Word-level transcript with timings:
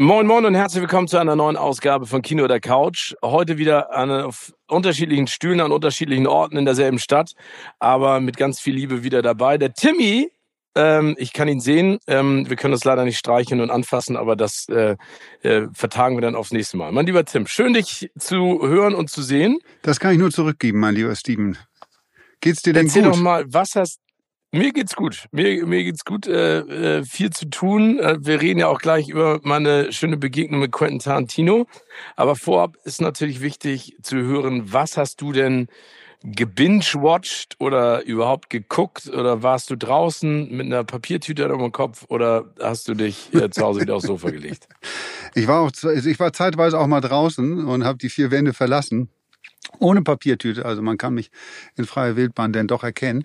Moin 0.00 0.28
Moin 0.28 0.44
und 0.44 0.54
herzlich 0.54 0.80
willkommen 0.80 1.08
zu 1.08 1.18
einer 1.18 1.34
neuen 1.34 1.56
Ausgabe 1.56 2.06
von 2.06 2.22
Kino 2.22 2.44
oder 2.44 2.60
Couch. 2.60 3.16
Heute 3.20 3.58
wieder 3.58 3.92
an, 3.92 4.12
auf 4.12 4.54
unterschiedlichen 4.68 5.26
Stühlen 5.26 5.60
an 5.60 5.72
unterschiedlichen 5.72 6.28
Orten 6.28 6.56
in 6.56 6.64
derselben 6.64 7.00
Stadt, 7.00 7.32
aber 7.80 8.20
mit 8.20 8.36
ganz 8.36 8.60
viel 8.60 8.76
Liebe 8.76 9.02
wieder 9.02 9.22
dabei. 9.22 9.58
Der 9.58 9.72
Timmy, 9.72 10.30
ähm, 10.76 11.16
ich 11.18 11.32
kann 11.32 11.48
ihn 11.48 11.58
sehen, 11.58 11.98
ähm, 12.06 12.48
wir 12.48 12.54
können 12.54 12.70
das 12.70 12.84
leider 12.84 13.04
nicht 13.04 13.18
streichen 13.18 13.60
und 13.60 13.70
anfassen, 13.70 14.16
aber 14.16 14.36
das 14.36 14.68
äh, 14.68 14.94
äh, 15.42 15.66
vertagen 15.72 16.16
wir 16.16 16.22
dann 16.22 16.36
aufs 16.36 16.52
nächste 16.52 16.76
Mal. 16.76 16.92
Mein 16.92 17.06
lieber 17.06 17.24
Tim, 17.24 17.48
schön 17.48 17.72
dich 17.72 18.08
zu 18.16 18.60
hören 18.62 18.94
und 18.94 19.10
zu 19.10 19.20
sehen. 19.20 19.58
Das 19.82 19.98
kann 19.98 20.12
ich 20.12 20.18
nur 20.20 20.30
zurückgeben, 20.30 20.78
mein 20.78 20.94
lieber 20.94 21.16
Steven. 21.16 21.58
Geht's 22.40 22.62
dir 22.62 22.72
denn 22.72 22.86
Erzähl 22.86 23.02
gut? 23.02 23.14
doch 23.14 23.18
mal, 23.18 23.46
was 23.48 23.74
hast 23.74 23.98
mir 24.52 24.72
geht's 24.72 24.96
gut. 24.96 25.26
Mir, 25.30 25.66
mir 25.66 25.84
geht's 25.84 26.04
gut. 26.04 26.26
Äh, 26.26 26.98
äh, 26.98 27.04
viel 27.04 27.30
zu 27.30 27.50
tun. 27.50 27.98
Äh, 27.98 28.16
wir 28.20 28.40
reden 28.40 28.60
ja 28.60 28.68
auch 28.68 28.80
gleich 28.80 29.08
über 29.08 29.40
meine 29.42 29.92
schöne 29.92 30.16
Begegnung 30.16 30.60
mit 30.60 30.72
Quentin 30.72 31.00
Tarantino. 31.00 31.66
Aber 32.16 32.36
vorab 32.36 32.76
ist 32.84 33.00
natürlich 33.00 33.40
wichtig 33.40 33.96
zu 34.02 34.16
hören, 34.16 34.72
was 34.72 34.96
hast 34.96 35.20
du 35.20 35.32
denn 35.32 35.68
gebingewatcht 36.22 37.56
oder 37.58 38.04
überhaupt 38.04 38.50
geguckt? 38.50 39.08
Oder 39.08 39.42
warst 39.42 39.70
du 39.70 39.76
draußen 39.76 40.50
mit 40.50 40.66
einer 40.66 40.84
Papiertüte 40.84 41.44
über 41.44 41.58
dem 41.58 41.72
Kopf 41.72 42.06
oder 42.08 42.52
hast 42.60 42.88
du 42.88 42.94
dich 42.94 43.32
äh, 43.34 43.50
zu 43.50 43.62
Hause 43.62 43.82
wieder 43.82 43.96
aufs 43.96 44.06
Sofa 44.06 44.30
gelegt? 44.30 44.68
Ich 45.34 45.46
war, 45.46 45.60
auch, 45.60 45.70
ich 45.70 46.18
war 46.18 46.32
zeitweise 46.32 46.78
auch 46.78 46.86
mal 46.86 47.02
draußen 47.02 47.66
und 47.66 47.84
habe 47.84 47.98
die 47.98 48.08
vier 48.08 48.30
Wände 48.30 48.54
verlassen. 48.54 49.10
Ohne 49.78 50.02
Papiertüte, 50.02 50.64
also 50.64 50.82
man 50.82 50.98
kann 50.98 51.14
mich 51.14 51.30
in 51.76 51.84
freier 51.84 52.16
Wildbahn 52.16 52.52
denn 52.52 52.66
doch 52.66 52.82
erkennen. 52.82 53.24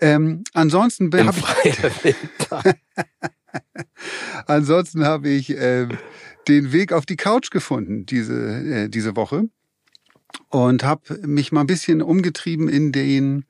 Ähm, 0.00 0.44
ansonsten 0.54 1.12
In 1.12 1.26
habe 1.26 1.38
ich, 1.64 1.76
ansonsten 4.46 5.04
habe 5.04 5.28
ich 5.28 5.50
äh, 5.50 5.88
den 6.48 6.72
Weg 6.72 6.92
auf 6.92 7.06
die 7.06 7.16
Couch 7.16 7.50
gefunden 7.50 8.06
diese 8.06 8.34
äh, 8.34 8.88
diese 8.88 9.16
Woche 9.16 9.48
und 10.48 10.84
habe 10.84 11.18
mich 11.26 11.52
mal 11.52 11.60
ein 11.62 11.66
bisschen 11.66 12.02
umgetrieben 12.02 12.68
in 12.68 12.92
den 12.92 13.44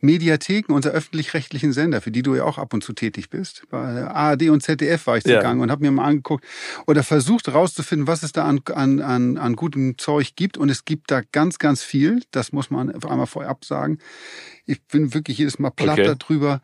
Mediatheken 0.00 0.72
unserer 0.74 0.94
öffentlich-rechtlichen 0.94 1.72
Sender, 1.72 2.00
für 2.00 2.10
die 2.10 2.22
du 2.22 2.34
ja 2.34 2.44
auch 2.44 2.58
ab 2.58 2.74
und 2.74 2.82
zu 2.82 2.92
tätig 2.92 3.30
bist. 3.30 3.62
Bei 3.70 4.04
ARD 4.04 4.50
und 4.50 4.62
ZDF 4.62 5.06
war 5.06 5.16
ich 5.16 5.24
Ja. 5.24 5.36
zugange 5.38 5.62
und 5.62 5.70
habe 5.70 5.82
mir 5.82 5.90
mal 5.92 6.04
angeguckt 6.04 6.44
oder 6.86 7.02
versucht 7.02 7.46
herauszufinden, 7.46 8.06
was 8.06 8.22
es 8.22 8.32
da 8.32 8.44
an, 8.44 8.60
an, 8.74 9.00
an, 9.00 9.38
an 9.38 9.56
gutem 9.56 9.98
Zeug 9.98 10.34
gibt. 10.36 10.58
Und 10.58 10.68
es 10.68 10.84
gibt 10.84 11.10
da 11.10 11.22
ganz, 11.32 11.58
ganz 11.58 11.82
viel. 11.82 12.22
Das 12.32 12.52
muss 12.52 12.70
man 12.70 12.90
einmal 12.90 13.26
vorab 13.26 13.64
sagen. 13.64 13.98
Ich 14.66 14.82
bin 14.84 15.14
wirklich 15.14 15.38
jedes 15.38 15.58
Mal 15.58 15.70
platt 15.70 16.00
Okay. 16.00 16.14
darüber, 16.18 16.60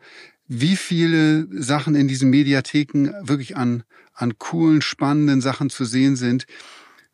wie 0.47 0.75
viele 0.75 1.47
Sachen 1.51 1.95
in 1.95 2.07
diesen 2.07 2.29
Mediatheken 2.29 3.11
wirklich 3.21 3.55
an, 3.55 3.83
an 4.13 4.37
coolen, 4.39 4.81
spannenden 4.81 5.41
Sachen 5.41 5.69
zu 5.69 5.85
sehen 5.85 6.15
sind 6.15 6.45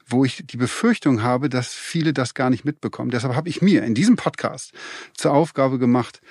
wo 0.07 0.23
ich 0.23 0.43
die 0.45 0.57
Befürchtung 0.57 1.23
habe, 1.23 1.49
dass 1.49 1.73
viele 1.73 2.13
das 2.13 2.33
gar 2.33 2.49
nicht 2.49 2.63
mitbekommen. 2.63 3.09
Deshalb 3.09 3.35
habe 3.35 3.49
ich 3.49 3.61
mir 3.61 3.83
in 3.83 3.95
diesem 3.95 4.15
Podcast 4.15 4.71
zur 5.15 5.33
Aufgabe 5.33 5.79
gemacht, 5.79 6.21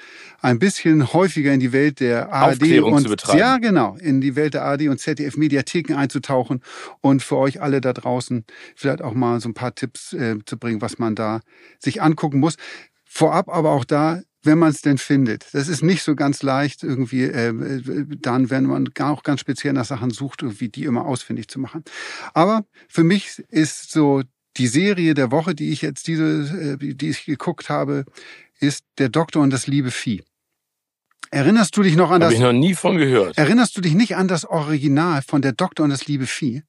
ein 0.41 0.58
bisschen 0.58 1.12
häufiger 1.12 1.53
in 1.53 1.61
die 1.61 1.72
Welt 1.72 2.00
der 2.00 2.33
ARD 2.33 2.62
Aufklärung 2.62 2.92
und 2.92 3.34
ja 3.34 3.59
genau 3.59 3.97
in 3.97 4.21
die 4.21 4.37
Welt 4.37 4.54
der 4.54 4.65
ARD 4.65 4.88
und 4.88 5.00
ZDF 5.00 5.37
Mediatheken 5.37 5.94
einzutauchen 5.94 6.62
und 7.00 7.22
für 7.22 7.37
euch 7.37 7.60
alle 7.60 7.81
da 7.81 7.93
draußen 7.93 8.44
vielleicht 8.76 9.03
auch 9.03 9.15
mal 9.15 9.41
so 9.41 9.48
ein 9.48 9.54
paar 9.54 9.75
Tipps 9.75 10.12
äh, 10.12 10.37
zu 10.44 10.59
bringen, 10.59 10.81
was 10.81 10.98
man 10.98 11.15
da 11.15 11.41
sich 11.78 12.03
angucken 12.03 12.38
muss. 12.38 12.56
Vorab 13.04 13.48
aber 13.48 13.72
auch 13.72 13.84
da, 13.84 14.22
wenn 14.44 14.59
man 14.59 14.71
es 14.71 14.81
denn 14.82 14.99
findet. 14.99 15.47
Das 15.53 15.69
ist 15.69 15.82
nicht 15.82 16.03
so 16.03 16.15
ganz 16.15 16.43
leicht 16.43 16.82
irgendwie 16.82 17.22
äh, 17.25 17.49
äh, 17.49 18.06
dann, 18.21 18.50
wenn 18.50 18.65
man 18.65 18.84
gar- 18.87 19.10
auch 19.12 19.22
ganz 19.22 19.41
speziell 19.41 19.72
nach 19.72 19.84
Sachen 19.84 20.10
sucht, 20.10 20.43
irgendwie 20.43 20.69
die 20.69 20.84
immer 20.84 21.06
ausfindig 21.06 21.49
zu 21.49 21.59
machen. 21.59 21.82
Aber 22.34 22.65
für 22.88 23.04
mich 23.04 23.43
ist 23.49 23.91
so 23.91 24.22
die 24.56 24.66
Serie 24.69 25.15
der 25.15 25.31
Woche, 25.33 25.54
die 25.54 25.71
ich 25.72 25.83
jetzt 25.83 26.06
diese, 26.06 26.77
äh, 26.81 26.94
die 26.94 27.09
ich 27.09 27.25
geguckt 27.25 27.69
habe, 27.71 28.04
ist 28.60 28.84
Der 28.99 29.09
Doktor 29.09 29.43
und 29.43 29.50
das 29.50 29.66
liebe 29.66 29.91
Vieh. 29.91 30.22
Erinnerst 31.31 31.77
du 31.77 31.83
dich 31.83 31.97
noch 31.97 32.10
an 32.10 32.22
Habe 32.22 32.27
das? 32.27 32.34
ich 32.34 32.41
noch 32.41 32.53
nie 32.53 32.75
von 32.75 32.97
gehört. 32.97 33.37
Erinnerst 33.37 33.77
du 33.77 33.81
dich 33.81 33.94
nicht 33.94 34.15
an 34.16 34.28
das 34.28 34.44
Original 34.44 35.22
von 35.22 35.43
Der 35.43 35.53
Doktor 35.53 35.83
und 35.84 35.91
das 35.91 36.06
liebe 36.06 36.27
Vieh? 36.27 36.62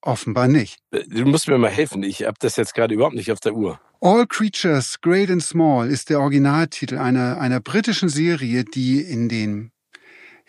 Offenbar 0.00 0.48
nicht. 0.48 0.78
Du 0.90 1.24
musst 1.24 1.48
mir 1.48 1.58
mal 1.58 1.70
helfen. 1.70 2.02
Ich 2.02 2.22
habe 2.22 2.36
das 2.40 2.56
jetzt 2.56 2.74
gerade 2.74 2.94
überhaupt 2.94 3.14
nicht 3.16 3.32
auf 3.32 3.40
der 3.40 3.54
Uhr. 3.54 3.80
All 4.00 4.26
Creatures, 4.26 5.00
Great 5.00 5.28
and 5.30 5.42
Small 5.42 5.90
ist 5.90 6.08
der 6.08 6.20
Originaltitel 6.20 6.98
einer, 6.98 7.40
einer 7.40 7.58
britischen 7.60 8.08
Serie, 8.08 8.64
die 8.64 9.00
in 9.00 9.28
den, 9.28 9.72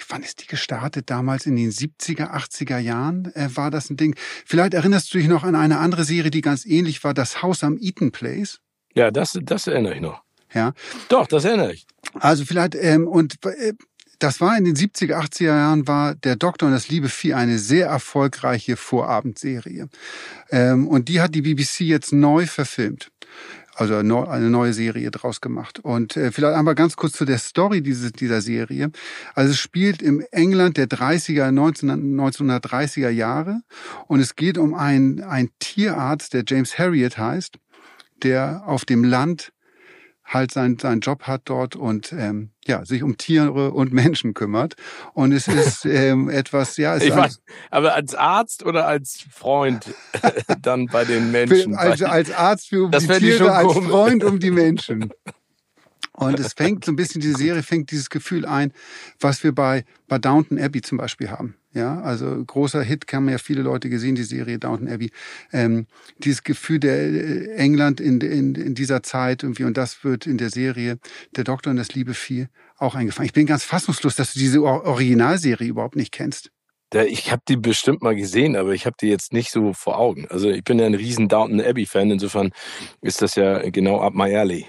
wann 0.07 0.21
ist 0.21 0.43
die 0.43 0.47
gestartet? 0.47 1.09
Damals 1.09 1.47
in 1.47 1.55
den 1.55 1.71
70er, 1.71 2.31
80er 2.31 2.77
Jahren 2.77 3.33
äh, 3.33 3.49
war 3.55 3.71
das 3.71 3.89
ein 3.89 3.97
Ding. 3.97 4.15
Vielleicht 4.45 4.75
erinnerst 4.75 5.11
du 5.13 5.17
dich 5.17 5.27
noch 5.27 5.43
an 5.43 5.55
eine 5.55 5.79
andere 5.79 6.03
Serie, 6.03 6.29
die 6.29 6.41
ganz 6.41 6.63
ähnlich 6.65 7.03
war, 7.03 7.15
Das 7.15 7.41
Haus 7.41 7.63
am 7.63 7.77
Eaton 7.79 8.11
Place. 8.11 8.59
Ja, 8.93 9.09
das, 9.09 9.37
das 9.41 9.65
erinnere 9.65 9.95
ich 9.95 10.01
noch. 10.01 10.21
Ja, 10.53 10.73
Doch, 11.09 11.27
das 11.27 11.45
erinnere 11.45 11.73
ich. 11.73 11.85
also 12.13 12.45
vielleicht, 12.45 12.75
ähm, 12.75 13.07
und 13.07 13.43
äh, 13.45 13.73
das 14.19 14.41
war 14.41 14.57
in 14.57 14.65
den 14.65 14.75
70er, 14.75 15.15
80er 15.15 15.45
Jahren, 15.45 15.87
war 15.87 16.13
Der 16.13 16.35
Doktor 16.35 16.67
und 16.67 16.73
das 16.73 16.89
liebe 16.89 17.07
Vieh 17.09 17.33
eine 17.33 17.57
sehr 17.57 17.87
erfolgreiche 17.87 18.75
Vorabendserie. 18.75 19.87
Ähm, 20.51 20.87
und 20.87 21.07
die 21.07 21.21
hat 21.21 21.33
die 21.33 21.41
BBC 21.41 21.81
jetzt 21.81 22.11
neu 22.11 22.45
verfilmt. 22.45 23.11
Also 23.75 23.95
eine 23.95 24.49
neue 24.49 24.73
Serie 24.73 25.09
draus 25.09 25.39
gemacht. 25.39 25.79
Und 25.79 26.17
äh, 26.17 26.33
vielleicht 26.33 26.57
einmal 26.57 26.75
ganz 26.75 26.97
kurz 26.97 27.13
zu 27.13 27.23
der 27.23 27.37
Story 27.37 27.81
diese, 27.81 28.11
dieser 28.11 28.41
Serie. 28.41 28.91
Also 29.35 29.51
es 29.51 29.57
spielt 29.57 30.01
im 30.01 30.21
England 30.31 30.75
der 30.75 30.87
30er, 30.87 31.49
19, 31.49 32.19
1930er 32.19 33.09
Jahre. 33.09 33.61
Und 34.07 34.19
es 34.19 34.35
geht 34.35 34.57
um 34.57 34.73
einen, 34.73 35.23
einen 35.23 35.49
Tierarzt, 35.59 36.33
der 36.33 36.43
James 36.45 36.77
Harriet 36.77 37.17
heißt, 37.17 37.57
der 38.21 38.63
auf 38.65 38.83
dem 38.83 39.05
Land 39.05 39.53
halt 40.29 40.51
seinen, 40.51 40.77
seinen 40.77 41.01
Job 41.01 41.23
hat 41.23 41.41
dort 41.45 41.75
und 41.75 42.13
ähm, 42.13 42.51
ja 42.65 42.85
sich 42.85 43.03
um 43.03 43.17
Tiere 43.17 43.71
und 43.71 43.91
Menschen 43.91 44.33
kümmert 44.33 44.75
und 45.13 45.31
es 45.31 45.47
ist 45.47 45.85
ähm, 45.85 46.29
etwas 46.29 46.77
ja 46.77 46.95
es 46.95 47.03
Ich 47.03 47.15
weiß, 47.15 47.41
aber 47.71 47.95
als 47.95 48.15
Arzt 48.15 48.63
oder 48.63 48.87
als 48.87 49.25
Freund 49.31 49.93
dann 50.61 50.85
bei 50.85 51.03
den 51.03 51.31
Menschen? 51.31 51.73
für, 51.73 52.09
als, 52.09 52.31
Arzt 52.31 52.69
für 52.69 52.89
Das 52.89 53.07
die 53.07 53.17
Tiere 53.17 53.37
schon 53.37 53.49
als. 53.49 53.73
Freund 53.73 54.23
um 54.23 54.39
die 54.39 54.51
Menschen 54.51 55.11
und 56.13 56.39
es 56.39 56.53
fängt 56.53 56.85
so 56.85 56.91
ein 56.91 56.95
bisschen 56.95 57.21
diese 57.21 57.37
Serie 57.37 57.63
fängt 57.63 57.91
dieses 57.91 58.09
Gefühl 58.09 58.45
ein 58.45 58.71
was 59.19 59.43
wir 59.43 59.53
bei 59.53 59.83
bei 60.07 60.19
Downton 60.19 60.59
Abbey 60.59 60.81
zum 60.81 60.99
Beispiel 60.99 61.31
haben 61.31 61.55
ja 61.73 62.01
also 62.01 62.43
großer 62.45 62.81
Hit 62.81 63.05
haben 63.13 63.29
ja 63.29 63.37
viele 63.37 63.61
Leute 63.61 63.89
gesehen 63.89 64.15
die 64.15 64.23
Serie 64.23 64.59
Downton 64.59 64.87
Abbey 64.87 65.11
ähm, 65.51 65.87
dieses 66.19 66.43
Gefühl 66.43 66.79
der 66.79 66.97
äh, 66.97 67.55
England 67.55 67.99
in, 67.99 68.21
in, 68.21 68.55
in 68.55 68.75
dieser 68.75 69.03
Zeit 69.03 69.43
irgendwie 69.43 69.63
und 69.63 69.77
das 69.77 70.03
wird 70.03 70.27
in 70.27 70.37
der 70.37 70.49
Serie 70.49 70.99
der 71.35 71.43
Doktor 71.43 71.71
und 71.71 71.77
das 71.77 71.93
liebe 71.93 72.13
Vieh 72.13 72.47
auch 72.77 72.95
eingefangen. 72.95 73.25
Ich 73.27 73.33
bin 73.33 73.45
ganz 73.45 73.63
fassungslos, 73.63 74.15
dass 74.15 74.33
du 74.33 74.39
diese 74.39 74.61
Or- 74.63 74.85
Originalserie 74.85 75.67
überhaupt 75.67 75.95
nicht 75.95 76.11
kennst. 76.11 76.51
Da, 76.91 77.03
ich 77.03 77.31
habe 77.31 77.43
die 77.47 77.57
bestimmt 77.57 78.01
mal 78.01 78.15
gesehen, 78.15 78.55
aber 78.55 78.73
ich 78.73 78.87
habe 78.87 78.95
die 78.99 79.09
jetzt 79.09 79.31
nicht 79.31 79.51
so 79.51 79.73
vor 79.73 79.99
Augen. 79.99 80.25
Also 80.29 80.49
ich 80.49 80.63
bin 80.63 80.79
ja 80.79 80.87
ein 80.87 80.95
riesen 80.95 81.27
Downton 81.27 81.61
Abbey 81.61 81.85
Fan, 81.85 82.09
insofern 82.09 82.49
ist 83.01 83.21
das 83.21 83.35
ja 83.35 83.69
genau 83.69 83.99
up 84.01 84.15
my 84.15 84.35
alley. 84.35 84.65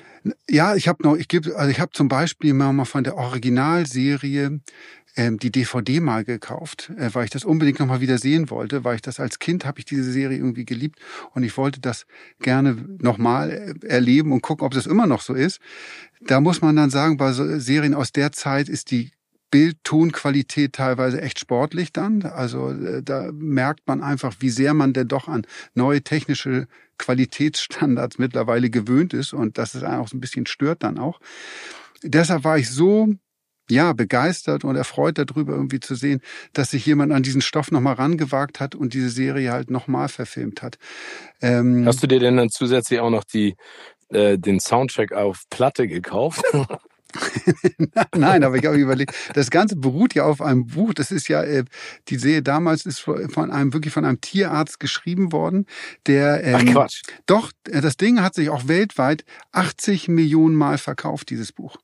Ja, 0.51 0.75
ich 0.75 0.87
habe 0.87 1.03
noch, 1.03 1.17
ich 1.17 1.29
gebe, 1.29 1.57
also 1.57 1.71
ich 1.71 1.81
habe 1.81 1.93
zum 1.93 2.09
Beispiel 2.09 2.53
mal 2.53 2.75
mal 2.75 2.85
von 2.85 3.05
der 3.05 3.17
Originalserie 3.17 4.61
die 5.17 5.51
DVD 5.51 6.01
mal 6.01 6.25
gekauft, 6.25 6.91
äh, 6.97 7.11
weil 7.13 7.25
ich 7.25 7.31
das 7.31 7.45
unbedingt 7.45 7.81
noch 7.81 7.87
mal 7.87 8.01
wieder 8.01 8.19
sehen 8.19 8.51
wollte, 8.51 8.85
weil 8.85 8.97
ich 8.97 9.03
das 9.03 9.21
als 9.21 9.39
Kind 9.39 9.65
habe 9.65 9.79
ich 9.79 9.85
diese 9.85 10.11
Serie 10.11 10.39
irgendwie 10.39 10.65
geliebt 10.65 11.01
und 11.35 11.43
ich 11.43 11.57
wollte 11.57 11.81
das 11.81 12.07
gerne 12.41 12.77
noch 12.99 13.19
mal 13.19 13.51
äh, 13.51 13.87
erleben 13.87 14.33
und 14.33 14.43
gucken, 14.43 14.65
ob 14.65 14.73
das 14.73 14.87
immer 14.87 15.07
noch 15.07 15.21
so 15.21 15.35
ist. 15.35 15.61
Da 16.21 16.41
muss 16.41 16.61
man 16.61 16.77
dann 16.77 16.91
sagen, 16.91 17.17
bei 17.17 17.33
so 17.33 17.59
Serien 17.59 17.95
aus 17.95 18.13
der 18.13 18.33
Zeit 18.33 18.69
ist 18.69 18.91
die 18.91 19.11
Bild-Tonqualität 19.51 20.75
teilweise 20.75 21.21
echt 21.21 21.41
sportlich 21.41 21.93
dann. 21.93 22.23
Also 22.23 22.71
äh, 22.71 23.03
da 23.03 23.31
merkt 23.33 23.87
man 23.87 24.03
einfach, 24.03 24.35
wie 24.39 24.51
sehr 24.51 24.75
man 24.75 24.93
denn 24.93 25.09
doch 25.09 25.29
an 25.29 25.47
neue 25.75 26.03
technische 26.03 26.69
Qualitätsstandards 26.99 28.19
mittlerweile 28.19 28.71
gewöhnt 28.71 29.15
ist 29.15 29.33
und 29.33 29.59
dass 29.59 29.75
es 29.75 29.83
einen 29.83 30.01
auch 30.01 30.09
so 30.09 30.17
ein 30.17 30.21
bisschen 30.21 30.47
stört 30.47 30.83
dann 30.83 30.99
auch. 30.99 31.21
Deshalb 32.03 32.45
war 32.45 32.59
ich 32.59 32.71
so 32.71 33.15
ja, 33.71 33.93
begeistert 33.93 34.65
und 34.65 34.77
erfreut 34.77 35.19
darüber 35.19 35.55
irgendwie 35.55 35.81
zu 35.81 35.95
sehen, 35.95 36.21
dass 36.53 36.71
sich 36.71 36.85
jemand 36.87 37.13
an 37.13 37.23
diesen 37.23 37.41
Stoff 37.41 37.71
nochmal 37.71 37.95
rangewagt 37.95 38.61
hat 38.61 38.75
und 38.75 38.95
diese 38.95 39.11
Serie 39.11 39.53
halt 39.53 39.71
nochmal 39.71 40.09
verfilmt 40.09 40.63
hat. 40.63 40.79
Ähm, 41.41 41.87
Hast 41.87 42.03
du 42.03 42.07
dir 42.07 42.21
denn 42.21 42.37
dann 42.37 42.51
zusätzlich 42.51 43.01
auch 43.01 43.11
noch 43.11 43.25
die 43.25 43.57
äh, 44.11 44.39
den 44.39 44.61
Soundtrack 44.61 45.13
auf 45.13 45.45
Platte 45.51 45.87
gekauft. 45.87 46.43
Nein, 48.17 48.45
aber 48.45 48.57
ich 48.57 48.67
habe 48.67 48.77
überlegt, 48.77 49.15
das 49.35 49.51
Ganze 49.51 49.77
beruht 49.77 50.15
ja 50.15 50.25
auf 50.25 50.41
einem 50.41 50.67
Buch. 50.67 50.95
Das 50.95 51.11
ist 51.11 51.29
ja, 51.29 51.43
äh, 51.43 51.65
die 52.09 52.17
Serie 52.17 52.43
damals 52.43 52.87
ist 52.87 53.01
von 53.01 53.51
einem, 53.51 53.73
wirklich 53.73 53.93
von 53.93 54.05
einem 54.05 54.21
Tierarzt 54.21 54.81
geschrieben 54.81 55.33
worden, 55.33 55.67
der, 56.07 56.45
ähm, 56.45 56.57
Ach 56.69 56.73
Quatsch. 56.73 57.03
Doch, 57.27 57.51
äh, 57.69 57.81
das 57.81 57.97
Ding 57.97 58.23
hat 58.23 58.35
sich 58.35 58.51
auch 58.51 58.69
weltweit 58.69 59.25
80 59.53 60.09
Millionen 60.09 60.55
Mal 60.55 60.79
verkauft, 60.79 61.31
dieses 61.31 61.53
Buch. 61.53 61.77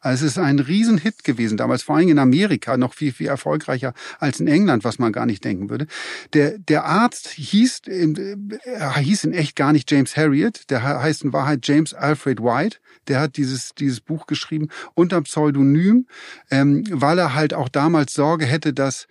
Also 0.00 0.26
es 0.26 0.32
ist 0.32 0.38
ein 0.38 0.58
Riesenhit 0.58 1.24
gewesen, 1.24 1.56
damals 1.56 1.82
vor 1.82 1.96
allem 1.96 2.08
in 2.08 2.18
Amerika 2.18 2.76
noch 2.76 2.94
viel, 2.94 3.12
viel 3.12 3.28
erfolgreicher 3.28 3.94
als 4.18 4.40
in 4.40 4.46
England, 4.46 4.84
was 4.84 4.98
man 4.98 5.12
gar 5.12 5.26
nicht 5.26 5.44
denken 5.44 5.70
würde. 5.70 5.86
Der, 6.32 6.58
der 6.58 6.84
Arzt 6.84 7.28
hieß, 7.28 7.82
er 7.86 8.96
hieß 8.98 9.24
in 9.24 9.32
echt 9.32 9.56
gar 9.56 9.72
nicht 9.72 9.90
James 9.90 10.16
Harriet, 10.16 10.70
der 10.70 10.82
heißt 10.82 11.24
in 11.24 11.32
Wahrheit 11.32 11.66
James 11.66 11.94
Alfred 11.94 12.40
White. 12.40 12.78
Der 13.08 13.20
hat 13.20 13.36
dieses, 13.36 13.74
dieses 13.74 14.00
Buch 14.00 14.26
geschrieben 14.26 14.68
unter 14.94 15.20
Pseudonym, 15.22 16.06
ähm, 16.50 16.84
weil 16.90 17.18
er 17.18 17.34
halt 17.34 17.54
auch 17.54 17.68
damals 17.68 18.14
Sorge 18.14 18.46
hätte, 18.46 18.72
dass 18.72 19.06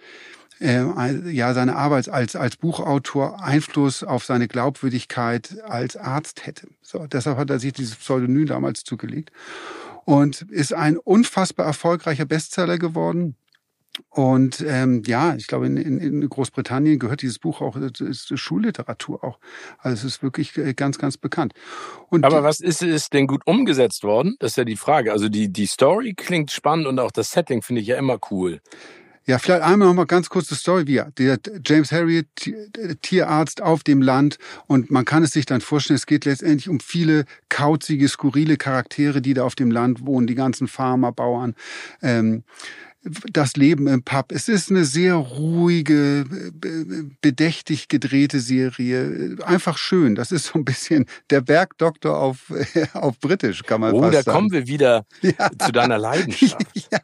äh, 0.61 0.83
ja 1.29 1.53
seine 1.53 1.75
Arbeit 1.75 2.09
als 2.09 2.35
als 2.35 2.55
Buchautor 2.57 3.43
Einfluss 3.43 4.03
auf 4.03 4.23
seine 4.23 4.47
Glaubwürdigkeit 4.47 5.57
als 5.67 5.97
Arzt 5.97 6.45
hätte. 6.45 6.67
So, 6.81 7.07
deshalb 7.07 7.38
hat 7.38 7.49
er 7.49 7.59
sich 7.59 7.73
dieses 7.73 7.95
Pseudonym 7.95 8.45
damals 8.45 8.83
zugelegt 8.83 9.31
und 10.05 10.43
ist 10.43 10.73
ein 10.73 10.97
unfassbar 10.97 11.65
erfolgreicher 11.65 12.25
Bestseller 12.25 12.77
geworden. 12.77 13.35
Und 14.09 14.63
ähm, 14.67 15.03
ja, 15.05 15.35
ich 15.35 15.47
glaube, 15.47 15.67
in, 15.67 15.77
in, 15.77 16.27
Großbritannien 16.27 16.99
gehört 16.99 17.21
dieses 17.21 17.39
Buch 17.39 17.61
auch, 17.61 17.77
das 17.79 18.01
ist 18.01 18.37
Schulliteratur 18.37 19.23
auch. 19.23 19.39
Also 19.77 20.05
es 20.05 20.15
ist 20.15 20.23
wirklich 20.23 20.57
äh, 20.57 20.73
ganz, 20.73 20.97
ganz 20.97 21.17
bekannt. 21.17 21.53
Und 22.09 22.25
Aber 22.25 22.43
was 22.43 22.59
ist, 22.59 22.81
ist 22.81 23.13
denn 23.13 23.25
gut 23.25 23.43
umgesetzt 23.45 24.03
worden? 24.03 24.35
Das 24.39 24.51
ist 24.51 24.57
ja 24.57 24.65
die 24.65 24.75
Frage. 24.75 25.13
Also 25.13 25.29
die, 25.29 25.51
die 25.51 25.65
Story 25.65 26.13
klingt 26.13 26.51
spannend 26.51 26.87
und 26.87 26.99
auch 26.99 27.11
das 27.11 27.31
Setting 27.31 27.61
finde 27.61 27.81
ich 27.81 27.87
ja 27.87 27.97
immer 27.97 28.19
cool. 28.31 28.59
Ja, 29.27 29.39
vielleicht 29.39 29.63
einmal 29.63 29.88
noch 29.88 29.95
mal 29.95 30.06
ganz 30.06 30.30
kurz 30.30 30.48
die 30.48 30.56
Story. 30.56 30.86
Wie 30.86 31.01
der 31.18 31.39
James 31.66 31.92
Harriet, 31.92 32.27
Tierarzt 33.01 33.60
auf 33.62 33.83
dem 33.83 34.04
Land. 34.04 34.38
Und 34.68 34.92
man 34.92 35.04
kann 35.04 35.24
es 35.24 35.31
sich 35.31 35.48
dann 35.48 35.62
vorstellen, 35.62 35.95
es 35.95 36.06
geht 36.06 36.25
letztendlich 36.25 36.69
um 36.69 36.80
viele 36.80 37.25
kauzige, 37.50 38.07
skurrile 38.07 38.57
Charaktere, 38.57 39.22
die 39.22 39.33
da 39.33 39.44
auf 39.44 39.56
dem 39.56 39.72
Land 39.72 40.06
wohnen, 40.06 40.27
die 40.27 40.36
ganzen 40.36 40.68
Farmer, 40.68 41.12
Bauern. 41.12 41.56
Ähm, 42.04 42.44
das 43.31 43.55
Leben 43.55 43.87
im 43.87 44.03
Pub. 44.03 44.31
Es 44.31 44.47
ist 44.47 44.71
eine 44.71 44.85
sehr 44.85 45.15
ruhige, 45.15 46.25
bedächtig 47.21 47.87
gedrehte 47.87 48.39
Serie. 48.39 49.37
Einfach 49.45 49.77
schön. 49.77 50.15
Das 50.15 50.31
ist 50.31 50.47
so 50.47 50.59
ein 50.59 50.65
bisschen 50.65 51.05
der 51.29 51.41
Bergdoktor 51.41 52.17
auf, 52.17 52.51
auf 52.93 53.19
Britisch, 53.19 53.63
kann 53.63 53.81
man 53.81 53.93
oh, 53.93 54.01
fast 54.01 54.13
sagen. 54.13 54.21
Oh, 54.21 54.31
da 54.31 54.31
kommen 54.31 54.51
wir 54.51 54.67
wieder 54.67 55.05
ja. 55.21 55.51
zu 55.57 55.71
deiner 55.71 55.97
Leidenschaft. 55.97 56.65
ja. 56.91 56.99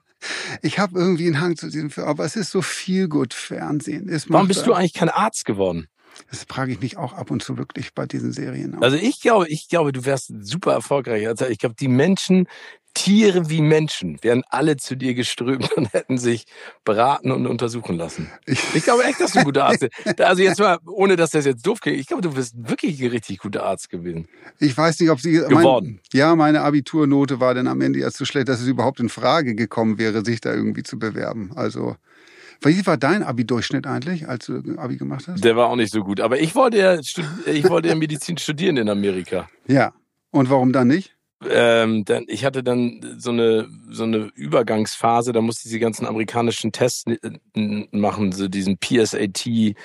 Ich 0.61 0.77
habe 0.77 0.99
irgendwie 0.99 1.27
einen 1.27 1.41
Hang 1.41 1.55
zu 1.55 1.69
diesem 1.69 1.89
Film, 1.89 2.07
aber 2.07 2.25
es 2.25 2.35
ist 2.35 2.51
so 2.51 2.61
viel 2.61 3.07
gut 3.07 3.33
Fernsehen. 3.33 4.07
Warum 4.27 4.47
bist 4.47 4.67
du 4.67 4.73
eigentlich 4.73 4.93
kein 4.93 5.09
Arzt 5.09 5.45
geworden? 5.45 5.87
Das 6.29 6.43
frage 6.43 6.71
ich 6.71 6.81
mich 6.81 6.97
auch 6.97 7.13
ab 7.13 7.31
und 7.31 7.41
zu 7.41 7.57
wirklich 7.57 7.93
bei 7.93 8.05
diesen 8.05 8.31
Serien. 8.31 8.75
Auch. 8.75 8.81
Also 8.81 8.97
ich 8.97 9.21
glaube, 9.21 9.47
ich 9.47 9.67
glaube, 9.69 9.91
du 9.91 10.05
wärst 10.05 10.31
super 10.41 10.73
erfolgreich. 10.73 11.27
Also 11.27 11.45
ich 11.47 11.57
glaube, 11.57 11.75
die 11.79 11.87
Menschen, 11.87 12.47
Tiere 12.93 13.49
wie 13.49 13.61
Menschen 13.61 14.17
wären 14.21 14.43
alle 14.49 14.77
zu 14.77 14.95
dir 14.95 15.13
geströmt 15.13 15.71
und 15.73 15.93
hätten 15.93 16.17
sich 16.17 16.45
beraten 16.83 17.31
und 17.31 17.47
untersuchen 17.47 17.97
lassen. 17.97 18.29
Ich 18.45 18.83
glaube 18.83 19.03
echt, 19.03 19.19
dass 19.19 19.31
du 19.31 19.39
ein 19.39 19.45
guter 19.45 19.65
Arzt 19.65 19.79
bist. 19.79 20.21
Also 20.21 20.43
jetzt 20.43 20.59
mal, 20.59 20.77
ohne 20.85 21.15
dass 21.15 21.31
das 21.31 21.45
jetzt 21.45 21.65
doof 21.65 21.79
klingt, 21.81 21.99
ich 21.99 22.07
glaube, 22.07 22.21
du 22.21 22.33
bist 22.33 22.53
wirklich 22.57 23.01
ein 23.01 23.09
richtig 23.09 23.39
guter 23.39 23.63
Arzt 23.63 23.89
gewesen. 23.89 24.27
Ich 24.59 24.77
weiß 24.77 24.99
nicht, 24.99 25.09
ob 25.09 25.19
sie... 25.19 25.31
Geworden. 25.31 25.99
Mein, 26.01 26.19
ja, 26.19 26.35
meine 26.35 26.61
Abiturnote 26.61 27.39
war 27.39 27.53
dann 27.53 27.67
am 27.67 27.81
Ende 27.81 27.99
ja 27.99 28.11
so 28.11 28.25
schlecht, 28.25 28.49
dass 28.49 28.61
es 28.61 28.67
überhaupt 28.67 28.99
in 28.99 29.09
Frage 29.09 29.55
gekommen 29.55 29.97
wäre, 29.97 30.23
sich 30.25 30.41
da 30.41 30.53
irgendwie 30.53 30.83
zu 30.83 30.99
bewerben. 30.99 31.51
Also... 31.55 31.95
Wie 32.63 32.85
war 32.85 32.95
dein 32.95 33.23
Abi-Durchschnitt 33.23 33.87
eigentlich, 33.87 34.29
als 34.29 34.45
du 34.45 34.61
Abi 34.77 34.97
gemacht 34.97 35.27
hast? 35.27 35.43
Der 35.43 35.55
war 35.55 35.69
auch 35.69 35.75
nicht 35.75 35.91
so 35.91 36.03
gut. 36.03 36.19
Aber 36.19 36.39
ich 36.39 36.53
wollte 36.53 36.77
ja, 36.77 36.99
ich 36.99 37.67
wollte 37.67 37.87
ja 37.87 37.95
Medizin 37.95 38.37
studieren 38.37 38.77
in 38.77 38.87
Amerika. 38.87 39.49
Ja. 39.65 39.93
Und 40.29 40.51
warum 40.51 40.71
dann 40.71 40.87
nicht? 40.87 41.17
Ähm, 41.49 42.05
dann, 42.05 42.25
ich 42.27 42.45
hatte 42.45 42.63
dann 42.63 43.15
so 43.17 43.31
eine, 43.31 43.67
so 43.89 44.03
eine 44.03 44.29
Übergangsphase, 44.35 45.31
da 45.31 45.41
musste 45.41 45.67
ich 45.67 45.73
die 45.73 45.79
ganzen 45.79 46.05
amerikanischen 46.05 46.71
Tests 46.71 47.05
machen, 47.91 48.31
so 48.31 48.47
diesen 48.47 48.77
PSAT, 48.77 49.75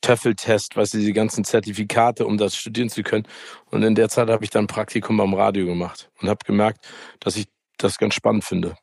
TOEFL-Test, 0.00 0.76
was 0.76 0.90
diese 0.90 1.12
ganzen 1.12 1.44
Zertifikate, 1.44 2.26
um 2.26 2.38
das 2.38 2.56
studieren 2.56 2.88
zu 2.88 3.02
können. 3.02 3.26
Und 3.70 3.82
in 3.82 3.94
der 3.94 4.08
Zeit 4.08 4.28
habe 4.28 4.44
ich 4.44 4.50
dann 4.50 4.66
Praktikum 4.66 5.16
beim 5.16 5.34
Radio 5.34 5.66
gemacht 5.66 6.10
und 6.20 6.28
habe 6.28 6.40
gemerkt, 6.46 6.86
dass 7.20 7.36
ich 7.36 7.46
das 7.76 7.98
ganz 7.98 8.14
spannend 8.14 8.44
finde. 8.44 8.76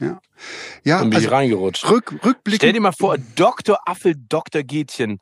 Ja. 0.00 0.20
Ja, 0.84 1.00
und 1.00 1.10
bin 1.10 1.18
also, 1.18 1.30
reingerutscht. 1.30 1.88
Rück, 1.88 2.24
Rückblick. 2.24 2.56
Stell 2.56 2.72
dir 2.72 2.80
mal 2.80 2.92
vor, 2.92 3.16
Dr. 3.36 3.78
Affel, 3.86 4.14
Dr. 4.28 4.62
Gätchen 4.62 5.20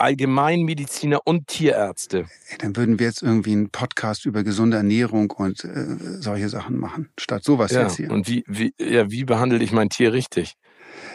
Allgemeinmediziner 0.00 1.20
und 1.24 1.46
Tierärzte. 1.46 2.26
Dann 2.58 2.76
würden 2.76 2.98
wir 2.98 3.06
jetzt 3.06 3.22
irgendwie 3.22 3.52
einen 3.52 3.70
Podcast 3.70 4.24
über 4.26 4.42
gesunde 4.42 4.78
Ernährung 4.78 5.30
und 5.30 5.64
äh, 5.64 5.96
solche 5.98 6.48
Sachen 6.48 6.78
machen, 6.78 7.10
statt 7.18 7.44
sowas 7.44 7.72
ja, 7.72 7.82
jetzt 7.82 7.96
hier. 7.96 8.10
Und 8.10 8.28
wie, 8.28 8.44
wie, 8.46 8.72
ja, 8.80 9.10
wie 9.10 9.24
behandle 9.24 9.62
ich 9.62 9.72
mein 9.72 9.90
Tier 9.90 10.12
richtig? 10.12 10.54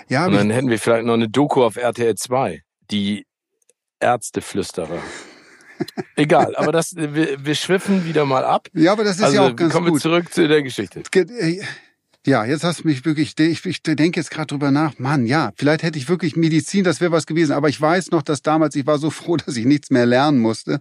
Ja, 0.08 0.28
und 0.28 0.34
dann 0.34 0.50
hätten 0.50 0.70
wir 0.70 0.80
vielleicht 0.80 1.06
noch 1.06 1.14
eine 1.14 1.30
Doku 1.30 1.64
auf 1.64 1.78
RTL 1.78 2.16
2, 2.16 2.62
die 2.92 3.26
Ärzteflüsterer. 4.00 5.02
Egal, 6.16 6.56
aber 6.56 6.72
das, 6.72 6.96
wir, 6.96 7.44
wir 7.44 7.56
schwiffen 7.56 8.06
wieder 8.06 8.26
mal 8.26 8.46
ab. 8.46 8.68
Ja, 8.74 8.94
aber 8.94 9.04
das 9.04 9.18
ist 9.18 9.24
also, 9.24 9.36
ja 9.36 9.48
auch 9.48 9.56
ganz 9.56 9.74
kommen 9.74 9.88
gut. 9.88 9.96
wir 9.96 10.02
zurück 10.02 10.34
zu 10.34 10.48
der 10.48 10.64
Geschichte. 10.64 11.04
Äh, 12.26 12.30
ja, 12.30 12.46
jetzt 12.46 12.64
hast 12.64 12.84
du 12.84 12.88
mich 12.88 13.06
wirklich, 13.06 13.38
ich, 13.40 13.66
ich 13.66 13.84
denke 13.84 14.20
jetzt 14.20 14.32
gerade 14.32 14.48
drüber 14.48 14.72
nach, 14.72 15.00
Mann, 15.00 15.26
ja, 15.26 15.52
vielleicht 15.56 15.84
hätte 15.84 15.98
ich 15.98 16.10
wirklich 16.10 16.36
Medizin, 16.36 16.84
das 16.84 17.02
wäre 17.02 17.12
was 17.12 17.26
gewesen. 17.26 17.54
Aber 17.54 17.70
ich 17.70 17.80
weiß 17.80 18.12
noch, 18.12 18.22
dass 18.22 18.42
damals, 18.42 18.76
ich 18.76 18.86
war 18.86 18.98
so 18.98 19.10
froh, 19.16 19.38
dass 19.38 19.56
ich 19.58 19.66
nichts 19.66 19.90
mehr 19.90 20.06
lernen 20.06 20.40
musste. 20.40 20.80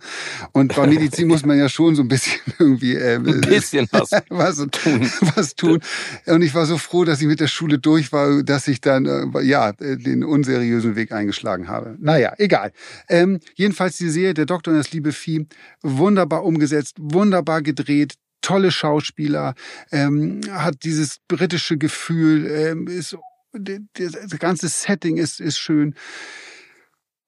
Und 0.53 0.75
bei 0.75 0.87
Medizin 0.87 1.29
muss 1.35 1.45
man 1.45 1.59
ja 1.59 1.69
schon 1.69 1.95
so 1.95 2.03
ein 2.03 2.09
bisschen 2.09 2.41
irgendwie 2.59 2.95
äh, 2.95 3.17
ein 3.17 3.41
bisschen 3.43 3.89
was, 3.91 4.11
was 4.29 4.57
tun. 4.71 5.11
Was 5.35 5.55
tun. 5.55 5.81
Und 6.27 6.43
ich 6.43 6.55
war 6.55 6.67
so 6.67 6.79
froh, 6.79 7.05
dass 7.05 7.21
ich 7.21 7.27
mit 7.27 7.41
der 7.41 7.49
Schule 7.49 7.79
durch 7.79 8.13
war, 8.13 8.43
dass 8.43 8.69
ich 8.69 8.81
dann 8.81 9.07
äh, 9.07 9.43
ja 9.43 9.73
den 9.73 10.25
unseriösen 10.25 10.97
Weg 10.97 11.13
eingeschlagen 11.13 11.69
habe. 11.69 11.97
Naja, 12.01 12.35
egal. 12.39 12.73
Ähm, 13.09 13.41
jedenfalls 13.55 13.97
die 13.97 14.09
Serie 14.09 14.35
Der 14.35 14.47
Doktor 14.47 14.73
und 14.73 14.79
das 14.79 14.93
liebe 14.93 15.13
Vieh, 15.13 15.47
wunderbar 15.83 16.45
umgesetzt, 16.45 16.97
wunderbar 16.99 17.63
gedreht, 17.63 18.15
tolle 18.45 18.71
Schauspieler, 18.71 19.55
ähm, 19.91 20.41
hat 20.51 20.85
dieses 20.85 21.19
britische 21.27 21.79
Gefühl, 21.79 22.47
ähm, 22.47 22.87
ist, 22.87 23.17
das 23.53 24.39
ganze 24.39 24.69
Setting 24.69 25.17
ist, 25.17 25.41
ist 25.41 25.59
schön. 25.59 25.95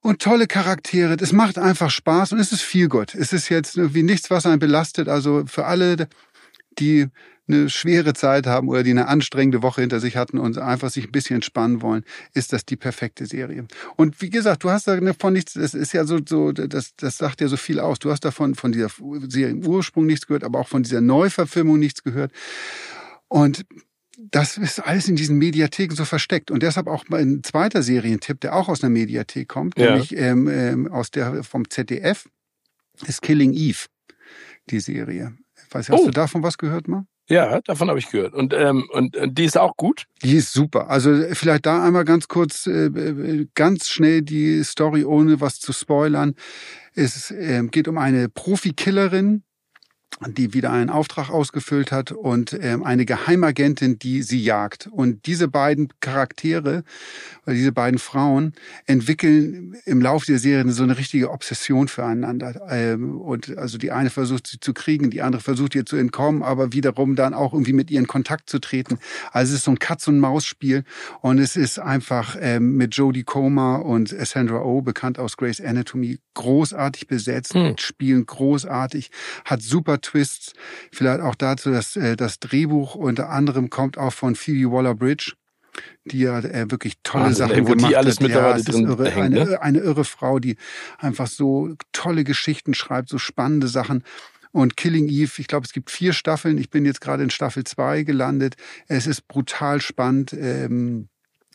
Und 0.01 0.21
tolle 0.21 0.47
Charaktere. 0.47 1.17
Es 1.21 1.33
macht 1.33 1.59
einfach 1.59 1.91
Spaß 1.91 2.33
und 2.33 2.39
es 2.39 2.53
ist 2.53 2.63
viel 2.63 2.89
gut. 2.89 3.15
Es 3.15 3.33
ist 3.33 3.49
jetzt 3.49 3.77
irgendwie 3.77 4.03
nichts, 4.03 4.31
was 4.31 4.47
einen 4.47 4.61
belastet. 4.61 5.09
Also 5.09 5.45
für 5.47 5.65
alle, 5.65 6.09
die 6.79 7.09
eine 7.49 7.71
schwere 7.71 8.13
Zeit 8.15 8.47
haben 8.47 8.69
oder 8.69 8.83
die 8.83 8.91
eine 8.91 9.09
anstrengende 9.09 9.63
Woche 9.63 9.81
hinter 9.81 10.01
sich 10.01 10.17
hatten 10.17 10.39
und 10.39 10.59
einfach 10.59 10.91
sich 10.91 11.07
ein 11.07 11.13
bisschen 11.13 11.37
entspannen 11.37 11.83
wollen, 11.83 12.05
ist 12.35 12.53
das 12.53 12.65
die 12.65 12.77
perfekte 12.77 13.27
Serie. 13.27 13.67
Und 13.97 14.21
wie 14.21 14.31
gesagt, 14.31 14.65
du 14.65 14.71
hast 14.71 14.89
davon 14.89 15.33
nichts, 15.33 15.55
das 15.55 15.75
ist 15.75 15.93
ja 15.93 16.05
so, 16.05 16.19
so 16.27 16.53
das, 16.53 16.97
das 16.97 17.19
sagt 17.19 17.41
ja 17.41 17.49
so 17.49 17.57
viel 17.57 17.81
aus. 17.81 17.99
Du 17.99 18.11
hast 18.11 18.25
davon 18.25 18.55
von 18.55 18.73
dieser 18.73 18.91
Serie 19.29 19.53
im 19.53 19.67
Ursprung 19.67 20.07
nichts 20.07 20.27
gehört, 20.27 20.45
aber 20.45 20.59
auch 20.59 20.69
von 20.69 20.83
dieser 20.83 21.01
Neuverfilmung 21.01 21.79
nichts 21.79 22.03
gehört. 22.03 22.33
Und 23.29 23.65
das 24.19 24.57
ist 24.57 24.81
alles 24.81 25.09
in 25.09 25.17
diesen 25.17 25.37
Mediatheken 25.37 25.95
so 25.95 26.05
versteckt. 26.05 26.51
Und 26.51 26.63
deshalb 26.63 26.87
auch 26.87 27.05
ein 27.11 27.43
zweiter 27.43 27.83
Serientipp, 27.83 28.41
der 28.41 28.57
auch 28.57 28.69
aus 28.69 28.83
einer 28.83 28.91
Mediathek 28.91 29.49
kommt, 29.49 29.79
ja. 29.79 29.91
nämlich 29.91 30.17
ähm, 30.17 30.49
ähm, 30.49 30.91
aus 30.91 31.11
der 31.11 31.45
vom 31.45 31.69
ZDF, 31.69 32.29
ist 33.07 33.23
Killing 33.23 33.53
Eve, 33.53 33.87
die 34.71 34.81
Serie. 34.81 35.37
Weiß, 35.71 35.91
hast 35.91 36.01
oh. 36.01 36.07
du 36.07 36.11
davon 36.13 36.43
was 36.43 36.57
gehört 36.59 36.89
mal? 36.89 37.07
Ja, 37.29 37.61
davon 37.63 37.89
habe 37.89 37.99
ich 37.99 38.09
gehört. 38.09 38.35
Und, 38.35 38.55
ähm, 38.55 38.89
und 38.93 39.17
die 39.27 39.45
ist 39.45 39.59
auch 39.59 39.77
gut? 39.77 40.05
Die 40.23 40.37
ist 40.37 40.53
super. 40.53 40.89
Also 40.91 41.13
vielleicht 41.33 41.67
da 41.67 41.85
einmal 41.85 42.05
ganz 42.05 42.29
kurz, 42.29 42.67
äh, 42.67 42.87
äh, 42.87 43.49
ganz 43.55 43.89
schnell 43.89 44.23
die 44.23 44.63
Story, 44.63 45.05
ohne 45.05 45.41
was 45.41 45.59
zu 45.59 45.73
spoilern. 45.73 46.35
Es 46.95 47.33
äh, 47.33 47.65
geht 47.71 47.89
um 47.89 47.99
eine 47.99 48.29
Profikillerin, 48.29 49.43
die 50.27 50.55
wieder 50.55 50.73
einen 50.73 50.91
Auftrag 50.91 51.31
ausgefüllt 51.31 51.93
hat 51.93 52.13
und 52.13 52.57
ähm, 52.61 52.85
eine 52.85 53.05
Geheimagentin, 53.05 53.99
die 53.99 54.23
sie 54.23 54.43
jagt. 54.43 54.87
Und 54.87 55.27
diese 55.27 55.49
beiden 55.49 55.89
Charaktere, 56.01 56.85
diese 57.47 57.73
beiden 57.73 57.99
Frauen, 57.99 58.55
entwickeln 58.87 59.77
im 59.85 60.01
Laufe 60.01 60.27
der 60.27 60.39
Serie 60.39 60.71
so 60.73 60.83
eine 60.83 60.97
richtige 60.97 61.31
Obsession 61.31 61.89
füreinander. 61.89 62.63
Ähm, 62.71 63.21
und 63.21 63.57
also 63.59 63.77
die 63.79 63.93
eine 63.93 64.11
versucht 64.11 64.47
sie 64.47 64.59
zu 64.59 64.73
kriegen, 64.73 65.11
die 65.11 65.23
andere 65.23 65.43
versucht 65.43 65.75
ihr 65.75 65.85
zu 65.85 65.97
entkommen, 65.97 66.43
aber 66.43 66.73
wiederum 66.73 67.15
dann 67.15 67.35
auch 67.35 67.53
irgendwie 67.53 67.75
mit 67.75 67.91
ihr 67.91 67.99
in 67.99 68.07
Kontakt 68.07 68.49
zu 68.49 68.59
treten. 68.59 68.99
Also 69.33 69.53
es 69.53 69.59
ist 69.59 69.65
so 69.65 69.73
ein 69.73 69.79
Katz-und-Maus-Spiel 69.79 70.85
und 71.21 71.39
es 71.39 71.57
ist 71.57 71.79
einfach 71.79 72.37
ähm, 72.41 72.77
mit 72.77 72.95
Jodie 72.95 73.25
Comer 73.25 73.85
und 73.85 74.09
Sandra 74.09 74.63
Oh, 74.63 74.81
bekannt 74.81 75.19
aus 75.19 75.37
Grey's 75.37 75.61
Anatomy, 75.61 76.19
großartig 76.35 77.07
besetzt, 77.07 77.55
hm. 77.55 77.77
spielen 77.79 78.25
großartig, 78.25 79.11
hat 79.45 79.63
super 79.63 80.01
Twists. 80.07 80.53
Vielleicht 80.93 81.21
auch 81.21 81.35
dazu, 81.35 81.71
dass 81.71 81.97
äh, 81.97 82.17
das 82.17 82.39
Drehbuch 82.41 82.95
unter 82.95 83.31
anderem 83.31 83.71
kommt 83.71 83.99
auch 83.99 84.13
von 84.13 84.35
Phoebe 84.35 84.71
Waller-Bridge 84.71 85.35
die 86.07 86.21
ja 86.21 86.39
äh, 86.39 86.71
wirklich 86.71 86.95
tolle 87.03 87.25
Wahnsinn, 87.25 87.49
Sachen 87.49 87.55
ey, 87.55 87.69
wo 87.69 87.75
die 87.75 87.85
gemacht 87.85 87.95
alles 87.97 88.17
hat. 88.17 88.23
mittlerweile 88.23 88.59
ja, 88.59 88.65
drin 88.65 88.87
irre. 88.87 89.11
hängt, 89.11 89.37
eine, 89.37 89.45
ne? 89.45 89.63
eine 89.63 89.79
irre 89.81 90.05
Frau, 90.05 90.39
die 90.39 90.57
einfach 90.99 91.27
so 91.27 91.75
tolle 91.93 92.25
Geschichten 92.25 92.75
schreibt, 92.75 93.09
so 93.09 93.19
spannende 93.19 93.69
Sachen. 93.69 94.03
Und 94.53 94.77
Killing 94.79 95.09
Eve, 95.09 95.33
ich 95.37 95.49
glaube, 95.49 95.67
es 95.67 95.73
gibt 95.73 95.91
vier 95.91 96.15
Staffeln. 96.15 96.57
Ich 96.57 96.71
bin 96.71 96.87
jetzt 96.87 97.03
gerade 97.03 97.23
in 97.23 97.29
Staffel 97.29 97.65
zwei 97.65 98.05
gelandet. 98.05 98.55
Es 98.89 99.07
ist 99.07 99.29
brutal 99.29 99.83
spannend. 99.83 100.33
Ähm, 100.33 101.09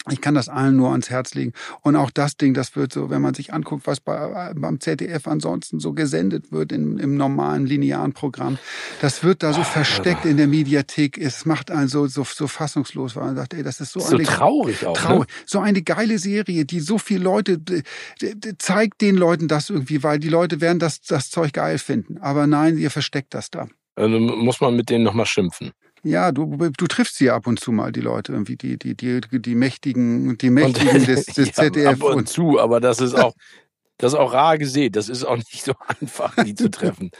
ich 0.10 0.20
kann 0.20 0.34
das 0.34 0.50
allen 0.50 0.75
nur 0.75 0.89
ans 0.91 1.12
Herz 1.12 1.36
legen. 1.36 1.53
Und 1.81 1.96
auch 1.96 2.10
das 2.10 2.36
Ding, 2.36 2.55
das 2.55 2.75
wird 2.75 2.91
so, 2.91 3.12
wenn 3.12 3.22
man 3.22 3.36
sich 3.36 3.53
anguckt, 3.53 3.86
was 3.86 4.00
bei, 4.00 4.51
beim 4.55 4.79
ZDF 4.79 5.27
ansonsten 5.27 5.79
so 5.79 5.93
gesendet 5.93 6.51
wird 6.51 6.72
im, 6.72 6.98
im 6.98 7.17
normalen 7.17 7.67
linearen 7.67 8.13
Programm, 8.13 8.58
das 9.00 9.24
wird 9.24 9.43
da 9.43 9.53
so 9.53 9.63
versteckt 9.63 10.25
in 10.25 10.38
der 10.38 10.48
Mediathek. 10.48 11.20
Es 11.20 11.46
macht 11.46 11.70
einen 11.70 11.88
so, 11.88 12.08
so, 12.08 12.24
so 12.24 12.48
fassungslos, 12.48 13.15
weil 13.15 13.25
man 13.25 13.36
sagt, 13.36 13.53
ey, 13.53 13.62
das 13.62 13.79
ist 13.79 13.91
so, 13.91 14.00
So 14.00 14.15
eine 14.15 14.24
traurig 14.24 14.86
auch. 14.88 14.98
traurig. 14.98 15.29
Ne? 15.29 15.36
So 15.46 15.60
eine 15.60 15.84
geile 15.84 16.17
Serie, 16.17 16.65
die 16.65 16.79
so 16.79 16.98
viele 16.98 17.24
Leute 17.24 17.62
zeigt 18.58 19.01
den 19.01 19.15
Leuten 19.15 19.48
das 19.48 19.70
irgendwie, 19.70 20.01
weil 20.01 20.17
die 20.17 20.29
Leute 20.29 20.62
werden 20.62 20.79
das, 20.79 21.01
das 21.01 21.29
Zeug 21.29 21.53
geil 21.53 21.77
finden. 21.77 22.17
Aber 22.17 22.48
nein, 22.48 22.77
ihr 22.77 22.89
versteckt 22.89 23.36
das 23.36 23.51
da. 23.51 23.67
Also 23.96 24.20
muss 24.20 24.62
man 24.62 24.75
mit 24.75 24.89
denen 24.89 25.03
nochmal 25.03 25.25
schimpfen. 25.27 25.72
Ja, 26.03 26.31
du, 26.31 26.58
du 26.75 26.88
triffst 26.88 27.17
sie 27.17 27.29
ab 27.29 27.46
und 27.46 27.60
zu 27.60 27.72
mal, 27.72 27.91
die 27.91 28.01
Leute, 28.01 28.31
irgendwie, 28.31 28.55
die, 28.55 28.77
die, 28.77 28.96
die, 28.96 29.22
die 29.22 29.55
Mächtigen, 29.55 30.38
die 30.38 30.50
Mächtigen 30.50 31.05
des, 31.05 31.25
des 31.25 31.48
ja, 31.50 31.53
ZDF. 31.53 31.88
ab 31.88 32.03
und 32.03 32.13
Und, 32.15 32.29
zu, 32.29 32.60
aber 32.60 32.79
das 32.79 33.00
ist 33.00 33.13
auch, 33.13 33.34
das 33.98 34.13
ist 34.13 34.20
auch 34.20 34.34
rar 34.34 34.58
gesät. 34.58 34.96
Das 34.96 35.10
ist 35.10 35.24
auch 35.24 35.38
nicht 35.38 35.63
so 35.63 35.74
einfach, 36.01 36.36
die 36.43 36.55
zu 36.55 36.72
treffen. 36.72 37.12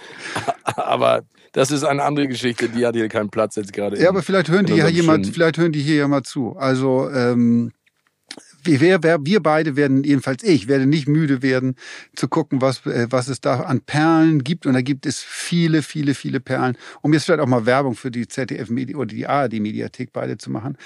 aber 0.64 1.22
das 1.52 1.70
ist 1.70 1.84
eine 1.84 2.04
andere 2.04 2.28
Geschichte, 2.28 2.70
die 2.70 2.86
hat 2.86 2.96
hier 2.96 3.08
keinen 3.08 3.30
Platz 3.30 3.56
jetzt 3.56 3.74
gerade. 3.74 4.02
ja, 4.02 4.10
aber 4.10 4.24
vielleicht 4.24 4.50
hören 4.50 4.66
in 4.66 4.74
die 4.74 4.80
ja 4.80 4.88
jemand, 4.88 5.28
vielleicht 5.28 5.58
hören 5.58 5.72
die 5.72 5.82
hier 5.82 5.96
ja 5.96 6.08
mal 6.08 6.24
zu. 6.24 6.56
Also, 6.56 7.10
ähm, 7.12 7.72
wir, 8.64 9.04
wir, 9.04 9.20
wir- 9.24 9.40
beide 9.42 9.76
werden, 9.76 10.04
jedenfalls 10.04 10.44
ich, 10.44 10.68
werde 10.68 10.86
nicht 10.86 11.08
müde 11.08 11.42
werden, 11.42 11.76
zu 12.16 12.28
gucken, 12.28 12.62
was, 12.62 12.86
äh, 12.86 13.08
was 13.10 13.28
es 13.28 13.42
da 13.42 13.62
an 13.62 13.82
Perlen 13.82 14.44
gibt. 14.44 14.66
Und 14.66 14.74
da 14.74 14.82
gibt 14.82 15.06
es 15.06 15.20
viele, 15.22 15.82
viele, 15.82 16.14
viele 16.14 16.40
Perlen. 16.40 16.78
Um 17.02 17.14
jetzt 17.14 17.26
vielleicht 17.26 17.42
auch 17.42 17.48
mal 17.48 17.66
Werbung 17.66 17.96
für 17.96 18.12
die 18.12 18.28
ZDF-Medi 18.28 18.96
oder 18.96 19.08
die 19.08 19.28
ARD-Mediathek 19.28 20.12
beide 20.14 20.38
zu 20.38 20.50
machen. 20.52 20.78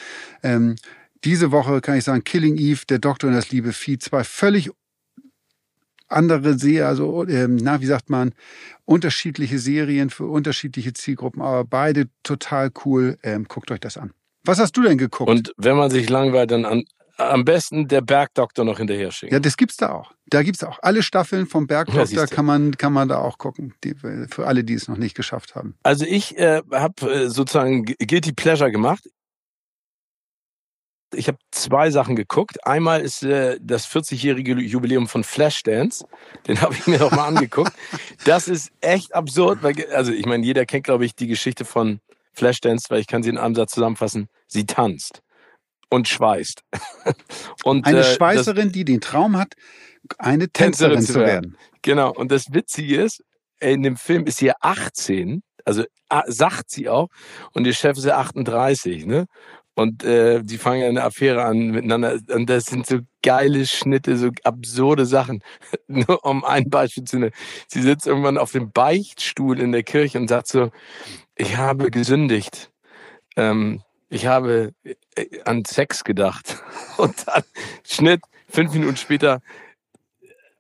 Ähm, 0.44 0.76
diese 1.24 1.52
Woche 1.52 1.82
kann 1.82 1.98
ich 1.98 2.04
sagen, 2.04 2.24
Killing 2.24 2.58
Eve, 2.58 2.82
Der 2.88 3.00
Doktor 3.00 3.28
und 3.30 3.34
das 3.36 3.50
liebe 3.52 3.74
Vieh, 3.74 3.98
zwei 3.98 4.24
völlig 4.24 4.70
andere 6.08 6.58
Serie, 6.58 6.86
also 6.88 7.26
ähm, 7.28 7.56
na, 7.56 7.82
wie 7.82 7.86
sagt 7.88 8.10
man, 8.10 8.34
unterschiedliche 8.86 9.58
Serien 9.58 10.10
für 10.12 10.26
unterschiedliche 10.26 10.94
Zielgruppen, 10.94 11.42
aber 11.42 11.66
beide 11.66 12.08
total 12.24 12.72
cool. 12.86 13.18
Ähm, 13.24 13.46
guckt 13.48 13.72
euch 13.72 13.80
das 13.80 13.98
an. 13.98 14.12
Was 14.44 14.60
hast 14.60 14.74
du 14.78 14.84
denn 14.84 15.00
geguckt? 15.00 15.30
Und 15.30 15.54
wenn 15.58 15.76
man 15.76 15.90
sich 15.90 16.08
langweilt, 16.10 16.52
dann 16.52 16.66
an, 16.66 16.84
am 17.18 17.46
besten 17.46 17.88
der 17.88 18.02
Bergdoktor 18.02 18.66
noch 18.66 18.78
hinterher 18.78 19.12
schicken. 19.12 19.34
ja, 19.34 19.40
das 19.40 19.56
gibt's 19.58 19.78
da 19.78 19.92
auch. 19.94 20.12
Da 20.28 20.44
gibt's 20.44 20.64
auch 20.64 20.80
alle 20.82 21.02
Staffeln 21.04 21.48
vom 21.48 21.64
Ja, 21.64 21.68
Bergdoktor, 21.84 22.06
siehste. 22.08 22.28
kann 22.36 22.46
man 22.46 22.76
kann 22.78 22.92
man 22.94 23.08
da 23.08 23.20
auch 23.20 23.38
gucken. 23.38 23.74
Die, 23.84 23.94
für 23.96 24.48
alle, 24.48 24.64
die 24.64 24.74
es 24.74 24.88
noch 24.88 24.98
nicht 24.98 25.16
geschafft 25.16 25.56
haben. 25.56 25.76
Also 25.84 26.06
ich 26.06 26.38
äh, 26.38 26.62
habe 26.72 27.12
äh, 27.12 27.30
sozusagen 27.30 27.86
Gu- 27.86 27.94
Guilty 28.00 28.34
Pleasure 28.34 28.72
gemacht. 28.72 29.08
Ich 31.14 31.28
habe 31.30 31.38
zwei 31.52 31.92
Sachen 31.92 32.16
geguckt. 32.18 32.66
Einmal 32.66 33.00
ist 33.02 33.24
äh, 33.24 33.58
das 33.62 33.88
40-jährige 33.88 34.54
Jubiläum 34.56 35.08
von 35.08 35.24
Flashdance. 35.24 36.06
Den 36.48 36.60
habe 36.62 36.74
ich 36.74 36.88
mir 36.88 37.00
noch 37.00 37.12
mal 37.12 37.28
angeguckt. 37.28 37.72
Das 38.26 38.48
ist 38.50 38.72
echt 38.82 39.14
absurd. 39.16 39.64
Weil, 39.64 39.76
also 39.94 40.12
ich 40.12 40.26
meine, 40.26 40.46
jeder 40.46 40.66
kennt, 40.66 40.84
glaube 40.84 41.06
ich, 41.06 41.16
die 41.16 41.28
Geschichte 41.28 41.64
von 41.64 42.02
Flashdance, 42.34 42.88
weil 42.90 43.00
ich 43.00 43.08
kann 43.08 43.24
sie 43.24 43.30
in 43.30 43.38
einem 43.38 43.56
Satz 43.56 43.72
zusammenfassen. 43.74 44.28
Sie 44.48 44.66
tanzt 44.66 45.22
und 45.96 46.08
schweißt. 46.08 46.62
und, 47.64 47.86
Eine 47.86 48.00
äh, 48.00 48.02
das- 48.02 48.16
Schweißerin, 48.16 48.72
die 48.72 48.86
den 48.86 49.02
Traum 49.02 49.38
hat, 49.38 49.54
eine 50.18 50.50
Tänzerin, 50.50 51.02
zu 51.02 51.16
werden. 51.16 51.58
Genau. 51.82 52.14
Und 52.14 52.32
das 52.32 52.54
Witzige 52.54 53.02
ist, 53.02 53.24
in 53.60 53.82
dem 53.82 53.98
Film 53.98 54.26
ist 54.26 54.38
sie 54.38 54.48
ja 54.48 54.56
18, 54.60 55.42
also 55.64 55.84
ah, 56.10 56.24
sagt 56.28 56.70
sie 56.70 56.90
auch, 56.90 57.08
und 57.54 57.66
ihr 57.66 57.74
Chef 57.74 57.98
ist 57.98 58.06
ja 58.06 58.18
38, 58.18 59.06
ne? 59.06 59.26
Und 59.78 60.06
äh, 60.06 60.42
die 60.42 60.58
fangen 60.58 60.82
ja 60.82 60.88
eine 60.88 61.04
Affäre 61.04 61.44
an 61.44 61.72
miteinander. 61.72 62.18
Und 62.32 62.50
das 62.50 62.68
sind 62.68 62.86
so 62.86 63.00
geile 63.22 63.66
Schnitte, 63.66 64.18
so 64.18 64.30
absurde 64.44 65.06
Sachen. 65.06 65.44
Nur 65.88 66.24
um 66.24 66.46
ein 66.46 66.70
Beispiel 66.70 67.04
zu 67.04 67.20
nennen. 67.20 67.34
Sie 67.68 67.82
sitzt 67.82 68.08
irgendwann 68.08 68.38
auf 68.38 68.54
dem 68.54 68.72
Beichtstuhl 68.72 69.60
in 69.60 69.74
der 69.74 69.84
Kirche 69.84 70.18
und 70.18 70.30
sagt 70.30 70.48
so, 70.48 70.72
ich 71.36 71.58
habe 71.58 71.92
gesündigt. 71.92 72.72
Ähm, 73.36 73.82
ich 74.10 74.26
habe 74.26 74.74
äh, 74.84 74.96
an 75.46 75.66
Sex 75.66 76.04
gedacht. 76.04 76.64
Und 76.98 77.28
dann 77.28 77.44
Schnitt, 77.86 78.22
fünf 78.48 78.74
Minuten 78.74 78.98
später 78.98 79.42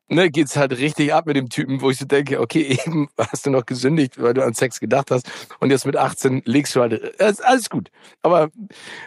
ne, 0.07 0.29
geht's 0.29 0.55
halt 0.55 0.77
richtig 0.77 1.13
ab 1.13 1.25
mit 1.25 1.35
dem 1.35 1.49
Typen, 1.49 1.81
wo 1.81 1.89
ich 1.89 1.97
so 1.97 2.05
denke, 2.05 2.39
okay, 2.39 2.77
eben 2.85 3.09
hast 3.17 3.45
du 3.45 3.49
noch 3.49 3.65
gesündigt, 3.65 4.21
weil 4.21 4.33
du 4.33 4.43
an 4.43 4.53
Sex 4.53 4.79
gedacht 4.79 5.11
hast 5.11 5.29
und 5.59 5.71
jetzt 5.71 5.85
mit 5.85 5.97
18 5.97 6.43
legst 6.45 6.75
du 6.75 6.81
halt, 6.81 6.93
äh, 6.93 7.33
alles 7.43 7.69
gut. 7.69 7.89
Aber, 8.21 8.49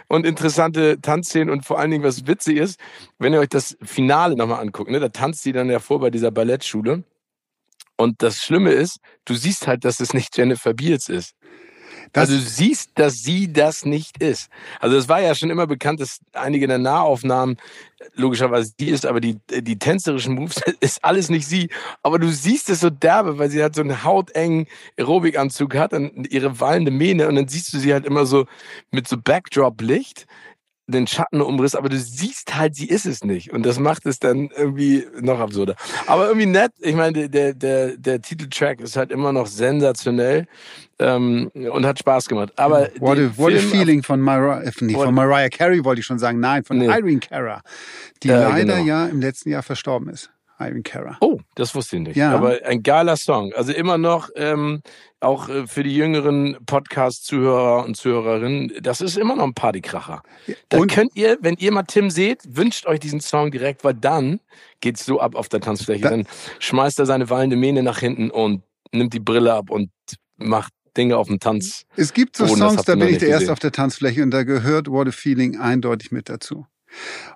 und 0.07 0.25
interessante 0.25 0.99
Tanzszenen 1.01 1.49
und 1.49 1.65
vor 1.65 1.79
allen 1.79 1.91
Dingen, 1.91 2.03
was 2.03 2.27
witzig 2.27 2.57
ist, 2.57 2.79
wenn 3.17 3.33
ihr 3.33 3.39
euch 3.39 3.49
das 3.49 3.77
Finale 3.81 4.35
nochmal 4.35 4.61
anguckt, 4.61 4.91
ne, 4.91 4.99
da 4.99 5.09
tanzt 5.09 5.43
sie 5.43 5.51
dann 5.51 5.69
ja 5.69 5.79
vor 5.79 5.99
bei 5.99 6.09
dieser 6.09 6.31
Ballettschule 6.31 7.03
und 7.97 8.21
das 8.23 8.37
Schlimme 8.37 8.71
ist, 8.71 8.99
du 9.25 9.33
siehst 9.33 9.67
halt, 9.67 9.85
dass 9.85 9.99
es 9.99 10.13
nicht 10.13 10.37
Jennifer 10.37 10.73
Beals 10.73 11.09
ist. 11.09 11.33
Das, 12.13 12.29
also 12.29 12.41
du 12.41 12.49
siehst, 12.49 12.91
dass 12.95 13.21
sie 13.21 13.51
das 13.51 13.85
nicht 13.85 14.21
ist. 14.21 14.49
Also 14.79 14.97
es 14.97 15.07
war 15.07 15.21
ja 15.21 15.35
schon 15.35 15.49
immer 15.49 15.67
bekannt, 15.67 15.99
dass 15.99 16.19
einige 16.33 16.67
der 16.67 16.77
Nahaufnahmen 16.77 17.57
logischerweise 18.15 18.73
sie 18.77 18.89
ist, 18.89 19.05
aber 19.05 19.19
die, 19.19 19.37
die 19.49 19.77
tänzerischen 19.77 20.35
Moves 20.35 20.61
ist 20.79 21.03
alles 21.03 21.29
nicht 21.29 21.47
sie. 21.47 21.69
Aber 22.03 22.19
du 22.19 22.29
siehst 22.29 22.69
es 22.69 22.81
so 22.81 22.89
derbe, 22.89 23.37
weil 23.37 23.49
sie 23.49 23.61
halt 23.61 23.75
so 23.75 23.81
einen 23.81 24.03
hautengen 24.03 24.67
Aerobikanzug 24.97 25.75
hat 25.75 25.93
und 25.93 26.31
ihre 26.31 26.59
wallende 26.59 26.91
Mähne 26.91 27.27
und 27.27 27.35
dann 27.35 27.47
siehst 27.47 27.73
du 27.73 27.79
sie 27.79 27.93
halt 27.93 28.05
immer 28.05 28.25
so 28.25 28.45
mit 28.91 29.07
so 29.07 29.17
Backdrop-Licht 29.17 30.27
den 30.91 31.07
Schattenumriss, 31.07 31.75
aber 31.75 31.89
du 31.89 31.97
siehst 31.97 32.55
halt, 32.57 32.75
sie 32.75 32.87
ist 32.87 33.05
es 33.05 33.23
nicht. 33.23 33.51
Und 33.53 33.65
das 33.65 33.79
macht 33.79 34.05
es 34.05 34.19
dann 34.19 34.49
irgendwie 34.55 35.05
noch 35.21 35.39
absurder. 35.39 35.75
Aber 36.07 36.27
irgendwie 36.27 36.47
nett. 36.47 36.71
Ich 36.79 36.95
meine, 36.95 37.29
der, 37.29 37.53
der, 37.53 37.97
der 37.97 38.21
Titeltrack 38.21 38.81
ist 38.81 38.95
halt 38.95 39.11
immer 39.11 39.31
noch 39.31 39.47
sensationell 39.47 40.47
ähm, 40.99 41.49
und 41.53 41.85
hat 41.85 41.99
Spaß 41.99 42.27
gemacht. 42.27 42.51
Aber 42.57 42.89
what, 42.99 43.17
a, 43.17 43.31
what 43.37 43.53
a 43.53 43.57
Film- 43.57 43.69
feeling 43.71 44.03
von, 44.03 44.19
Mariah, 44.19 44.61
äh, 44.63 44.71
nee, 44.81 44.93
von 44.93 45.13
Mariah 45.13 45.49
Carey 45.49 45.83
wollte 45.85 45.99
ich 46.01 46.05
schon 46.05 46.19
sagen. 46.19 46.39
Nein, 46.39 46.63
von 46.63 46.77
Nee. 46.77 46.87
Irene 46.87 47.19
Cara, 47.19 47.61
die 48.23 48.29
Ja, 48.29 48.49
leider 48.49 48.75
genau. 48.77 48.85
ja 48.87 49.05
im 49.07 49.21
letzten 49.21 49.49
Jahr 49.49 49.63
verstorben 49.63 50.09
ist. 50.09 50.29
Irene 50.59 50.81
Cara. 50.83 51.17
Oh, 51.21 51.39
das 51.55 51.73
wusste 51.73 51.95
ich 51.97 52.01
nicht. 52.03 52.15
Ja. 52.17 52.31
Aber 52.33 52.57
ein 52.65 52.83
geiler 52.83 53.15
Song. 53.15 53.53
Also 53.53 53.71
immer 53.71 53.97
noch, 53.97 54.29
ähm, 54.35 54.81
auch 55.21 55.47
äh, 55.49 55.65
für 55.67 55.83
die 55.83 55.95
jüngeren 55.95 56.57
Podcast-Zuhörer 56.65 57.85
und 57.85 57.95
Zuhörerinnen, 57.95 58.73
das 58.81 59.01
ist 59.01 59.17
immer 59.17 59.35
noch 59.35 59.45
ein 59.45 59.53
Partykracher. 59.53 60.21
Da 60.69 60.77
Und- 60.79 60.91
könnt 60.91 61.15
ihr, 61.15 61.37
wenn 61.41 61.55
ihr 61.59 61.71
mal 61.71 61.83
Tim 61.83 62.09
seht, 62.09 62.41
wünscht 62.47 62.85
euch 62.87 62.99
diesen 62.99 63.21
Song 63.21 63.51
direkt, 63.51 63.83
weil 63.83 63.93
dann 63.93 64.39
geht's 64.81 65.05
so 65.05 65.19
ab 65.19 65.35
auf 65.35 65.47
der 65.49 65.61
Tanzfläche. 65.61 66.03
Da- 66.03 66.09
dann 66.09 66.27
schmeißt 66.59 66.99
er 66.99 67.05
seine 67.05 67.29
wallende 67.29 67.55
Mähne 67.55 67.81
nach 67.83 67.99
hinten 67.99 68.29
und 68.29 68.63
nimmt 68.91 69.13
die 69.13 69.19
Brille 69.19 69.53
ab 69.53 69.69
und 69.69 69.89
macht 70.37 70.73
Dinge 70.97 71.17
auf 71.17 71.27
dem 71.27 71.39
Tanz. 71.39 71.85
Es 71.95 72.13
gibt 72.13 72.35
so 72.35 72.45
Oh, 72.45 72.55
Songs, 72.55 72.83
da 72.83 72.95
bin 72.95 73.07
ich 73.09 73.19
der 73.19 73.29
Erste 73.29 73.51
auf 73.53 73.59
der 73.59 73.71
Tanzfläche 73.71 74.23
und 74.23 74.31
da 74.31 74.43
gehört 74.43 74.89
What 74.89 75.07
a 75.07 75.11
Feeling 75.11 75.57
eindeutig 75.59 76.11
mit 76.11 76.27
dazu. 76.29 76.65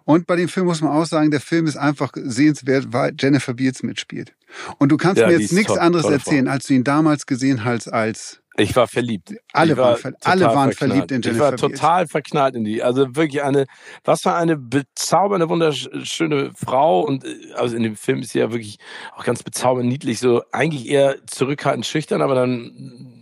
Und 0.06 0.28
bei 0.28 0.36
dem 0.36 0.50
Film 0.50 0.66
muss 0.68 0.82
man 0.82 0.92
auch 0.92 1.06
sagen, 1.06 1.32
der 1.32 1.42
Film 1.42 1.66
ist 1.68 1.78
einfach 1.78 2.12
sehenswert, 2.16 2.88
weil 2.92 3.14
Jennifer 3.20 3.54
Beals 3.54 3.84
mitspielt. 3.84 4.36
Und 4.80 4.90
du 4.92 4.98
kannst 4.98 5.22
Ja, 5.22 5.28
mir 5.28 5.34
jetzt 5.34 5.52
nichts 5.54 5.68
toll, 5.74 5.80
anderes 5.80 6.10
erzählen, 6.10 6.48
als 6.48 6.68
du 6.68 6.74
ihn 6.74 6.84
damals 6.84 7.26
gesehen 7.26 7.64
hast 7.64 7.88
als 7.88 8.42
Ich 8.58 8.76
war 8.76 8.88
verliebt. 8.88 9.34
Alle 9.52 9.74
ich 9.74 9.78
war 9.78 9.98
waren 10.04 10.16
alle 10.24 10.54
waren 10.54 10.74
verknallt. 10.74 10.78
verliebt 10.78 11.12
in 11.12 11.22
Ich 11.22 11.26
Jennifer 11.26 11.46
war 11.46 11.52
Beals. 11.58 11.82
total 11.82 12.08
verknallt 12.08 12.56
in 12.56 12.64
die. 12.64 12.84
Also 12.84 13.16
wirklich 13.16 13.42
eine, 13.44 13.66
was 14.04 14.22
für 14.22 14.34
eine 14.34 14.58
bezaubernde, 14.58 15.50
wunderschöne 15.50 16.52
Frau. 16.56 17.02
Und 17.02 17.24
äh, 17.26 17.54
also 17.56 17.76
in 17.76 17.84
dem 17.84 17.96
Film 17.96 18.20
ist 18.20 18.32
sie 18.32 18.40
ja 18.40 18.52
wirklich 18.52 18.78
auch 19.16 19.24
ganz 19.24 19.44
bezaubernd 19.44 19.90
niedlich, 19.90 20.20
so 20.20 20.44
eigentlich 20.52 20.88
eher 20.88 21.18
zurückhaltend, 21.26 21.86
schüchtern, 21.86 22.22
aber 22.22 22.36
dann 22.36 23.13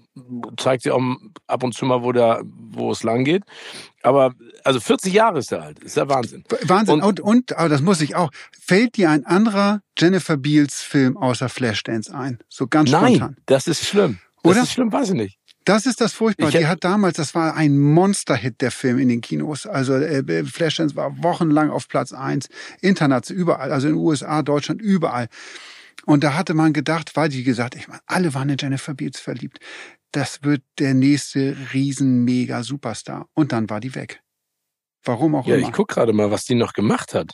zeigt 0.58 0.84
sie 0.84 0.92
auch 0.92 1.02
ab 1.48 1.64
und 1.64 1.74
zu 1.74 1.86
mal, 1.86 2.04
wo, 2.04 2.12
da, 2.12 2.42
wo 2.44 2.92
es 2.92 3.04
lang 3.04 3.24
geht. 3.24 3.44
Aber 4.04 4.34
also 4.64 4.80
40 4.80 5.14
Jahre 5.14 5.40
ist 5.40 5.52
er 5.52 5.62
alt. 5.64 5.80
Ist 5.80 5.98
ja 5.98 6.08
Wahnsinn. 6.10 6.44
Wahnsinn. 6.64 6.96
Und- 7.02 7.20
Und, 7.20 7.20
und, 7.22 7.58
aber 7.58 7.70
das 7.70 7.82
muss 7.82 8.02
ich 8.02 8.16
auch. 8.16 8.30
Fällt 8.60 8.98
dir 8.98 9.10
ein 9.10 9.26
anderer 9.26 9.82
Jennifer 9.98 10.38
Beals 10.38 10.82
Film 10.82 11.18
außer 11.18 11.50
Flashdance 11.50 12.14
ein? 12.14 12.40
So 12.50 12.68
ganz 12.68 12.92
Nein, 12.92 13.16
spontan. 13.16 13.38
das 13.46 13.68
ist 13.68 13.86
schlimm. 13.86 14.20
Das 14.44 14.52
Oder? 14.54 14.64
ist 14.64 14.72
schlimm, 14.72 14.92
weiß 14.92 15.10
ich 15.10 15.16
nicht. 15.16 15.38
Das 15.64 15.86
ist 15.86 16.02
das 16.02 16.14
Furchtbare. 16.14 16.52
Die 16.52 16.66
hat 16.66 16.84
damals, 16.84 17.18
das 17.18 17.36
war 17.36 17.56
ein 17.56 17.78
Monster-Hit, 17.80 18.62
der 18.62 18.72
Film 18.72 18.98
in 18.98 19.10
den 19.10 19.22
Kinos. 19.22 19.68
Also 19.68 19.94
äh, 19.94 20.44
Flashdance 20.44 20.96
war 20.96 21.22
wochenlang 21.24 21.70
auf 21.70 21.88
Platz 21.88 22.14
eins, 22.14 22.50
international, 22.82 23.40
überall, 23.40 23.72
also 23.72 23.88
in 23.88 23.94
den 23.94 24.02
USA, 24.04 24.42
Deutschland, 24.42 24.82
überall. 24.82 25.28
Und 26.08 26.24
da 26.24 26.34
hatte 26.34 26.56
man 26.56 26.74
gedacht, 26.74 27.12
weil 27.16 27.30
die 27.30 27.44
gesagt, 27.44 27.76
ich 27.76 27.88
meine, 27.88 28.02
alle 28.08 28.34
waren 28.34 28.50
in 28.50 28.58
Jennifer 28.60 28.96
Beals 28.96 29.20
verliebt. 29.20 29.60
Das 30.12 30.44
wird 30.44 30.64
der 30.80 30.94
nächste 30.94 31.56
riesen 31.74 32.24
mega 32.26 32.64
Superstar. 32.64 33.28
Und 33.34 33.52
dann 33.52 33.70
war 33.70 33.80
die 33.80 33.96
weg. 33.96 34.22
Warum 35.04 35.34
auch 35.34 35.48
ja, 35.48 35.56
immer. 35.56 35.68
ich 35.68 35.74
guck 35.74 35.88
gerade 35.88 36.14
mal, 36.14 36.30
was 36.30 36.46
die 36.46 36.54
noch 36.54 36.74
gemacht 36.74 37.16
hat. 37.16 37.34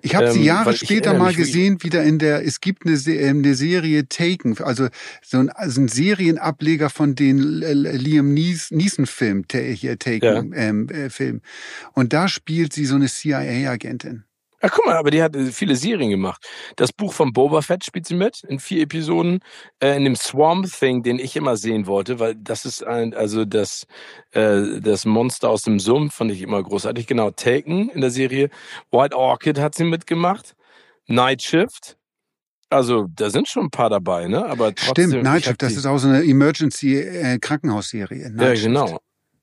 Ich 0.00 0.14
habe 0.14 0.32
sie 0.32 0.38
Ähm, 0.38 0.44
Jahre 0.46 0.74
später 0.74 1.12
mal 1.12 1.28
mich, 1.28 1.36
gesehen, 1.36 1.82
wieder 1.82 2.02
in 2.02 2.18
der, 2.18 2.46
es 2.46 2.60
gibt 2.60 2.86
eine, 2.86 2.96
ähm, 2.96 3.38
eine 3.38 3.54
Serie 3.54 4.08
Taken, 4.08 4.56
also 4.62 4.88
so 5.22 5.38
ein, 5.38 5.50
also 5.50 5.82
ein 5.82 5.88
Serienableger 5.88 6.88
von 6.88 7.14
den 7.14 7.40
Liam 7.40 8.32
Nees- 8.32 8.70
Neeson-Film, 8.70 9.44
hier 9.52 9.98
Taken, 9.98 10.54
ähm, 10.56 10.88
äh, 10.88 11.10
Film. 11.10 11.42
Und 11.92 12.14
da 12.14 12.26
spielt 12.26 12.72
sie 12.72 12.86
so 12.86 12.94
eine 12.94 13.08
CIA-Agentin. 13.08 14.24
Ach, 14.66 14.70
guck 14.70 14.86
mal, 14.86 14.96
aber 14.96 15.10
die 15.10 15.22
hat 15.22 15.36
äh, 15.36 15.52
viele 15.52 15.76
Serien 15.76 16.08
gemacht. 16.08 16.42
Das 16.76 16.90
Buch 16.90 17.12
von 17.12 17.34
Boba 17.34 17.60
Fett 17.60 17.84
spielt 17.84 18.06
sie 18.06 18.14
mit 18.14 18.42
in 18.44 18.58
vier 18.58 18.80
Episoden. 18.82 19.40
Äh, 19.78 19.94
in 19.96 20.04
dem 20.04 20.16
Swamp 20.16 20.66
Thing, 20.72 21.02
den 21.02 21.18
ich 21.18 21.36
immer 21.36 21.58
sehen 21.58 21.86
wollte, 21.86 22.18
weil 22.18 22.34
das 22.34 22.64
ist 22.64 22.82
ein, 22.82 23.12
also 23.12 23.44
das, 23.44 23.86
äh, 24.30 24.80
das 24.80 25.04
Monster 25.04 25.50
aus 25.50 25.62
dem 25.62 25.78
Sumpf 25.78 26.14
fand 26.14 26.30
ich 26.30 26.40
immer 26.40 26.62
großartig. 26.62 27.06
Genau, 27.06 27.30
Taken 27.30 27.90
in 27.90 28.00
der 28.00 28.10
Serie. 28.10 28.48
White 28.90 29.14
Orchid 29.14 29.58
hat 29.58 29.74
sie 29.74 29.84
mitgemacht. 29.84 30.54
Night 31.06 31.42
Shift. 31.42 31.98
Also, 32.70 33.08
da 33.14 33.28
sind 33.28 33.46
schon 33.46 33.64
ein 33.64 33.70
paar 33.70 33.90
dabei, 33.90 34.28
ne? 34.28 34.46
Aber 34.46 34.74
trotzdem. 34.74 35.10
Stimmt, 35.10 35.24
Night 35.24 35.44
Shift, 35.44 35.60
das 35.60 35.74
ist 35.74 35.84
auch 35.84 35.98
so 35.98 36.08
eine 36.08 36.24
Emergency-Krankenhausserie. 36.24 38.32
Ja, 38.34 38.54
genau. 38.54 38.98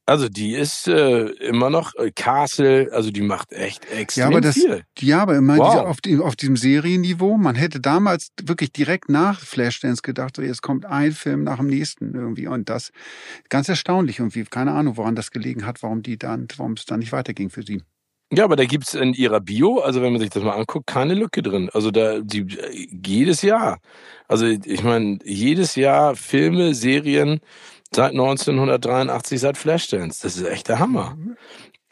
Also 0.08 0.27
die 0.29 0.55
ist 0.55 0.88
äh, 0.88 1.25
immer 1.27 1.70
noch 1.70 1.93
äh, 1.96 2.12
Castle, 2.12 2.89
also 2.91 3.12
die 3.12 3.22
macht 3.22 3.53
echt 3.53 3.86
extrem 3.91 4.22
Ja, 4.22 4.27
aber 4.27 4.41
das, 4.41 4.55
viel. 4.55 4.84
ja, 5.00 5.22
aber 5.22 5.36
immer 5.38 5.58
Wow. 5.58 5.70
diese, 5.72 5.86
auf, 5.88 6.01
die, 6.01 6.17
auf 6.17 6.36
diesem 6.36 6.58
Serienniveau. 6.58 7.38
Man 7.38 7.55
hätte 7.55 7.79
damals 7.79 8.29
wirklich 8.41 8.72
direkt 8.74 9.10
nach 9.10 9.39
Flashdance 9.39 10.01
gedacht, 10.01 10.36
so 10.36 10.41
jetzt 10.41 10.62
kommt 10.63 10.86
ein 10.86 11.12
Film 11.12 11.43
nach 11.43 11.58
dem 11.58 11.67
nächsten 11.67 12.13
irgendwie. 12.15 12.48
Und 12.48 12.67
das 12.70 12.91
ganz 13.50 13.70
erstaunlich 13.70 14.20
irgendwie. 14.20 14.43
Keine 14.43 14.72
Ahnung, 14.72 14.98
woran 14.98 15.15
das 15.15 15.31
gelegen 15.31 15.65
hat, 15.65 15.84
warum 15.84 16.01
die 16.01 16.17
dann, 16.17 16.48
warum 16.58 16.74
es 16.74 16.86
dann 16.86 17.00
nicht 17.00 17.12
weiterging 17.12 17.50
für 17.50 17.63
sie. 17.63 17.84
Ja, 18.34 18.46
aber 18.46 18.55
da 18.55 18.63
gibt's 18.65 18.93
in 18.93 19.13
ihrer 19.13 19.41
Bio, 19.41 19.79
also 19.79 20.01
wenn 20.01 20.13
man 20.13 20.22
sich 20.22 20.29
das 20.29 20.41
mal 20.41 20.53
anguckt, 20.58 20.88
keine 20.88 21.13
Lücke 21.15 21.41
drin. 21.41 21.70
Also 21.74 21.91
da 21.91 22.20
die 22.22 22.48
jedes 23.05 23.41
Jahr. 23.41 23.79
Also 24.29 24.46
ich 24.48 24.84
meine, 24.84 25.20
jedes 25.25 25.75
Jahr 25.75 26.15
Filme, 26.15 26.74
Serien 26.74 27.41
seit 27.93 28.12
1983, 28.12 29.39
seit 29.39 29.57
Flashdance. 29.57 30.21
Das 30.24 30.38
ist 30.38 30.48
echt 30.48 30.67
der 30.69 30.79
Hammer. 30.79 31.17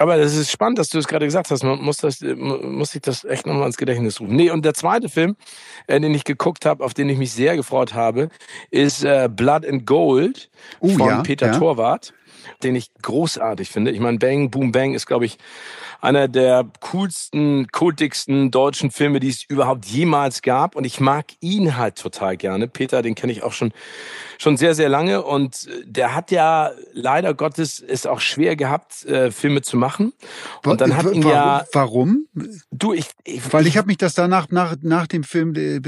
Aber 0.01 0.17
das 0.17 0.33
ist 0.33 0.49
spannend, 0.49 0.79
dass 0.79 0.87
du 0.87 0.97
es 0.97 1.07
gerade 1.09 1.25
gesagt 1.25 1.51
hast. 1.51 1.61
Man 1.61 1.81
muss 1.81 1.97
das, 1.97 2.21
muss 2.21 2.91
sich 2.91 3.01
das 3.01 3.25
echt 3.25 3.45
nochmal 3.45 3.67
ins 3.67 3.75
Gedächtnis 3.75 4.21
rufen. 4.21 4.33
Nee, 4.33 4.49
und 4.49 4.63
der 4.63 4.73
zweite 4.73 5.09
Film, 5.09 5.35
äh, 5.87 5.99
den 5.99 6.13
ich 6.13 6.23
geguckt 6.23 6.65
habe, 6.65 6.85
auf 6.85 6.93
den 6.93 7.09
ich 7.09 7.17
mich 7.17 7.33
sehr 7.33 7.57
gefreut 7.57 7.93
habe, 7.93 8.29
ist 8.71 9.03
äh, 9.03 9.27
Blood 9.29 9.65
and 9.65 9.85
Gold 9.85 10.49
Oh, 10.79 10.87
von 10.87 11.07
ja, 11.07 11.21
Peter 11.21 11.47
ja. 11.47 11.57
Torwart, 11.57 12.13
den 12.63 12.75
ich 12.75 12.91
großartig 13.01 13.69
finde. 13.69 13.91
Ich 13.91 13.99
meine, 13.99 14.19
Bang 14.19 14.49
Boom 14.49 14.71
Bang 14.71 14.93
ist, 14.93 15.05
glaube 15.05 15.25
ich, 15.25 15.37
einer 15.99 16.29
der 16.29 16.65
coolsten, 16.79 17.67
kultigsten 17.67 18.51
deutschen 18.51 18.91
Filme, 18.91 19.19
die 19.19 19.27
es 19.27 19.43
überhaupt 19.43 19.85
jemals 19.85 20.41
gab. 20.41 20.77
Und 20.77 20.85
ich 20.85 21.01
mag 21.01 21.25
ihn 21.41 21.75
halt 21.75 21.97
total 21.97 22.37
gerne. 22.37 22.69
Peter, 22.69 23.01
den 23.01 23.15
kenne 23.15 23.33
ich 23.33 23.43
auch 23.43 23.51
schon, 23.51 23.73
schon 24.39 24.57
sehr, 24.57 24.73
sehr 24.73 24.89
lange. 24.89 25.21
Und 25.21 25.67
äh, 25.67 25.83
der 25.85 26.15
hat 26.15 26.31
ja 26.31 26.71
leider 26.93 27.33
Gottes 27.33 27.83
es 27.85 28.05
auch 28.05 28.21
schwer 28.21 28.55
gehabt, 28.55 29.05
äh, 29.05 29.31
Filme 29.31 29.61
zu 29.61 29.77
machen. 29.77 30.13
Und 30.65 30.81
dann 30.81 30.95
hat 30.95 31.05
ihn 31.13 31.23
warum, 31.23 31.31
ja, 31.31 31.65
Warum? 31.73 32.25
du, 32.71 32.93
ich, 32.93 33.09
ich 33.23 33.53
Weil 33.53 33.67
ich 33.67 33.77
habe 33.77 33.87
mich 33.87 33.97
das 33.97 34.13
danach 34.13 34.49
nach, 34.49 34.75
nach 34.81 35.07
dem 35.07 35.23
Film 35.23 35.53
äh, 35.55 35.79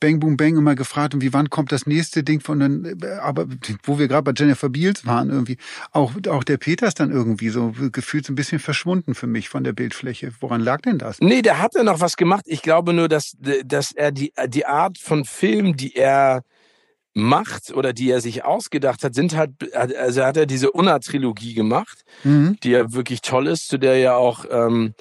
Bang 0.00 0.20
Boom 0.20 0.36
Bang 0.36 0.56
immer 0.56 0.74
gefragt, 0.74 1.14
und 1.14 1.20
wie 1.20 1.32
wann 1.32 1.50
kommt 1.50 1.72
das 1.72 1.86
nächste 1.86 2.22
Ding 2.22 2.40
von 2.40 2.60
den, 2.60 3.02
äh, 3.02 3.14
aber 3.20 3.46
wo 3.82 3.98
wir 3.98 4.08
gerade 4.08 4.22
bei 4.22 4.32
Jennifer 4.34 4.68
Beals 4.68 5.04
waren 5.04 5.30
irgendwie, 5.30 5.58
auch, 5.92 6.12
auch 6.28 6.44
der 6.44 6.56
Peter 6.56 6.86
ist 6.86 7.00
dann 7.00 7.10
irgendwie 7.10 7.48
so 7.48 7.74
gefühlt 7.92 8.24
so 8.24 8.32
ein 8.32 8.36
bisschen 8.36 8.60
verschwunden 8.60 9.14
für 9.14 9.26
mich 9.26 9.48
von 9.48 9.64
der 9.64 9.72
Bildfläche. 9.72 10.32
Woran 10.40 10.60
lag 10.60 10.82
denn 10.82 10.98
das? 10.98 11.18
Nee, 11.20 11.42
der 11.42 11.58
hatte 11.58 11.82
noch 11.82 12.00
was 12.00 12.16
gemacht. 12.16 12.44
Ich 12.46 12.62
glaube 12.62 12.92
nur, 12.92 13.08
dass, 13.08 13.36
dass 13.64 13.92
er 13.92 14.12
die, 14.12 14.32
die 14.46 14.66
Art 14.66 14.98
von 14.98 15.24
Film, 15.24 15.76
die 15.76 15.96
er 15.96 16.42
macht 17.18 17.72
oder 17.72 17.92
die 17.92 18.10
er 18.10 18.20
sich 18.20 18.44
ausgedacht 18.44 19.02
hat, 19.04 19.14
sind 19.14 19.36
halt, 19.36 19.50
also 19.74 20.24
hat 20.24 20.36
er 20.36 20.46
diese 20.46 20.70
Unna-Trilogie 20.70 21.54
gemacht, 21.54 22.04
Mhm. 22.24 22.56
die 22.62 22.70
ja 22.70 22.92
wirklich 22.92 23.20
toll 23.20 23.46
ist, 23.46 23.68
zu 23.68 23.78
der 23.78 23.98
ja 23.98 24.16
auch 24.16 24.44
ähm, 24.50 24.94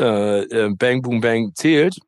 äh, 0.00 0.40
äh, 0.42 0.70
Bang 0.74 1.02
Boom 1.02 1.20
Bang 1.20 1.52
zählt. 1.54 1.98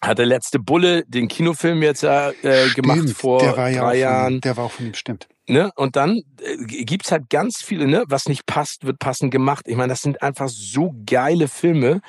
Hat 0.00 0.18
der 0.18 0.26
letzte 0.26 0.58
Bulle 0.58 1.04
den 1.06 1.28
Kinofilm 1.28 1.82
jetzt 1.82 2.02
ja 2.02 2.30
äh, 2.42 2.68
gemacht 2.70 2.98
Stimmt, 2.98 3.16
vor 3.16 3.40
drei 3.40 3.80
auch 3.80 3.94
Jahren. 3.94 4.32
Von, 4.34 4.40
der 4.40 4.56
war 4.56 4.64
auch 4.64 4.72
von 4.72 4.86
ihm, 4.86 4.94
stimmt. 4.94 5.28
Ne? 5.48 5.72
Und 5.74 5.96
dann 5.96 6.22
äh, 6.40 6.56
gibt's 6.56 7.10
halt 7.10 7.28
ganz 7.28 7.62
viele, 7.62 7.88
ne? 7.88 8.04
was 8.06 8.26
nicht 8.26 8.46
passt, 8.46 8.86
wird 8.86 9.00
passend 9.00 9.32
gemacht. 9.32 9.66
Ich 9.66 9.76
meine, 9.76 9.92
das 9.92 10.02
sind 10.02 10.22
einfach 10.22 10.48
so 10.48 10.94
geile 11.04 11.48
Filme. 11.48 12.00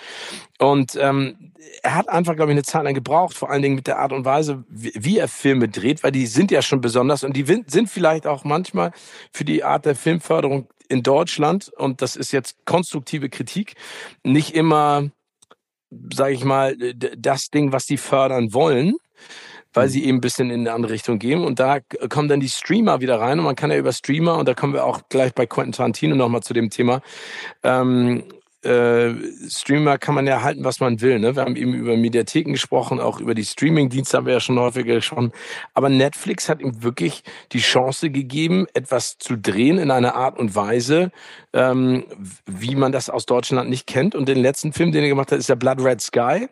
Und 0.60 0.96
ähm, 1.02 1.52
er 1.82 1.96
hat 1.96 2.10
einfach, 2.10 2.36
glaube 2.36 2.52
ich, 2.52 2.56
eine 2.56 2.64
Zeit 2.64 2.84
lang 2.84 2.94
gebraucht, 2.94 3.36
vor 3.36 3.50
allen 3.50 3.64
Dingen 3.64 3.76
mit 3.76 3.88
der 3.88 3.98
Art 3.98 4.14
und 4.14 4.24
Weise, 4.24 4.64
wie, 4.70 4.94
wie 4.96 5.18
er 5.18 5.28
Filme 5.28 5.68
dreht, 5.68 6.04
weil 6.04 6.12
die 6.12 6.28
sind 6.28 6.52
ja 6.52 6.62
schon 6.62 6.82
besonders 6.82 7.24
und 7.24 7.36
die 7.36 7.46
sind 7.46 7.90
vielleicht 7.90 8.28
auch 8.28 8.44
manchmal 8.44 8.92
für 9.32 9.46
die 9.46 9.64
Art 9.64 9.86
der 9.86 9.96
Filmförderung 9.96 10.68
in 10.90 11.02
Deutschland, 11.02 11.72
und 11.78 12.02
das 12.02 12.16
ist 12.16 12.32
jetzt 12.34 12.66
konstruktive 12.66 13.30
Kritik, 13.30 13.76
nicht 14.24 14.54
immer, 14.54 15.10
sage 16.14 16.34
ich 16.34 16.44
mal, 16.44 16.78
das 17.18 17.50
Ding, 17.50 17.72
was 17.72 17.86
die 17.86 17.98
fördern 17.98 18.54
wollen 18.54 18.96
weil 19.74 19.90
sie 19.90 20.06
eben 20.06 20.18
ein 20.18 20.22
bisschen 20.22 20.50
in 20.50 20.62
eine 20.62 20.74
andere 20.74 20.94
Richtung 20.94 21.20
gehen. 21.20 21.44
Und 21.44 21.60
da 21.60 21.80
kommen 22.10 22.28
dann 22.28 22.40
die 22.40 22.50
Streamer 22.50 23.02
wieder 23.02 23.20
rein 23.20 23.40
und 23.40 23.46
man 23.46 23.56
kann 23.56 23.72
ja 23.72 23.78
über 23.78 23.92
Streamer, 23.92 24.38
und 24.38 24.48
da 24.48 24.54
kommen 24.54 24.74
wir 24.74 24.86
auch 24.86 25.02
gleich 25.10 25.34
bei 25.34 25.46
Quentin 25.46 25.74
Tarantino 25.74 26.16
nochmal 26.16 26.44
zu 26.44 26.54
dem 26.54 26.70
Thema, 26.70 27.02
ähm, 27.64 28.24
äh, 28.64 29.14
Streamer 29.50 29.98
kann 29.98 30.16
man 30.16 30.26
ja 30.26 30.42
halten, 30.42 30.64
was 30.64 30.80
man 30.80 31.02
will. 31.02 31.20
Ne? 31.20 31.36
Wir 31.36 31.44
haben 31.44 31.56
eben 31.56 31.74
über 31.74 31.98
Mediatheken 31.98 32.54
gesprochen, 32.54 33.00
auch 33.00 33.20
über 33.20 33.36
die 33.36 33.44
Streaming-Dienste 33.44 34.18
haben 34.18 34.26
wir 34.26 34.34
ja 34.34 34.40
schon 34.40 34.58
häufiger 34.58 34.96
gesprochen. 34.96 35.32
Aber 35.74 35.90
Netflix 35.90 36.48
hat 36.48 36.62
ihm 36.62 36.82
wirklich 36.82 37.24
die 37.52 37.60
Chance 37.60 38.10
gegeben, 38.10 38.66
etwas 38.74 39.18
zu 39.18 39.38
drehen 39.38 39.78
in 39.78 39.92
einer 39.92 40.16
Art 40.16 40.40
und 40.40 40.56
Weise, 40.56 41.12
ähm, 41.52 42.06
wie 42.46 42.76
man 42.76 42.92
das 42.92 43.10
aus 43.10 43.26
Deutschland 43.26 43.70
nicht 43.70 43.86
kennt. 43.86 44.16
Und 44.16 44.30
den 44.30 44.40
letzten 44.40 44.72
Film, 44.72 44.92
den 44.92 45.04
er 45.04 45.10
gemacht 45.10 45.32
hat, 45.32 45.40
ist 45.40 45.50
der 45.50 45.56
Blood 45.58 45.84
Red 45.84 46.02
Sky, 46.02 46.48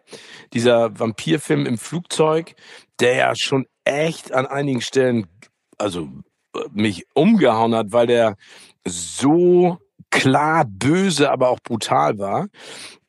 dieser 0.53 0.99
Vampirfilm 0.99 1.65
im 1.65 1.77
Flugzeug, 1.77 2.55
der 3.01 3.15
ja 3.15 3.35
schon 3.35 3.65
echt 3.83 4.31
an 4.31 4.45
einigen 4.45 4.81
Stellen, 4.81 5.27
also 5.77 6.07
mich 6.71 7.05
umgehauen 7.13 7.75
hat, 7.75 7.91
weil 7.91 8.07
der 8.07 8.35
so 8.85 9.79
klar 10.09 10.65
böse, 10.65 11.31
aber 11.31 11.49
auch 11.49 11.59
brutal 11.59 12.19
war. 12.19 12.47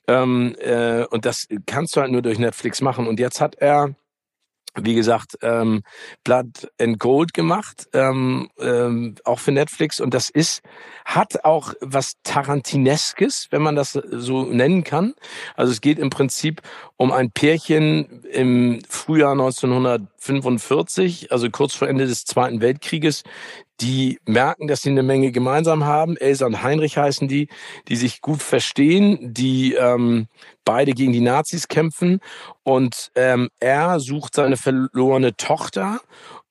Ähm, 0.08 0.54
äh, 0.58 1.04
und 1.06 1.24
das 1.24 1.46
kannst 1.66 1.94
du 1.96 2.00
halt 2.00 2.10
nur 2.10 2.22
durch 2.22 2.38
Netflix 2.38 2.80
machen. 2.80 3.06
Und 3.06 3.20
jetzt 3.20 3.40
hat 3.40 3.56
er, 3.56 3.94
wie 4.80 4.94
gesagt, 4.94 5.38
ähm, 5.42 5.82
Blood 6.24 6.70
and 6.80 6.98
Gold 6.98 7.34
gemacht, 7.34 7.88
ähm, 7.92 8.48
ähm, 8.58 9.16
auch 9.24 9.38
für 9.38 9.52
Netflix. 9.52 10.00
Und 10.00 10.14
das 10.14 10.30
ist, 10.30 10.62
hat 11.04 11.44
auch 11.44 11.74
was 11.80 12.14
Tarantineskes, 12.22 13.48
wenn 13.50 13.62
man 13.62 13.76
das 13.76 13.92
so 13.92 14.44
nennen 14.44 14.84
kann. 14.84 15.14
Also 15.56 15.72
es 15.72 15.80
geht 15.80 15.98
im 15.98 16.10
Prinzip 16.10 16.62
um 16.96 17.12
ein 17.12 17.30
Pärchen 17.30 18.24
im 18.24 18.82
Frühjahr 18.88 19.32
1945, 19.32 21.32
also 21.32 21.50
kurz 21.50 21.74
vor 21.74 21.88
Ende 21.88 22.06
des 22.06 22.24
Zweiten 22.24 22.60
Weltkrieges, 22.60 23.24
die 23.82 24.20
merken, 24.24 24.68
dass 24.68 24.82
sie 24.82 24.90
eine 24.90 25.02
Menge 25.02 25.32
gemeinsam 25.32 25.84
haben. 25.84 26.16
Elsa 26.16 26.46
und 26.46 26.62
Heinrich 26.62 26.96
heißen 26.96 27.26
die, 27.26 27.48
die 27.88 27.96
sich 27.96 28.20
gut 28.20 28.42
verstehen, 28.42 29.34
die 29.34 29.74
ähm, 29.74 30.28
beide 30.64 30.92
gegen 30.92 31.12
die 31.12 31.20
Nazis 31.20 31.66
kämpfen. 31.68 32.20
Und 32.62 33.10
ähm, 33.16 33.48
er 33.58 33.98
sucht 33.98 34.36
seine 34.36 34.56
verlorene 34.56 35.36
Tochter 35.36 36.00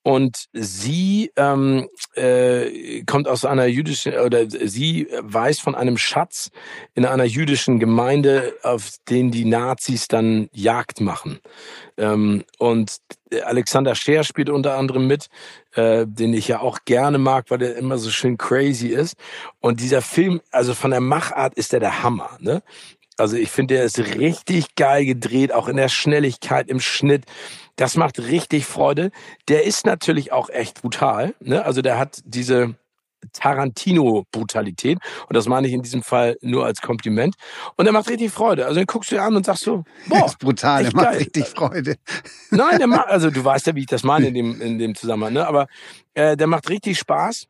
und 0.04 0.46
sie 0.54 1.32
ähm, 1.36 1.88
äh, 2.16 3.04
kommt 3.04 3.28
aus 3.28 3.46
einer 3.46 3.66
jüdischen 3.66 4.14
oder 4.16 4.50
sie 4.50 5.08
weiß 5.22 5.60
von 5.60 5.76
einem 5.76 5.98
Schatz 5.98 6.50
in 6.96 7.06
einer 7.06 7.24
jüdischen 7.24 7.80
Gemeinde, 7.80 8.54
auf 8.64 8.94
den 9.10 9.32
die 9.32 9.46
Nazis 9.46 10.08
dann 10.08 10.50
Jagd 10.54 11.02
machen. 11.02 11.40
Ähm, 11.98 12.44
und 12.58 12.98
Alexander 13.46 13.94
Scheer 13.94 14.24
spielt 14.24 14.50
unter 14.50 14.76
anderem 14.76 15.06
mit, 15.06 15.28
äh, 15.74 16.06
den 16.08 16.34
ich 16.34 16.48
ja 16.48 16.62
auch 16.62 16.80
gerne 16.86 17.20
mag, 17.20 17.46
weil 17.50 17.62
er 17.62 17.76
immer 17.76 17.98
so 17.98 18.10
schön 18.10 18.38
crazy 18.38 18.88
ist. 18.88 19.16
Und 19.60 19.80
dieser 19.80 20.02
Film, 20.02 20.42
also 20.52 20.74
von 20.74 20.92
der 20.92 21.02
Machart 21.02 21.54
ist 21.54 21.74
der 21.74 21.80
der 21.80 22.02
Hammer. 22.02 22.38
Ne? 22.40 22.64
Also 23.18 23.38
ich 23.38 23.52
finde, 23.52 23.76
der 23.76 23.84
ist 23.84 24.00
richtig 24.00 24.76
geil 24.76 25.06
gedreht, 25.06 25.54
auch 25.54 25.68
in 25.68 25.78
der 25.78 25.90
Schnelligkeit, 25.90 26.70
im 26.70 26.80
Schnitt. 26.80 27.26
Das 27.76 27.96
macht 27.96 28.20
richtig 28.20 28.66
Freude. 28.66 29.12
Der 29.48 29.66
ist 29.66 29.86
natürlich 29.86 30.32
auch 30.32 30.50
echt 30.50 30.82
brutal. 30.82 31.34
Ne? 31.40 31.64
Also 31.66 31.82
der 31.82 31.98
hat 31.98 32.22
diese 32.26 32.76
Tarantino-Brutalität. 33.34 34.98
Und 35.28 35.36
das 35.36 35.48
meine 35.48 35.68
ich 35.68 35.74
in 35.74 35.82
diesem 35.82 36.04
Fall 36.04 36.38
nur 36.42 36.66
als 36.66 36.82
Kompliment. 36.82 37.36
Und 37.78 37.86
er 37.86 37.92
macht 37.92 38.10
richtig 38.10 38.32
Freude. 38.32 38.66
Also 38.66 38.80
den 38.80 38.88
guckst 38.88 39.12
du 39.12 39.16
dir 39.16 39.24
an 39.24 39.36
und 39.36 39.46
sagst 39.46 39.64
so, 39.64 39.84
boah. 40.08 40.22
Das 40.22 40.32
ist 40.32 40.40
brutal, 40.40 40.84
der 40.84 40.94
macht 40.94 41.06
geil. 41.06 41.18
richtig 41.18 41.46
Freude. 41.46 41.96
Nein, 42.50 42.80
der 42.80 42.88
macht, 42.88 43.08
also 43.08 43.30
du 43.30 43.44
weißt 43.44 43.68
ja, 43.68 43.76
wie 43.76 43.82
ich 43.82 43.88
das 43.88 44.04
meine 44.04 44.28
in 44.28 44.34
dem, 44.34 44.62
in 44.62 44.80
dem 44.80 44.96
Zusammenhang, 44.96 45.34
ne? 45.34 45.48
Aber 45.48 45.68
äh, 46.14 46.36
der 46.36 46.48
macht 46.48 46.70
richtig 46.70 46.98
Spaß. 46.98 47.48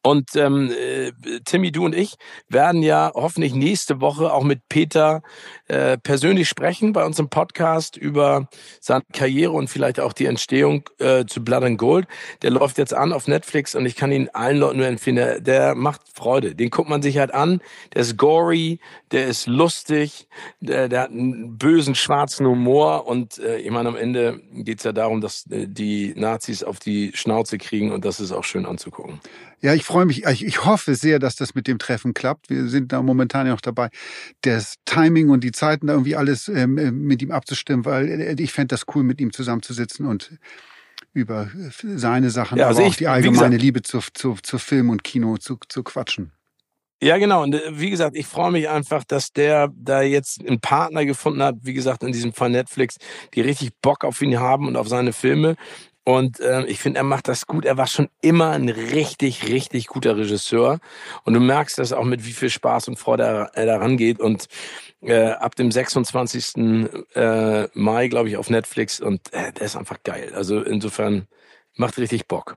Und 0.00 0.34
ähm, 0.36 0.70
äh, 0.70 1.12
Timmy, 1.44 1.70
du 1.70 1.84
und 1.84 1.94
ich 1.94 2.14
werden 2.48 2.82
ja 2.82 3.12
hoffentlich 3.14 3.54
nächste 3.54 4.00
Woche 4.00 4.32
auch 4.32 4.42
mit 4.42 4.68
Peter 4.68 5.22
äh, 5.68 5.98
persönlich 5.98 6.48
sprechen 6.48 6.92
bei 6.92 7.04
uns 7.04 7.18
im 7.18 7.28
Podcast 7.28 7.96
über 7.96 8.48
seine 8.80 9.02
Karriere 9.12 9.52
und 9.52 9.68
vielleicht 9.68 10.00
auch 10.00 10.12
die 10.12 10.26
Entstehung 10.26 10.88
äh, 10.98 11.26
zu 11.26 11.44
Blood 11.44 11.64
and 11.64 11.78
Gold. 11.78 12.06
Der 12.42 12.50
läuft 12.50 12.78
jetzt 12.78 12.94
an 12.94 13.12
auf 13.12 13.28
Netflix 13.28 13.74
und 13.74 13.86
ich 13.86 13.94
kann 13.94 14.10
ihn 14.12 14.28
allen 14.32 14.58
Leuten 14.58 14.78
nur 14.78 14.86
empfehlen. 14.86 15.16
Der, 15.16 15.40
der 15.40 15.74
macht 15.74 16.00
Freude. 16.14 16.54
Den 16.54 16.70
guckt 16.70 16.88
man 16.88 17.02
sich 17.02 17.18
halt 17.18 17.32
an. 17.34 17.60
Der 17.94 18.02
ist 18.02 18.16
gory, 18.16 18.80
der 19.12 19.26
ist 19.26 19.46
lustig, 19.46 20.26
der, 20.60 20.88
der 20.88 21.02
hat 21.02 21.10
einen 21.10 21.58
bösen 21.58 21.94
schwarzen 21.94 22.46
Humor 22.46 23.06
und 23.06 23.38
äh, 23.38 23.58
ich 23.58 23.70
meine, 23.70 23.90
am 23.90 23.96
Ende 23.96 24.40
geht's 24.52 24.84
ja 24.84 24.92
darum, 24.92 25.20
dass 25.20 25.46
äh, 25.50 25.66
die 25.68 26.14
Nazis 26.16 26.64
auf 26.64 26.78
die 26.78 27.12
Schnauze 27.14 27.58
kriegen 27.58 27.92
und 27.92 28.04
das 28.04 28.20
ist 28.20 28.32
auch 28.32 28.44
schön 28.44 28.66
anzugucken. 28.66 29.20
Ja, 29.62 29.74
ich 29.74 29.84
freue 29.84 30.06
mich. 30.06 30.24
Ich, 30.24 30.44
ich 30.44 30.64
hoffe 30.64 30.96
sehr, 30.96 31.20
dass 31.20 31.36
das 31.36 31.54
mit 31.54 31.68
dem 31.68 31.78
Treffen 31.78 32.14
klappt. 32.14 32.50
Wir 32.50 32.66
sind 32.66 32.92
da 32.92 33.00
momentan 33.00 33.46
ja 33.46 33.52
noch 33.52 33.60
dabei, 33.60 33.90
das 34.40 34.76
Timing 34.84 35.30
und 35.30 35.44
die 35.44 35.52
Zeiten 35.52 35.86
da 35.86 35.92
irgendwie 35.92 36.16
alles 36.16 36.48
ähm, 36.48 36.78
äh, 36.78 36.90
mit 36.90 37.22
ihm 37.22 37.30
abzustimmen, 37.30 37.84
weil 37.84 38.08
äh, 38.08 38.34
ich 38.42 38.52
fände 38.52 38.68
das 38.68 38.84
cool, 38.94 39.04
mit 39.04 39.20
ihm 39.20 39.32
zusammenzusitzen 39.32 40.04
und 40.04 40.32
über 41.14 41.50
seine 41.82 42.30
Sachen, 42.30 42.58
ja, 42.58 42.66
also 42.66 42.80
aber 42.80 42.88
ich, 42.88 42.94
auch 42.94 42.98
die 42.98 43.08
allgemeine 43.08 43.50
gesagt, 43.50 43.62
Liebe 43.62 43.82
zu, 43.82 44.00
zu, 44.14 44.36
zu 44.42 44.58
Film 44.58 44.90
und 44.90 45.04
Kino 45.04 45.36
zu, 45.36 45.58
zu 45.68 45.82
quatschen. 45.82 46.32
Ja, 47.02 47.18
genau. 47.18 47.42
Und 47.42 47.54
äh, 47.54 47.60
wie 47.72 47.90
gesagt, 47.90 48.16
ich 48.16 48.26
freue 48.26 48.52
mich 48.52 48.68
einfach, 48.68 49.02
dass 49.04 49.32
der 49.32 49.72
da 49.76 50.02
jetzt 50.02 50.40
einen 50.46 50.60
Partner 50.60 51.04
gefunden 51.04 51.42
hat, 51.42 51.56
wie 51.62 51.74
gesagt, 51.74 52.04
in 52.04 52.12
diesem 52.12 52.32
Fall 52.32 52.50
Netflix, 52.50 52.96
die 53.34 53.40
richtig 53.40 53.70
Bock 53.82 54.04
auf 54.04 54.22
ihn 54.22 54.38
haben 54.38 54.68
und 54.68 54.76
auf 54.76 54.88
seine 54.88 55.12
Filme. 55.12 55.56
Und 56.04 56.40
äh, 56.40 56.64
ich 56.64 56.80
finde, 56.80 56.98
er 56.98 57.04
macht 57.04 57.28
das 57.28 57.46
gut. 57.46 57.64
Er 57.64 57.76
war 57.76 57.86
schon 57.86 58.08
immer 58.20 58.50
ein 58.50 58.68
richtig, 58.68 59.48
richtig 59.48 59.86
guter 59.86 60.16
Regisseur. 60.16 60.80
Und 61.24 61.34
du 61.34 61.40
merkst 61.40 61.78
das 61.78 61.92
auch 61.92 62.04
mit 62.04 62.26
wie 62.26 62.32
viel 62.32 62.50
Spaß 62.50 62.88
und 62.88 62.98
Freude 62.98 63.50
er, 63.52 63.66
da 63.66 63.76
rangeht. 63.76 64.18
Und 64.18 64.46
äh, 65.00 65.30
ab 65.30 65.54
dem 65.54 65.70
26. 65.70 66.56
Äh, 67.14 67.68
Mai, 67.74 68.08
glaube 68.08 68.28
ich, 68.28 68.36
auf 68.36 68.50
Netflix. 68.50 69.00
Und 69.00 69.32
äh, 69.32 69.52
der 69.52 69.62
ist 69.62 69.76
einfach 69.76 70.02
geil. 70.02 70.32
Also 70.34 70.60
insofern 70.60 71.28
macht 71.76 71.98
richtig 71.98 72.26
Bock. 72.26 72.56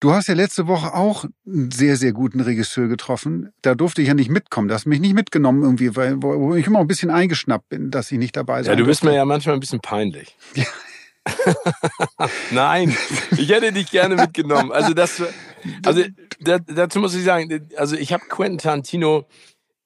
Du 0.00 0.12
hast 0.12 0.26
ja 0.26 0.34
letzte 0.34 0.66
Woche 0.66 0.92
auch 0.92 1.24
einen 1.46 1.70
sehr, 1.70 1.96
sehr 1.96 2.12
guten 2.12 2.40
Regisseur 2.40 2.86
getroffen. 2.86 3.52
Da 3.62 3.74
durfte 3.74 4.02
ich 4.02 4.08
ja 4.08 4.14
nicht 4.14 4.30
mitkommen. 4.30 4.68
Du 4.68 4.74
hast 4.74 4.84
mich 4.84 5.00
nicht 5.00 5.14
mitgenommen 5.14 5.62
irgendwie, 5.62 5.96
weil 5.96 6.22
wo 6.22 6.54
ich 6.54 6.66
immer 6.66 6.80
ein 6.80 6.86
bisschen 6.86 7.10
eingeschnappt 7.10 7.70
bin, 7.70 7.90
dass 7.90 8.12
ich 8.12 8.18
nicht 8.18 8.36
dabei 8.36 8.62
sein 8.62 8.72
Ja, 8.72 8.76
du 8.76 8.84
bist 8.84 9.04
mir 9.04 9.14
ja 9.14 9.24
manchmal 9.24 9.54
ein 9.54 9.60
bisschen 9.60 9.80
peinlich. 9.80 10.36
Ja. 10.54 10.64
Nein, 12.50 12.96
ich 13.36 13.48
hätte 13.50 13.72
dich 13.72 13.90
gerne 13.90 14.16
mitgenommen. 14.16 14.72
Also 14.72 14.94
das, 14.94 15.22
also 15.84 16.02
dazu 16.40 17.00
muss 17.00 17.14
ich 17.14 17.24
sagen, 17.24 17.68
also 17.76 17.96
ich 17.96 18.12
habe 18.12 18.24
Quentin 18.28 18.58
Tarantino 18.58 19.26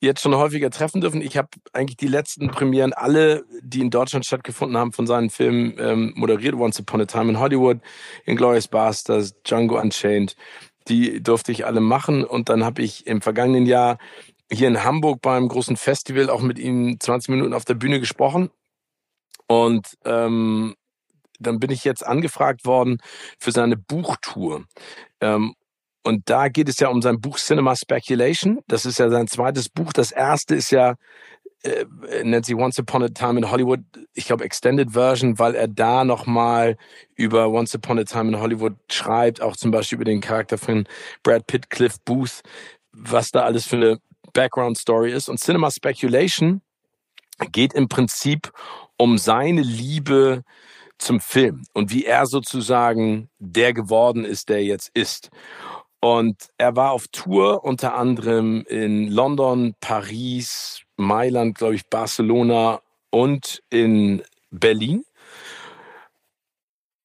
jetzt 0.01 0.23
schon 0.23 0.35
häufiger 0.35 0.71
treffen 0.71 1.01
dürfen. 1.01 1.21
Ich 1.21 1.37
habe 1.37 1.49
eigentlich 1.73 1.97
die 1.97 2.09
letzten 2.09 2.49
Premieren 2.49 2.93
alle, 2.93 3.45
die 3.63 3.81
in 3.81 3.91
Deutschland 3.91 4.25
stattgefunden 4.25 4.79
haben, 4.79 4.93
von 4.93 5.07
seinen 5.07 5.31
Filmen 5.31 5.75
ähm, 5.79 6.13
moderiert. 6.17 6.55
Once 6.55 6.81
Upon 6.81 7.03
a 7.03 7.05
Time 7.05 7.31
in 7.31 7.39
Hollywood, 7.39 7.79
Inglourious 8.25 8.69
Basterds, 8.69 9.35
Django 9.43 9.79
Unchained. 9.79 10.37
Die 10.89 11.23
durfte 11.23 11.53
ich 11.53 11.67
alle 11.67 11.81
machen. 11.81 12.25
Und 12.25 12.49
dann 12.49 12.65
habe 12.65 12.83
ich 12.83 13.07
im 13.07 13.21
vergangenen 13.21 13.67
Jahr 13.67 13.99
hier 14.51 14.69
in 14.69 14.83
Hamburg 14.83 15.21
beim 15.21 15.49
großen 15.49 15.77
Festival 15.77 16.31
auch 16.31 16.41
mit 16.41 16.59
ihm 16.59 16.99
20 16.99 17.29
Minuten 17.29 17.53
auf 17.53 17.67
der 17.67 17.75
Bühne 17.75 18.01
gesprochen. 18.01 18.51
Und 19.47 19.99
ähm, 20.05 20.75
dann 21.41 21.59
bin 21.59 21.71
ich 21.71 21.85
jetzt 21.85 22.07
angefragt 22.07 22.65
worden 22.65 22.99
für 23.39 23.53
seine 23.53 23.77
Buchtour. 23.77 24.65
Ähm, 25.21 25.55
und 26.03 26.31
da 26.31 26.49
geht 26.49 26.69
es 26.69 26.79
ja 26.79 26.89
um 26.89 27.03
sein 27.03 27.21
Buch 27.21 27.39
Cinema 27.39 27.77
Speculation. 27.77 28.61
Das 28.67 28.87
ist 28.87 28.99
ja 28.99 29.11
sein 29.11 29.27
zweites 29.27 29.69
Buch. 29.69 29.93
Das 29.93 30.13
erste 30.13 30.55
ist 30.55 30.71
ja, 30.71 30.95
äh, 31.63 31.85
nennt 32.25 32.47
sich 32.47 32.55
Once 32.55 32.79
Upon 32.79 33.03
a 33.03 33.09
Time 33.09 33.39
in 33.39 33.51
Hollywood, 33.51 33.81
ich 34.15 34.27
glaube 34.27 34.45
Extended 34.45 34.93
Version, 34.93 35.39
weil 35.39 35.55
er 35.55 35.69
da 35.69 36.05
nochmal 36.05 36.79
über 37.17 37.51
Once 37.51 37.75
Upon 37.75 37.99
a 37.99 38.05
Time 38.05 38.31
in 38.31 38.41
Hollywood 38.41 38.77
schreibt, 38.91 39.43
auch 39.43 39.57
zum 39.57 39.71
Beispiel 39.71 39.97
über 39.97 40.07
den 40.07 40.23
Charakter 40.23 40.57
von 40.57 40.87
Brad 41.23 41.47
Pitt, 41.47 41.69
Cliff 41.69 42.01
Booth, 42.05 42.41
was 42.93 43.31
da 43.31 43.43
alles 43.43 43.67
für 43.67 43.77
eine 43.77 43.99
Background 44.33 44.79
Story 44.79 45.13
ist. 45.13 45.29
Und 45.29 45.39
Cinema 45.39 45.71
Speculation 45.71 46.63
geht 47.53 47.75
im 47.75 47.89
Prinzip 47.89 48.53
um 48.97 49.19
seine 49.19 49.63
Liebe 49.63 50.45
zum 51.01 51.21
Film 51.21 51.65
und 51.73 51.91
wie 51.91 52.05
er 52.05 52.27
sozusagen 52.27 53.31
der 53.39 53.73
geworden 53.73 54.25
ist, 54.25 54.49
der 54.49 54.63
jetzt 54.65 54.91
ist. 54.95 55.31
Und 56.01 56.49
er 56.57 56.77
war 56.77 56.93
auf 56.93 57.09
Tour 57.09 57.65
unter 57.65 57.95
anderem 57.95 58.65
in 58.69 59.09
London, 59.09 59.75
Paris, 59.81 60.83
Mailand, 60.97 61.59
glaube 61.59 61.75
ich, 61.75 61.87
Barcelona 61.87 62.81
und 63.11 63.63
in 63.71 64.23
Berlin. 64.51 65.05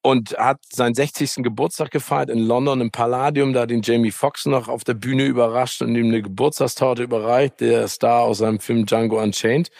Und 0.01 0.37
hat 0.37 0.59
seinen 0.71 0.93
60. 0.93 1.43
Geburtstag 1.43 1.89
gefeiert 1.89 2.29
in 2.29 2.39
London 2.39 2.79
im 2.79 2.91
Palladium, 2.91 3.53
da 3.53 3.65
den 3.65 3.81
Jamie 3.81 4.11
Foxx 4.11 4.45
noch 4.45 4.67
auf 4.67 4.83
der 4.83 4.93
Bühne 4.93 5.25
überrascht 5.25 5.81
und 5.81 5.95
ihm 5.95 6.07
eine 6.07 6.21
Geburtstagstorte 6.21 7.01
überreicht, 7.01 7.59
der 7.59 7.87
Star 7.87 8.21
aus 8.21 8.37
seinem 8.37 8.59
Film 8.59 8.85
Django 8.85 9.19
Unchained. 9.19 9.71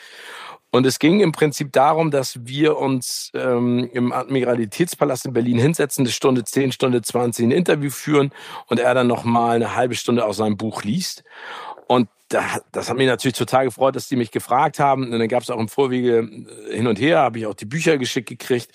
Und 0.76 0.86
es 0.86 1.00
ging 1.00 1.22
im 1.22 1.32
Prinzip 1.32 1.72
darum, 1.72 2.12
dass 2.12 2.46
wir 2.46 2.76
uns 2.76 3.32
ähm, 3.34 3.90
im 3.94 4.12
Admiralitätspalast 4.12 5.26
in 5.26 5.32
Berlin 5.32 5.58
hinsetzen, 5.58 6.04
eine 6.04 6.12
Stunde 6.12 6.44
10, 6.44 6.74
Stunde 6.74 7.02
20 7.02 7.46
ein 7.46 7.52
Interview 7.52 7.90
führen 7.90 8.32
und 8.68 8.82
er 8.82 8.94
dann 8.94 9.08
nochmal 9.08 9.56
eine 9.56 9.78
halbe 9.78 9.96
Stunde 9.96 10.26
aus 10.26 10.36
seinem 10.36 10.58
Buch 10.58 10.84
liest. 10.84 11.24
Und 11.88 12.10
das 12.28 12.90
hat 12.90 12.98
mich 12.98 13.08
natürlich 13.08 13.38
total 13.38 13.64
gefreut, 13.64 13.96
dass 13.96 14.10
die 14.10 14.18
mich 14.18 14.32
gefragt 14.32 14.80
haben. 14.80 15.14
Und 15.14 15.18
dann 15.18 15.30
gab 15.30 15.44
es 15.44 15.50
auch 15.50 15.60
im 15.60 15.70
Vorwege 15.70 16.18
äh, 16.18 16.76
hin 16.76 16.88
und 16.88 17.00
her, 17.00 17.20
habe 17.20 17.40
ich 17.40 17.46
auch 17.46 17.54
die 17.54 17.64
Bücher 17.64 17.98
geschickt 17.98 18.28
gekriegt 18.28 18.72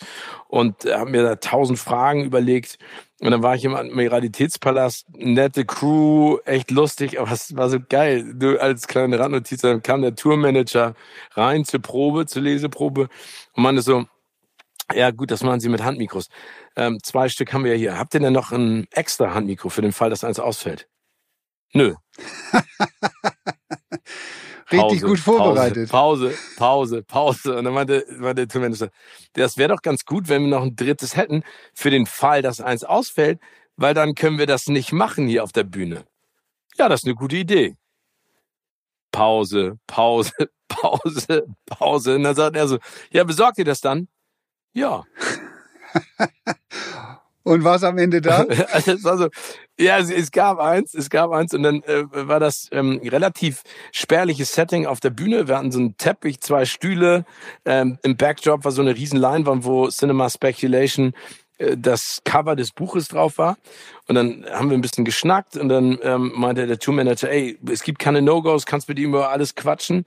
und 0.49 0.87
äh, 0.87 0.95
habe 0.95 1.11
mir 1.11 1.23
da 1.23 1.37
tausend 1.37 1.79
Fragen 1.79 2.25
überlegt. 2.25 2.79
Und 3.21 3.31
dann 3.33 3.43
war 3.43 3.55
ich 3.55 3.65
im 3.65 3.75
Admiralitätspalast, 3.75 5.07
nette 5.15 5.67
Crew, 5.67 6.39
echt 6.47 6.71
lustig, 6.71 7.21
aber 7.21 7.31
es 7.31 7.55
war 7.55 7.69
so 7.69 7.79
geil. 7.79 8.33
Du 8.35 8.59
als 8.59 8.89
kleine 8.89 9.19
Randnotiz, 9.19 9.61
dann 9.61 9.83
kam 9.83 10.01
der 10.01 10.15
Tourmanager 10.15 10.95
rein 11.33 11.67
zur 11.67 11.83
Probe, 11.83 12.25
zur 12.25 12.43
Leseprobe 12.43 13.09
und 13.53 13.63
meinte 13.63 13.83
so, 13.83 14.07
ja 14.95 15.11
gut, 15.11 15.31
das 15.31 15.43
machen 15.43 15.61
Sie 15.61 15.69
mit 15.69 15.83
Handmikros. 15.83 16.29
Ähm, 16.77 16.99
zwei 17.03 17.29
Stück 17.29 17.53
haben 17.53 17.65
wir 17.65 17.73
ja 17.73 17.79
hier. 17.79 17.99
Habt 17.99 18.15
ihr 18.15 18.21
denn 18.21 18.33
noch 18.33 18.53
ein 18.53 18.87
extra 18.91 19.35
Handmikro 19.35 19.69
für 19.69 19.83
den 19.83 19.93
Fall, 19.93 20.11
dass 20.11 20.25
eins 20.25 20.41
ausfällt? 20.41 20.89
Nö. 21.75 21.95
Richtig 24.73 25.03
gut 25.03 25.19
vorbereitet. 25.19 25.91
Pause, 25.91 26.35
Pause, 26.57 27.03
Pause. 27.03 27.57
Und 27.57 27.65
dann 27.65 27.75
meinte, 27.75 28.05
meinte 28.19 28.47
der 28.47 28.49
Tourmanager, 28.49 28.91
das 29.33 29.57
wäre 29.57 29.71
doch 29.71 29.83
ganz 29.83 30.05
gut, 30.05 30.29
wenn 30.29 30.43
wir 30.43 30.49
noch 30.49 30.63
ein 30.63 30.77
drittes 30.77 31.17
hätten, 31.17 31.43
für 31.75 31.91
den 31.91 32.07
Fall, 32.07 32.43
dass 32.43 32.61
eins 32.61 32.85
ausfällt, 32.85 33.41
weil 33.77 33.95
dann 33.95 34.15
können 34.15 34.39
wir 34.39 34.47
das 34.47 34.69
nicht 34.69 34.93
machen 34.93 35.27
hier 35.27 35.43
auf 35.45 35.53
der 35.53 35.65
Bühne. 35.65 36.05
Ja, 36.77 36.89
das 36.89 37.01
ist 37.01 37.07
eine 37.07 37.15
gute 37.15 37.37
Idee. 37.37 37.77
Pause, 39.13 39.79
Pause, 39.87 40.33
Pause, 40.69 41.47
Pause. 41.67 42.17
Und 42.17 42.23
dann 42.23 42.35
sagt 42.35 42.57
er 42.57 42.69
so, 42.69 42.79
ja, 43.11 43.25
besorgt 43.25 43.59
ihr 43.59 43.65
das 43.65 43.81
dann? 43.81 44.09
Ja. 44.73 45.05
Und 47.43 47.65
was 47.65 47.85
am 47.85 47.99
Ende 47.99 48.21
da? 48.21 48.45
also, 48.73 49.29
ja, 49.79 49.99
es, 49.99 50.11
es, 50.11 50.31
gab 50.31 50.59
eins, 50.59 50.95
es 50.95 51.09
gab 51.09 51.31
eins 51.31 51.55
und 51.55 51.63
dann 51.63 51.83
äh, 51.85 52.05
war 52.11 52.39
das 52.39 52.69
ähm, 52.73 53.01
relativ 53.05 53.63
spärliches 53.93 54.53
Setting 54.53 54.87
auf 54.87 55.01
der 55.01 55.11
Bühne. 55.11 55.49
Wir 55.49 55.57
hatten 55.57 55.73
so 55.73 55.79
einen 55.79 55.97
Teppich, 55.97 56.41
zwei 56.41 56.65
Stühle. 56.67 57.25
Ähm, 57.65 57.99
Im 58.03 58.17
Backdrop 58.17 58.65
war 58.65 58.73
so 58.73 58.83
eine 58.83 58.95
riesen 58.95 59.19
Leinwand, 59.19 59.65
wo 59.65 59.89
Cinema 59.89 60.29
Speculation 60.29 61.15
äh, 61.61 61.77
das 61.79 62.21
Cover 62.25 62.57
des 62.57 62.73
Buches 62.73 63.09
drauf 63.09 63.39
war. 63.39 63.57
Und 64.07 64.17
dann 64.17 64.45
haben 64.51 64.71
wir 64.71 64.77
ein 64.77 64.83
bisschen 64.83 65.05
geschnackt 65.05 65.57
und 65.57 65.69
dann 65.69 65.99
ähm, 66.03 66.33
meinte 66.35 66.67
der 66.67 66.79
Tourmanager, 66.79 67.31
ey, 67.31 67.59
es 67.71 67.83
gibt 67.83 68.01
keine 68.01 68.23
No-Gos, 68.23 68.67
kannst 68.67 68.89
mit 68.89 68.99
ihm 68.99 69.11
über 69.11 69.31
alles 69.31 69.55
quatschen. 69.55 70.05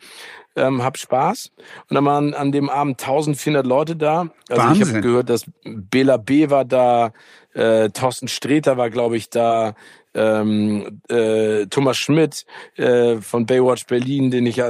Ähm, 0.55 0.83
hab 0.83 0.97
Spaß. 0.97 1.51
Und 1.89 1.95
dann 1.95 2.05
waren 2.05 2.33
an 2.33 2.51
dem 2.51 2.69
Abend 2.69 3.01
1400 3.01 3.65
Leute 3.65 3.95
da. 3.95 4.29
Also 4.49 4.63
Wahnsinn. 4.63 4.81
ich 4.81 4.89
habe 4.89 5.01
gehört, 5.01 5.29
dass 5.29 5.45
Bela 5.63 6.17
B. 6.17 6.49
war 6.49 6.65
da, 6.65 7.11
äh, 7.53 7.89
Thorsten 7.89 8.27
Sträter 8.27 8.77
war, 8.77 8.89
glaube 8.89 9.17
ich, 9.17 9.29
da, 9.29 9.75
ähm, 10.15 11.01
äh, 11.09 11.65
Thomas 11.67 11.97
Schmidt 11.97 12.45
äh, 12.75 13.17
von 13.17 13.45
Baywatch 13.45 13.87
Berlin, 13.87 14.29
den 14.31 14.45
ich 14.45 14.57
ja 14.57 14.69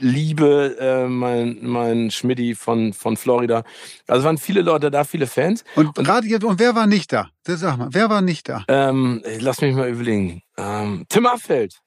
liebe, 0.00 0.76
äh, 0.78 1.08
mein, 1.08 1.58
mein 1.62 2.10
Schmidti 2.10 2.54
von, 2.54 2.92
von 2.92 3.16
Florida. 3.16 3.64
Also 4.06 4.24
waren 4.24 4.38
viele 4.38 4.62
Leute 4.62 4.90
da, 4.90 5.04
viele 5.04 5.26
Fans. 5.26 5.64
Und, 5.74 5.94
gerade 5.96 6.26
jetzt, 6.26 6.44
und 6.44 6.60
wer 6.60 6.74
war 6.74 6.86
nicht 6.86 7.12
da? 7.12 7.28
Das 7.44 7.60
Sag 7.60 7.76
mal, 7.76 7.88
wer 7.90 8.08
war 8.08 8.22
nicht 8.22 8.48
da? 8.48 8.64
Ähm, 8.68 9.22
lass 9.40 9.60
mich 9.60 9.74
mal 9.74 9.88
überlegen. 9.88 10.42
Ähm, 10.56 11.04
Tim 11.08 11.26
Affeld. 11.26 11.80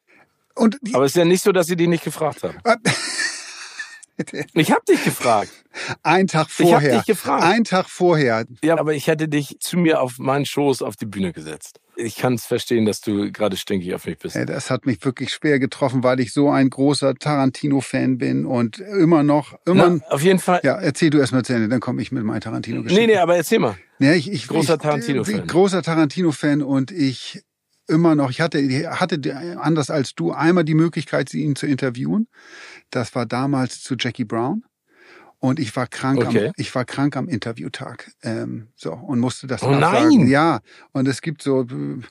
Und 0.55 0.77
die, 0.81 0.93
Aber 0.95 1.05
es 1.05 1.11
ist 1.11 1.17
ja 1.17 1.25
nicht 1.25 1.43
so, 1.43 1.51
dass 1.51 1.67
sie 1.67 1.75
die 1.75 1.87
nicht 1.87 2.03
gefragt 2.03 2.43
haben. 2.43 2.57
Ich 4.53 4.71
habe 4.71 4.81
dich 4.89 5.03
gefragt. 5.03 5.51
ein 6.03 6.27
Tag 6.27 6.47
Ich 6.49 6.59
habe 6.59 6.69
vorher. 6.71 6.97
dich 6.97 7.05
gefragt. 7.05 7.43
Ein 7.43 7.63
Tag 7.63 7.87
vorher. 7.89 8.45
Ja, 8.63 8.79
aber 8.79 8.93
ich 8.93 9.07
hätte 9.07 9.27
dich 9.27 9.57
zu 9.59 9.77
mir 9.77 10.01
auf 10.01 10.17
meinen 10.17 10.45
Schoß 10.45 10.81
auf 10.81 10.95
die 10.95 11.05
Bühne 11.05 11.33
gesetzt. 11.33 11.79
Ich 11.95 12.15
kann 12.15 12.33
es 12.35 12.45
verstehen, 12.45 12.85
dass 12.85 13.01
du 13.01 13.31
gerade 13.31 13.57
stinkig 13.57 13.93
auf 13.95 14.05
mich 14.05 14.17
bist. 14.19 14.35
Ey, 14.35 14.45
Das 14.45 14.69
hat 14.69 14.85
mich 14.85 15.03
wirklich 15.03 15.31
schwer 15.31 15.57
getroffen, 15.59 16.03
weil 16.03 16.19
ich 16.19 16.31
so 16.31 16.49
ein 16.49 16.69
großer 16.69 17.15
Tarantino-Fan 17.15 18.17
bin 18.19 18.45
und 18.45 18.79
immer 18.79 19.23
noch, 19.23 19.57
immer. 19.65 19.89
Na, 19.89 20.05
auf 20.09 20.21
jeden 20.21 20.39
Fall. 20.39 20.61
ja, 20.63 20.75
erzähl 20.79 21.09
du 21.09 21.17
erst 21.19 21.33
mal 21.33 21.43
zu 21.43 21.53
Ende, 21.53 21.69
dann 21.69 21.79
komme 21.79 22.01
ich 22.01 22.11
mit 22.11 22.23
meinem 22.23 22.41
Tarantino-Geschichte. 22.41 23.01
Nee, 23.01 23.07
nee, 23.13 23.17
aber 23.17 23.35
erzähl 23.37 23.59
mal. 23.59 23.77
Ja, 23.99 24.13
ich, 24.13 24.31
ich, 24.31 24.47
Großer 24.47 24.75
ich, 24.75 24.81
Tarantino-Fan. 24.81 25.43
äh, 25.43 25.47
Großer 25.47 25.81
Tarantino-Fan 25.81 26.61
und 26.61 26.91
ich 26.91 27.41
immer 27.87 28.15
noch, 28.15 28.29
ich 28.29 28.41
hatte, 28.41 28.59
hatte 28.91 29.57
anders 29.59 29.89
als 29.89 30.13
du 30.13 30.33
einmal 30.33 30.65
die 30.65 30.73
Möglichkeit, 30.75 31.33
ihn 31.33 31.55
zu 31.55 31.65
interviewen. 31.65 32.27
Das 32.89 33.15
war 33.15 33.25
damals 33.25 33.81
zu 33.81 33.95
Jackie 33.97 34.25
Brown. 34.25 34.63
Und 35.39 35.59
ich 35.59 35.75
war 35.75 35.85
krank, 35.87 36.25
Okay. 36.25 36.47
am, 36.47 36.53
ich 36.57 36.73
war 36.73 36.83
krank 36.83 37.15
am 37.15 37.27
Interviewtag. 37.27 38.11
Ähm, 38.23 38.69
so, 38.75 38.93
und 38.93 39.19
musste 39.19 39.45
das 39.45 39.61
Oh 39.61 39.67
absagen. 39.67 40.21
nein! 40.21 40.27
Ja, 40.27 40.61
und 40.93 41.07
es 41.07 41.21
gibt 41.21 41.43
so, 41.43 41.61
im 41.61 42.03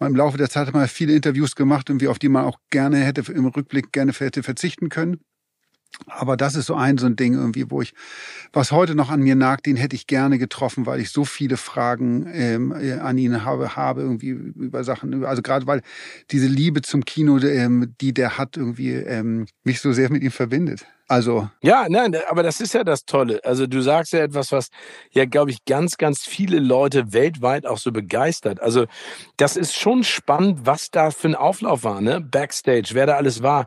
Laufe 0.00 0.38
der 0.38 0.50
Zeit 0.50 0.66
hat 0.66 0.74
man 0.74 0.88
viele 0.88 1.14
Interviews 1.14 1.54
gemacht, 1.54 1.88
irgendwie, 1.88 2.08
auf 2.08 2.18
die 2.18 2.28
man 2.28 2.44
auch 2.44 2.58
gerne 2.70 2.98
hätte, 2.98 3.30
im 3.32 3.46
Rückblick 3.46 3.92
gerne 3.92 4.12
hätte 4.12 4.42
verzichten 4.42 4.88
können. 4.88 5.20
Aber 6.06 6.36
das 6.36 6.54
ist 6.54 6.66
so 6.66 6.74
ein, 6.74 6.98
so 6.98 7.06
ein 7.06 7.16
Ding 7.16 7.34
irgendwie, 7.34 7.70
wo 7.70 7.82
ich, 7.82 7.94
was 8.52 8.72
heute 8.72 8.94
noch 8.94 9.10
an 9.10 9.20
mir 9.20 9.34
nagt, 9.34 9.66
den 9.66 9.76
hätte 9.76 9.96
ich 9.96 10.06
gerne 10.06 10.38
getroffen, 10.38 10.86
weil 10.86 11.00
ich 11.00 11.10
so 11.10 11.24
viele 11.24 11.56
Fragen 11.56 12.26
ähm, 12.32 12.72
äh, 12.72 12.92
an 12.94 13.18
ihn 13.18 13.44
habe, 13.44 13.76
habe 13.76 14.02
irgendwie 14.02 14.30
über 14.30 14.84
Sachen, 14.84 15.24
also 15.24 15.42
gerade 15.42 15.66
weil 15.66 15.82
diese 16.30 16.46
Liebe 16.46 16.82
zum 16.82 17.04
Kino, 17.04 17.38
ähm, 17.38 17.94
die 18.00 18.12
der 18.14 18.38
hat, 18.38 18.56
irgendwie 18.56 18.92
ähm, 18.92 19.46
mich 19.64 19.80
so 19.80 19.92
sehr 19.92 20.10
mit 20.10 20.22
ihm 20.22 20.30
verbindet. 20.30 20.86
Also 21.06 21.50
Ja, 21.62 21.86
nein, 21.90 22.16
aber 22.30 22.42
das 22.42 22.60
ist 22.62 22.72
ja 22.72 22.82
das 22.82 23.04
Tolle. 23.04 23.40
Also 23.44 23.66
du 23.66 23.82
sagst 23.82 24.14
ja 24.14 24.20
etwas, 24.20 24.52
was 24.52 24.68
ja, 25.10 25.26
glaube 25.26 25.50
ich, 25.50 25.64
ganz, 25.66 25.98
ganz 25.98 26.22
viele 26.24 26.58
Leute 26.58 27.12
weltweit 27.12 27.66
auch 27.66 27.76
so 27.78 27.92
begeistert. 27.92 28.60
Also 28.60 28.86
das 29.36 29.56
ist 29.56 29.76
schon 29.76 30.02
spannend, 30.02 30.60
was 30.64 30.90
da 30.90 31.10
für 31.10 31.28
ein 31.28 31.34
Auflauf 31.34 31.84
war, 31.84 32.00
ne? 32.00 32.20
Backstage, 32.22 32.90
wer 32.92 33.06
da 33.06 33.16
alles 33.16 33.42
war. 33.42 33.66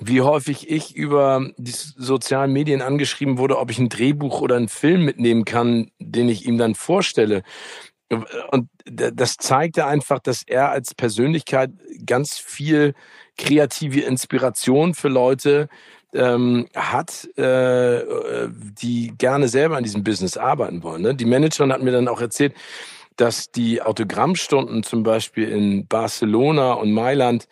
Wie 0.00 0.20
häufig 0.20 0.70
ich 0.70 0.94
über 0.94 1.50
die 1.56 1.72
sozialen 1.72 2.52
Medien 2.52 2.82
angeschrieben 2.82 3.38
wurde, 3.38 3.58
ob 3.58 3.70
ich 3.70 3.78
ein 3.78 3.88
Drehbuch 3.88 4.40
oder 4.40 4.56
einen 4.56 4.68
Film 4.68 5.04
mitnehmen 5.04 5.44
kann, 5.44 5.90
den 5.98 6.28
ich 6.28 6.46
ihm 6.46 6.56
dann 6.56 6.74
vorstelle. 6.74 7.42
Und 8.50 8.68
das 8.84 9.36
zeigte 9.36 9.86
einfach, 9.86 10.20
dass 10.20 10.42
er 10.42 10.70
als 10.70 10.94
Persönlichkeit 10.94 11.70
ganz 12.06 12.38
viel 12.38 12.94
kreative 13.36 14.00
Inspiration 14.00 14.94
für 14.94 15.08
Leute 15.08 15.68
ähm, 16.14 16.68
hat, 16.74 17.28
äh, 17.36 18.02
die 18.48 19.12
gerne 19.18 19.48
selber 19.48 19.76
in 19.76 19.84
diesem 19.84 20.04
Business 20.04 20.36
arbeiten 20.36 20.82
wollen. 20.82 21.02
Ne? 21.02 21.14
Die 21.14 21.26
Managerin 21.26 21.72
hat 21.72 21.82
mir 21.82 21.92
dann 21.92 22.08
auch 22.08 22.20
erzählt, 22.20 22.54
dass 23.16 23.50
die 23.50 23.82
Autogrammstunden 23.82 24.84
zum 24.84 25.02
Beispiel 25.02 25.48
in 25.48 25.86
Barcelona 25.86 26.74
und 26.74 26.92
Mailand 26.92 27.48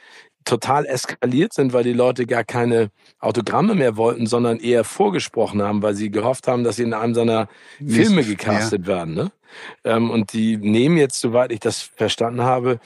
total 0.47 0.87
eskaliert 0.87 1.53
sind, 1.53 1.75
weil 1.75 1.85
die 1.85 1.93
Leute 1.93 2.25
gar 2.25 2.45
keine 2.45 2.91
Autogramme 3.19 3.75
mehr 3.75 3.97
wollten, 3.99 4.27
sondern 4.27 4.59
eher 4.59 4.85
vorgesprochen 4.85 5.61
haben, 5.61 5.83
weil 5.83 5.95
sie 5.95 6.11
gehofft 6.11 6.49
haben, 6.49 6.65
dass 6.65 6.77
sie 6.77 6.85
in 6.85 6.95
einem 6.95 7.15
seiner 7.15 7.49
Filme 7.85 8.25
gecastet 8.25 8.87
werden. 8.87 9.15
Ne? 9.15 9.33
Ähm, 9.85 10.11
und 10.11 10.33
die 10.33 10.57
nehmen 10.57 10.97
jetzt, 10.97 11.21
soweit 11.21 11.53
ich 11.53 11.61
das 11.61 11.83
verstanden 11.83 12.43
habe, 12.43 12.81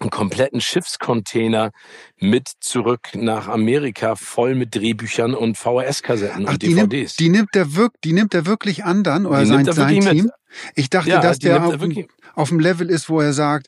einen 0.00 0.10
kompletten 0.10 0.62
Schiffscontainer 0.62 1.72
mit 2.18 2.48
zurück 2.60 3.10
nach 3.14 3.48
Amerika, 3.48 4.16
voll 4.16 4.54
mit 4.54 4.74
Drehbüchern 4.74 5.34
und 5.34 5.58
VHS-Kassetten 5.58 6.46
und 6.46 6.62
die 6.62 6.72
nimmt, 6.74 6.92
DVDs. 6.92 7.16
die 7.16 7.28
nimmt 7.28 7.54
der 7.54 7.76
wirk, 7.76 7.92
die 8.02 8.14
nimmt 8.14 8.32
er 8.32 8.46
wirklich 8.46 8.84
an 8.84 9.02
dann 9.04 9.26
oder 9.26 9.40
Die 9.40 9.46
sein, 9.46 9.62
nimmt 9.62 9.74
sein 9.74 9.90
wirklich 9.90 10.04
mit. 10.04 10.22
Team? 10.22 10.30
Ich 10.74 10.88
dachte, 10.88 11.10
Ja, 11.10 11.20
dass 11.20 11.38
der 11.38 11.60
nimmt 11.60 11.82
er 11.82 12.04
auf, 12.04 12.08
auf 12.34 12.48
dem 12.48 12.60
Level 12.60 12.88
ist, 12.88 13.10
wo 13.10 13.20
er 13.20 13.34
sagt, 13.34 13.66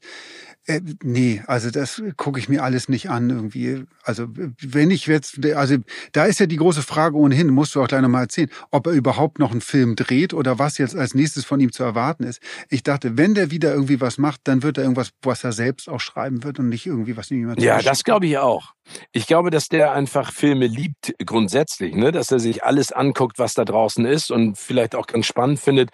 äh, 0.67 0.81
nee, 1.03 1.43
also 1.47 1.71
das 1.71 2.01
gucke 2.17 2.39
ich 2.39 2.49
mir 2.49 2.63
alles 2.63 2.89
nicht 2.89 3.11
an 3.11 3.31
irgendwie. 3.31 3.85
Also 4.05 4.29
wenn 4.61 4.93
ich 4.93 5.07
jetzt, 5.07 5.45
also 5.45 5.77
da 6.13 6.25
ist 6.25 6.39
ja 6.39 6.47
die 6.47 6.57
große 6.57 6.83
Frage 6.83 7.17
ohnehin, 7.17 7.49
musst 7.49 7.75
du 7.75 7.83
auch 7.83 7.89
gleich 7.89 8.01
nochmal 8.01 8.23
erzählen, 8.23 8.51
ob 8.71 8.87
er 8.87 8.93
überhaupt 8.93 9.41
noch 9.41 9.51
einen 9.51 9.61
Film 9.61 9.97
dreht 9.97 10.33
oder 10.33 10.61
was 10.61 10.79
jetzt 10.79 10.95
als 10.95 11.15
nächstes 11.15 11.45
von 11.45 11.59
ihm 11.59 11.73
zu 11.73 11.83
erwarten 11.83 12.23
ist. 12.23 12.41
Ich 12.69 12.85
dachte, 12.85 13.19
wenn 13.19 13.35
der 13.35 13.51
wieder 13.51 13.73
irgendwie 13.73 14.01
was 14.01 14.19
macht, 14.19 14.43
dann 14.45 14.63
wird 14.63 14.79
er 14.79 14.85
irgendwas, 14.85 15.11
was 15.23 15.43
er 15.43 15.53
selbst 15.53 15.89
auch 15.89 16.01
schreiben 16.01 16.45
wird 16.45 16.61
und 16.61 16.69
nicht 16.69 16.87
irgendwie, 16.87 17.17
was 17.17 17.31
ihm 17.33 17.39
jemand 17.39 17.61
Ja, 17.61 17.83
das 17.83 18.05
glaube 18.05 18.27
ich 18.27 18.39
auch. 18.39 18.75
Ich 19.13 19.27
glaube, 19.27 19.51
dass 19.51 19.69
der 19.69 19.93
einfach 19.93 20.33
Filme 20.33 20.67
liebt 20.67 21.15
grundsätzlich, 21.25 21.95
ne? 21.95 22.13
dass 22.13 22.33
er 22.33 22.41
sich 22.41 22.65
alles 22.65 22.93
anguckt, 22.93 23.39
was 23.39 23.55
da 23.55 23.65
draußen 23.65 24.05
ist 24.05 24.31
und 24.31 24.59
vielleicht 24.59 24.95
auch 24.95 25.07
ganz 25.07 25.27
spannend 25.27 25.61
findet, 25.61 25.91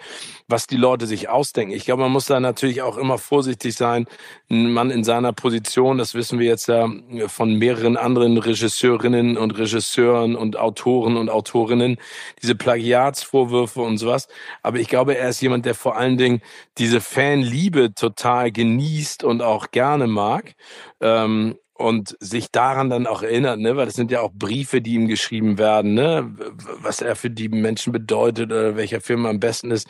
was 0.48 0.66
die 0.66 0.76
Leute 0.76 1.06
sich 1.06 1.28
ausdenken. 1.28 1.74
Ich 1.74 1.84
glaube, 1.84 2.02
man 2.02 2.12
muss 2.12 2.26
da 2.26 2.40
natürlich 2.40 2.82
auch 2.82 2.96
immer 2.96 3.18
vorsichtig 3.18 3.74
sein. 3.74 4.06
Ein 4.50 4.72
Mann 4.72 4.90
in 4.90 5.04
seiner 5.04 5.32
Position, 5.32 5.98
das 5.98 6.14
wissen 6.14 6.38
wir 6.38 6.46
jetzt 6.46 6.68
ja 6.68 6.88
von 7.26 7.54
mehreren 7.54 7.96
anderen 7.96 8.38
Regisseurinnen 8.38 9.36
und 9.36 9.52
Regisseuren 9.52 10.34
und 10.34 10.56
Autoren 10.56 11.16
und 11.16 11.28
Autorinnen, 11.28 11.98
diese 12.42 12.54
Plagiatsvorwürfe 12.54 13.82
und 13.82 13.98
sowas. 13.98 14.28
Aber 14.62 14.78
ich 14.78 14.88
glaube, 14.88 15.16
er 15.16 15.28
ist 15.28 15.40
jemand, 15.40 15.66
der 15.66 15.74
vor 15.74 15.96
allen 15.96 16.16
Dingen 16.16 16.40
diese 16.78 17.00
Fanliebe 17.00 17.94
total 17.94 18.50
genießt 18.50 19.24
und 19.24 19.42
auch 19.42 19.70
gerne 19.70 20.06
mag. 20.06 20.54
Ähm, 21.00 21.56
und 21.78 22.16
sich 22.18 22.50
daran 22.50 22.90
dann 22.90 23.06
auch 23.06 23.22
erinnert, 23.22 23.60
ne, 23.60 23.76
weil 23.76 23.86
das 23.86 23.94
sind 23.94 24.10
ja 24.10 24.20
auch 24.20 24.32
Briefe, 24.32 24.82
die 24.82 24.94
ihm 24.94 25.06
geschrieben 25.06 25.58
werden, 25.58 25.94
ne, 25.94 26.34
was 26.80 27.00
er 27.00 27.14
für 27.14 27.30
die 27.30 27.48
Menschen 27.48 27.92
bedeutet 27.92 28.46
oder 28.46 28.76
welcher 28.76 29.00
Film 29.00 29.26
am 29.26 29.38
besten 29.38 29.70
ist, 29.70 29.86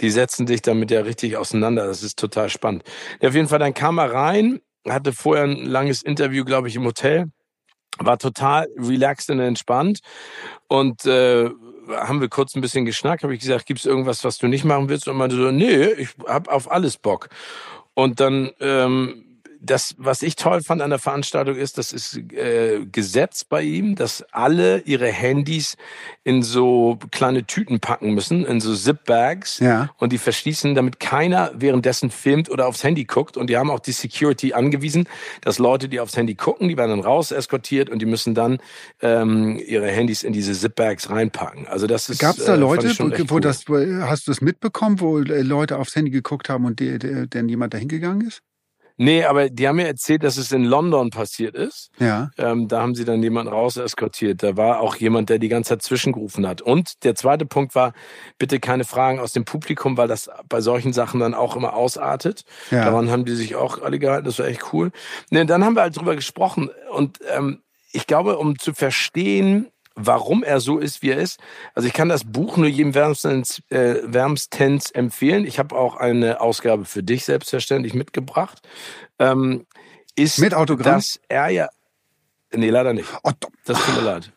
die 0.00 0.10
setzen 0.10 0.46
sich 0.46 0.62
damit 0.62 0.90
ja 0.90 1.02
richtig 1.02 1.36
auseinander. 1.36 1.86
Das 1.86 2.02
ist 2.02 2.18
total 2.18 2.48
spannend. 2.48 2.84
Ja, 3.20 3.28
auf 3.28 3.34
jeden 3.34 3.48
Fall, 3.48 3.58
dann 3.58 3.74
kam 3.74 3.98
er 3.98 4.12
rein, 4.12 4.60
hatte 4.88 5.12
vorher 5.12 5.44
ein 5.44 5.66
langes 5.66 6.02
Interview, 6.02 6.42
glaube 6.42 6.68
ich, 6.68 6.76
im 6.76 6.86
Hotel, 6.86 7.26
war 7.98 8.18
total 8.18 8.66
relaxed 8.78 9.28
und 9.28 9.40
entspannt 9.40 10.00
und 10.68 11.04
äh, 11.04 11.50
haben 11.90 12.22
wir 12.22 12.28
kurz 12.30 12.54
ein 12.54 12.62
bisschen 12.62 12.86
geschnackt, 12.86 13.24
habe 13.24 13.34
ich 13.34 13.40
gesagt, 13.40 13.66
gibt's 13.66 13.84
irgendwas, 13.84 14.24
was 14.24 14.38
du 14.38 14.48
nicht 14.48 14.64
machen 14.64 14.88
willst? 14.88 15.06
Und 15.06 15.18
meinte 15.18 15.36
so, 15.36 15.50
nee, 15.50 15.84
ich 15.84 16.08
hab 16.26 16.48
auf 16.48 16.70
alles 16.70 16.96
Bock. 16.96 17.28
Und 17.94 18.20
dann 18.20 18.50
ähm, 18.60 19.25
das, 19.66 19.94
was 19.98 20.22
ich 20.22 20.36
toll 20.36 20.62
fand 20.62 20.80
an 20.80 20.90
der 20.90 20.98
Veranstaltung 20.98 21.56
ist, 21.56 21.78
das 21.78 21.92
ist 21.92 22.16
äh, 22.32 22.86
Gesetz 22.90 23.44
bei 23.44 23.62
ihm, 23.62 23.94
dass 23.96 24.24
alle 24.32 24.80
ihre 24.80 25.08
Handys 25.08 25.76
in 26.24 26.42
so 26.42 26.98
kleine 27.10 27.44
Tüten 27.44 27.80
packen 27.80 28.14
müssen, 28.14 28.44
in 28.44 28.60
so 28.60 28.74
Zip-Bags 28.74 29.58
Ja. 29.58 29.90
und 29.98 30.12
die 30.12 30.18
verschließen, 30.18 30.74
damit 30.74 31.00
keiner 31.00 31.52
währenddessen 31.54 32.10
filmt 32.10 32.50
oder 32.50 32.66
aufs 32.66 32.82
Handy 32.82 33.04
guckt. 33.04 33.36
Und 33.36 33.50
die 33.50 33.56
haben 33.56 33.70
auch 33.70 33.80
die 33.80 33.92
Security 33.92 34.54
angewiesen, 34.54 35.08
dass 35.42 35.58
Leute, 35.58 35.88
die 35.88 36.00
aufs 36.00 36.16
Handy 36.16 36.34
gucken, 36.34 36.68
die 36.68 36.76
werden 36.76 36.90
dann 36.90 37.00
raus 37.00 37.30
eskortiert 37.30 37.90
und 37.90 38.00
die 38.00 38.06
müssen 38.06 38.34
dann 38.34 38.58
ähm, 39.00 39.60
ihre 39.66 39.88
Handys 39.88 40.22
in 40.22 40.32
diese 40.32 40.52
Zip-Bags 40.52 41.10
reinpacken. 41.10 41.66
Also 41.66 41.86
das 41.86 42.08
ist 42.08 42.20
Gab 42.20 42.38
es 42.38 42.44
da 42.44 42.54
äh, 42.54 42.58
Leute, 42.58 42.94
schon 42.94 43.12
wo, 43.12 43.36
wo 43.36 43.38
das, 43.40 43.68
wo, 43.68 43.76
hast 43.76 44.26
du 44.28 44.32
es 44.32 44.40
mitbekommen, 44.40 45.00
wo 45.00 45.18
äh, 45.18 45.42
Leute 45.42 45.78
aufs 45.78 45.94
Handy 45.96 46.10
geguckt 46.10 46.48
haben 46.48 46.64
und 46.64 46.80
die, 46.80 46.98
die, 46.98 47.28
denn 47.28 47.48
jemand 47.48 47.74
da 47.74 47.78
hingegangen 47.78 48.26
ist? 48.26 48.42
Nee, 48.96 49.24
aber 49.24 49.50
die 49.50 49.68
haben 49.68 49.76
mir 49.76 49.86
erzählt, 49.86 50.22
dass 50.22 50.36
es 50.36 50.52
in 50.52 50.64
London 50.64 51.10
passiert 51.10 51.54
ist. 51.54 51.90
Ja. 51.98 52.30
Ähm, 52.38 52.66
da 52.68 52.80
haben 52.80 52.94
sie 52.94 53.04
dann 53.04 53.22
jemanden 53.22 53.52
raus 53.52 53.76
eskortiert. 53.76 54.42
Da 54.42 54.56
war 54.56 54.80
auch 54.80 54.96
jemand, 54.96 55.28
der 55.28 55.38
die 55.38 55.48
ganze 55.48 55.70
Zeit 55.70 55.82
zwischengerufen 55.82 56.46
hat. 56.46 56.62
Und 56.62 57.04
der 57.04 57.14
zweite 57.14 57.44
Punkt 57.44 57.74
war, 57.74 57.92
bitte 58.38 58.58
keine 58.58 58.84
Fragen 58.84 59.20
aus 59.20 59.32
dem 59.32 59.44
Publikum, 59.44 59.96
weil 59.96 60.08
das 60.08 60.30
bei 60.48 60.60
solchen 60.60 60.92
Sachen 60.92 61.20
dann 61.20 61.34
auch 61.34 61.56
immer 61.56 61.74
ausartet. 61.74 62.44
Ja. 62.70 62.84
Daran 62.84 63.10
haben 63.10 63.24
die 63.24 63.34
sich 63.34 63.54
auch 63.54 63.82
alle 63.82 63.98
gehalten. 63.98 64.24
Das 64.24 64.38
war 64.38 64.46
echt 64.46 64.72
cool. 64.72 64.90
Nee, 65.30 65.44
dann 65.44 65.64
haben 65.64 65.76
wir 65.76 65.82
halt 65.82 65.96
drüber 65.96 66.16
gesprochen. 66.16 66.70
Und 66.90 67.18
ähm, 67.34 67.62
ich 67.92 68.06
glaube, 68.06 68.38
um 68.38 68.58
zu 68.58 68.72
verstehen, 68.72 69.68
warum 69.96 70.44
er 70.44 70.60
so 70.60 70.78
ist, 70.78 71.02
wie 71.02 71.10
er 71.10 71.18
ist. 71.18 71.40
Also 71.74 71.88
ich 71.88 71.94
kann 71.94 72.08
das 72.08 72.22
Buch 72.24 72.56
nur 72.56 72.68
jedem 72.68 72.94
wärmstens, 72.94 73.62
äh, 73.70 73.96
wärmstens 74.04 74.90
empfehlen. 74.92 75.44
Ich 75.46 75.58
habe 75.58 75.74
auch 75.74 75.96
eine 75.96 76.40
Ausgabe 76.40 76.84
für 76.84 77.02
dich 77.02 77.24
selbstverständlich 77.24 77.94
mitgebracht. 77.94 78.60
Ähm, 79.18 79.66
ist, 80.14 80.38
Mit 80.38 80.54
Autogramm? 80.54 80.94
dass 80.96 81.18
er 81.28 81.48
ja... 81.48 81.68
Nee, 82.54 82.70
leider 82.70 82.92
nicht. 82.92 83.08
Oh, 83.24 83.32
do- 83.40 83.48
Das 83.64 83.78
tut 83.84 83.96
mir 83.96 84.02
leid. 84.02 84.32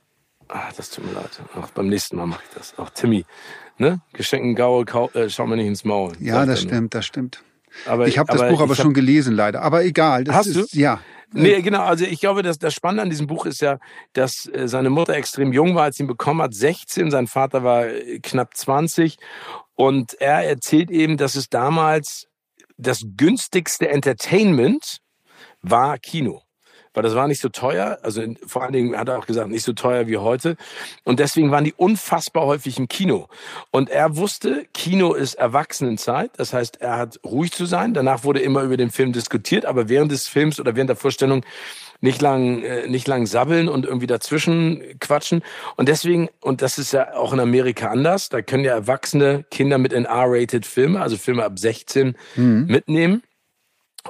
Ah, 0.48 0.70
das 0.76 0.90
tut 0.90 1.06
mir 1.06 1.12
leid. 1.14 1.30
Auch 1.56 1.70
beim 1.70 1.88
nächsten 1.88 2.16
Mal 2.18 2.26
mache 2.26 2.42
ich 2.50 2.56
das. 2.56 2.78
Auch 2.80 2.90
Timmy. 2.90 3.26
Ne? 3.78 4.02
Geschenken 4.14 4.56
Gaul, 4.56 4.84
äh, 5.14 5.30
schau 5.30 5.46
mir 5.46 5.56
nicht 5.58 5.68
ins 5.68 5.86
Maul. 5.86 6.14
Ja, 6.20 6.46
das 6.46 6.62
stimmt, 6.64 6.96
das 6.96 7.06
stimmt. 7.06 7.44
Aber, 7.86 8.08
ich 8.08 8.18
habe 8.18 8.32
das 8.32 8.50
Buch 8.50 8.62
aber 8.62 8.76
schon 8.76 8.94
gelesen, 8.94 9.36
leider. 9.36 9.62
Aber 9.62 9.84
egal. 9.84 10.26
hast 10.30 10.48
ist, 10.48 10.74
du? 10.74 10.80
Ja. 10.80 11.00
Nee, 11.32 11.62
genau. 11.62 11.84
Also 11.84 12.06
ich 12.06 12.20
glaube, 12.20 12.42
dass 12.42 12.58
das 12.58 12.74
Spannende 12.74 13.04
an 13.04 13.10
diesem 13.10 13.28
Buch 13.28 13.46
ist 13.46 13.62
ja, 13.62 13.78
dass 14.14 14.50
äh, 14.52 14.68
seine 14.68 14.90
Mutter 14.90 15.14
extrem 15.14 15.54
jung 15.54 15.76
war, 15.76 15.84
als 15.84 15.98
sie 15.98 16.04
ihn 16.04 16.08
bekommen 16.08 16.42
hat, 16.42 16.54
16. 16.54 17.12
Sein 17.12 17.28
Vater 17.28 17.64
war 17.64 17.86
äh, 17.86 18.20
knapp 18.20 18.56
20. 18.56 19.18
Und 19.76 20.16
er 20.20 20.48
erzählt 20.48 20.90
eben, 20.90 21.18
dass 21.18 21.36
es 21.36 21.50
damals 21.50 22.28
das 22.78 23.04
günstigste 23.16 23.90
Entertainment 23.90 25.00
war 25.62 25.98
Kino 26.00 26.42
weil 26.94 27.04
das 27.04 27.16
war 27.16 27.28
nicht 27.28 27.42
so 27.42 27.50
teuer. 27.50 28.00
Also 28.02 28.22
vor 28.46 28.64
allen 28.64 28.74
Dingen 28.74 28.98
hat 28.98 29.10
er 29.10 29.18
auch 29.18 29.26
gesagt, 29.26 29.50
nicht 29.50 29.64
so 29.64 29.74
teuer 29.74 30.08
wie 30.08 30.18
heute. 30.18 30.56
Und 31.04 31.20
deswegen 31.20 31.52
waren 31.52 31.64
die 31.64 31.74
unfassbar 31.74 32.46
häufig 32.46 32.78
im 32.78 32.88
Kino. 32.88 33.28
Und 33.72 33.90
er 33.90 34.16
wusste, 34.16 34.66
Kino 34.74 35.14
ist 35.14 35.36
Erwachsenenzeit. 35.36 36.32
Das 36.38 36.54
heißt, 36.54 36.82
er 36.82 36.98
hat 36.98 37.20
ruhig 37.24 37.52
zu 37.52 37.66
sein. 37.66 37.94
Danach 37.94 38.24
wurde 38.24 38.40
immer 38.40 38.64
über 38.64 38.78
den 38.78 38.92
Film 38.92 39.14
diskutiert, 39.14 39.66
aber 39.66 39.90
während 39.90 40.12
des 40.12 40.28
Films 40.28 40.60
oder 40.60 40.76
während 40.76 40.90
der 40.90 40.98
Vorstellung 40.98 41.44
nicht 42.02 42.22
lang, 42.22 42.64
äh, 42.64 42.88
nicht 42.88 43.08
lang 43.08 43.26
sabbeln 43.26 43.68
und 43.68 43.86
irgendwie 43.86 44.08
dazwischen 44.08 44.82
quatschen. 45.00 45.44
Und 45.76 45.90
deswegen, 45.90 46.30
und 46.42 46.62
das 46.62 46.78
ist 46.78 46.94
ja 46.94 47.14
auch 47.16 47.34
in 47.34 47.40
Amerika 47.40 47.90
anders, 47.90 48.30
da 48.30 48.42
können 48.42 48.64
ja 48.64 48.74
erwachsene 48.74 49.46
Kinder 49.52 49.78
mit 49.78 49.94
in 49.94 50.06
R-rated 50.06 50.66
Filme, 50.66 51.02
also 51.02 51.18
Filme 51.18 51.44
ab 51.44 51.60
16, 51.60 52.16
mhm. 52.36 52.66
mitnehmen. 52.68 53.24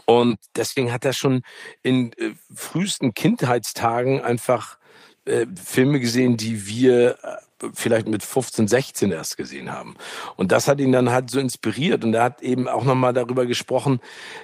Und 0.06 0.38
deswegen 0.56 0.92
hat 0.92 1.06
er 1.06 1.14
schon 1.14 1.42
in 1.84 2.14
äh, 2.14 2.34
frühesten 2.54 3.14
Kindheitstagen 3.14 4.22
einfach 4.22 4.78
äh, 5.26 5.46
Filme 5.64 6.00
gesehen, 6.00 6.38
die 6.38 6.68
wir 6.68 7.18
äh, 7.24 7.68
vielleicht 7.74 8.08
mit 8.08 8.24
15, 8.24 8.68
16 8.68 9.12
erst 9.12 9.38
gesehen 9.38 9.72
haben. 9.72 9.96
Und 10.36 10.52
das 10.52 10.68
hat 10.68 10.80
ihn 10.80 10.92
dann 10.92 11.12
halt 11.12 11.30
so 11.30 11.40
inspiriert. 11.40 12.04
Und 12.04 12.14
er 12.14 12.24
hat 12.24 12.42
eben 12.42 12.68
auch 12.68 12.84
nochmal 12.84 13.14
darüber 13.14 13.46
gesprochen, 13.46 14.00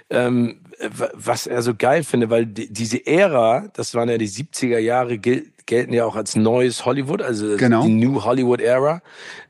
ähm, 0.10 0.62
was 0.90 1.48
er 1.48 1.62
so 1.62 1.74
geil 1.76 2.04
finde, 2.04 2.30
weil 2.30 2.46
die, 2.46 2.72
diese 2.72 3.06
Ära, 3.06 3.70
das 3.74 3.94
waren 3.94 4.10
ja 4.10 4.18
die 4.18 4.30
70er 4.30 4.80
Jahre, 4.80 5.18
gilt, 5.18 5.55
gelten 5.66 5.94
ja 5.94 6.06
auch 6.06 6.16
als 6.16 6.36
neues 6.36 6.86
Hollywood, 6.86 7.22
also 7.22 7.58
genau. 7.58 7.84
die 7.84 7.90
New 7.90 8.24
Hollywood 8.24 8.62
Era 8.62 9.02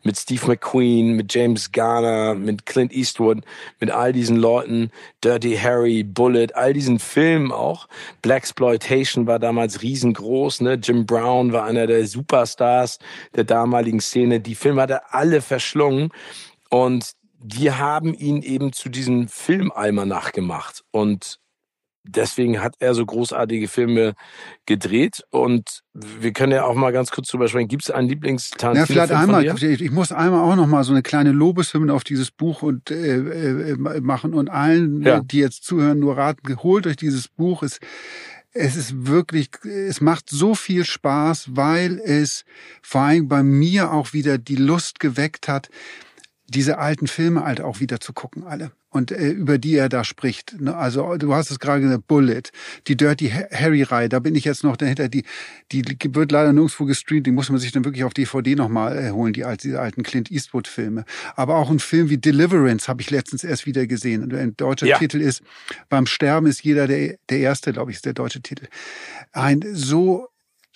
mit 0.03 0.17
Steve 0.17 0.47
McQueen, 0.47 1.13
mit 1.13 1.33
James 1.33 1.71
Garner, 1.71 2.35
mit 2.35 2.65
Clint 2.65 2.93
Eastwood, 2.93 3.39
mit 3.79 3.91
all 3.91 4.13
diesen 4.13 4.37
Leuten, 4.37 4.91
Dirty 5.23 5.57
Harry, 5.57 6.03
Bullet, 6.03 6.47
all 6.53 6.73
diesen 6.73 6.99
Filmen 6.99 7.51
auch. 7.51 7.87
Black 8.21 8.45
Exploitation 8.45 9.25
war 9.25 9.39
damals 9.39 9.81
riesengroß, 9.81 10.61
ne? 10.61 10.75
Jim 10.75 11.07
Brown 11.07 11.51
war 11.51 11.65
einer 11.65 11.87
der 11.87 12.05
Superstars 12.05 12.99
der 13.35 13.43
damaligen 13.43 13.99
Szene. 13.99 14.39
Die 14.39 14.53
Filme 14.53 14.83
hat 14.83 14.91
er 14.91 15.15
alle 15.15 15.41
verschlungen 15.41 16.09
und 16.69 17.13
wir 17.43 17.79
haben 17.79 18.13
ihn 18.13 18.43
eben 18.43 18.71
zu 18.71 18.89
diesem 18.89 19.27
Filmalmanach 19.27 20.31
gemacht 20.31 20.83
und 20.91 21.39
deswegen 22.07 22.61
hat 22.61 22.75
er 22.79 22.93
so 22.93 23.05
großartige 23.05 23.67
Filme 23.67 24.13
gedreht 24.65 25.23
und 25.29 25.83
wir 25.93 26.33
können 26.33 26.51
ja 26.51 26.65
auch 26.65 26.75
mal 26.75 26.91
ganz 26.91 27.11
kurz 27.11 27.29
drüber 27.29 27.47
sprechen. 27.47 27.67
Gibt 27.67 27.83
es 27.83 27.91
einen 27.91 28.07
Lieblingstarantino? 28.07 28.81
Ja, 28.81 28.85
vielleicht 28.85 29.11
einmal. 29.11 29.45
Ich 29.45 29.91
muss 29.91 30.11
einmal 30.11 30.41
auch 30.41 30.55
noch 30.55 30.67
mal 30.67 30.83
so 30.83 30.91
eine 30.91 31.01
kleine 31.01 31.31
Lobeshymne 31.31 31.93
auf 31.93 32.03
dieses 32.03 32.31
Buch 32.31 32.61
und 32.61 32.91
äh, 32.91 33.71
äh, 33.71 34.01
machen 34.01 34.33
und 34.33 34.49
allen, 34.49 35.01
ja. 35.01 35.19
die 35.21 35.39
jetzt 35.39 35.63
zuhören, 35.63 35.99
nur 35.99 36.17
raten: 36.17 36.57
Holt 36.57 36.87
euch 36.87 36.97
dieses 36.97 37.27
Buch. 37.27 37.63
Es, 37.63 37.79
es 38.57 38.77
ist 38.77 39.07
wirklich, 39.07 39.49
es 39.65 39.99
macht 39.99 40.29
so 40.29 40.55
viel 40.55 40.85
Spaß, 40.85 41.55
weil 41.55 41.99
es 41.99 42.45
vor 42.81 43.01
allem 43.01 43.27
bei 43.27 43.43
mir 43.43 43.91
auch 43.91 44.13
wieder 44.13 44.37
die 44.37 44.55
Lust 44.55 45.01
geweckt 45.01 45.49
hat, 45.49 45.69
diese 46.47 46.77
alten 46.77 47.07
Filme 47.07 47.43
halt 47.43 47.61
auch 47.61 47.79
wieder 47.79 47.99
zu 47.99 48.13
gucken, 48.13 48.43
alle. 48.43 48.71
Und 48.89 49.11
äh, 49.11 49.29
über 49.29 49.57
die 49.57 49.75
er 49.75 49.89
da 49.89 50.03
spricht. 50.03 50.61
Ne? 50.61 50.75
Also 50.75 51.17
du 51.17 51.33
hast 51.33 51.51
es 51.51 51.59
gerade 51.59 51.81
gesagt, 51.81 52.07
Bullet, 52.07 52.43
die 52.87 52.95
Dirty 52.95 53.29
Harry-Reihe, 53.29 54.07
da 54.07 54.19
bin 54.19 54.35
ich 54.35 54.45
jetzt 54.45 54.63
noch 54.63 54.77
dahinter. 54.77 55.09
Die, 55.09 55.25
die 55.71 55.83
wird 56.13 56.31
leider 56.31 56.53
nirgendwo 56.53 56.85
gestreamt, 56.85 57.27
die 57.27 57.31
muss 57.31 57.49
man 57.49 57.59
sich 57.59 57.71
dann 57.71 57.83
wirklich 57.83 58.03
auf 58.03 58.13
DVD 58.13 58.55
nochmal 58.55 58.97
äh, 58.97 59.11
holen, 59.11 59.33
die, 59.33 59.43
die 59.63 59.75
alten 59.75 60.03
Clint 60.03 60.31
Eastwood-Filme. 60.31 61.03
Aber 61.35 61.55
auch 61.55 61.69
ein 61.69 61.79
Film 61.79 62.09
wie 62.09 62.17
Deliverance 62.17 62.87
habe 62.87 63.01
ich 63.01 63.09
letztens 63.09 63.43
erst 63.43 63.65
wieder 63.65 63.85
gesehen. 63.87 64.23
Und 64.23 64.33
ein 64.33 64.55
deutscher 64.55 64.85
ja. 64.85 64.97
Titel 64.97 65.19
ist 65.19 65.41
Beim 65.89 66.05
Sterben 66.05 66.47
ist 66.47 66.63
jeder 66.63 66.87
der, 66.87 67.17
der 67.29 67.39
Erste, 67.39 67.73
glaube 67.73 67.91
ich, 67.91 67.97
ist 67.97 68.05
der 68.05 68.13
deutsche 68.13 68.41
Titel. 68.41 68.67
Ein 69.33 69.61
so 69.73 70.27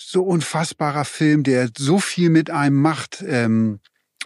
so 0.02 0.24
unfassbarer 0.24 1.04
Film, 1.04 1.44
der 1.44 1.70
so 1.78 2.00
viel 2.00 2.30
mit 2.30 2.50
einem 2.50 2.82
macht. 2.82 3.22
Ähm, 3.28 3.80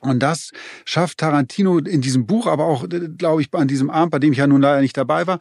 und 0.04 0.20
das 0.20 0.52
schafft 0.86 1.20
Tarantino 1.20 1.78
in 1.78 2.02
diesem 2.02 2.26
Buch, 2.26 2.48
aber 2.48 2.66
auch, 2.66 2.84
äh, 2.84 3.10
glaube 3.18 3.42
ich, 3.42 3.54
an 3.54 3.68
diesem 3.68 3.90
Abend, 3.90 4.12
bei 4.12 4.20
dem 4.20 4.34
ich 4.34 4.40
ja 4.40 4.48
nun 4.48 4.62
leider 4.62 4.82
nicht 4.82 4.98
dabei 4.98 5.28
war. 5.28 5.40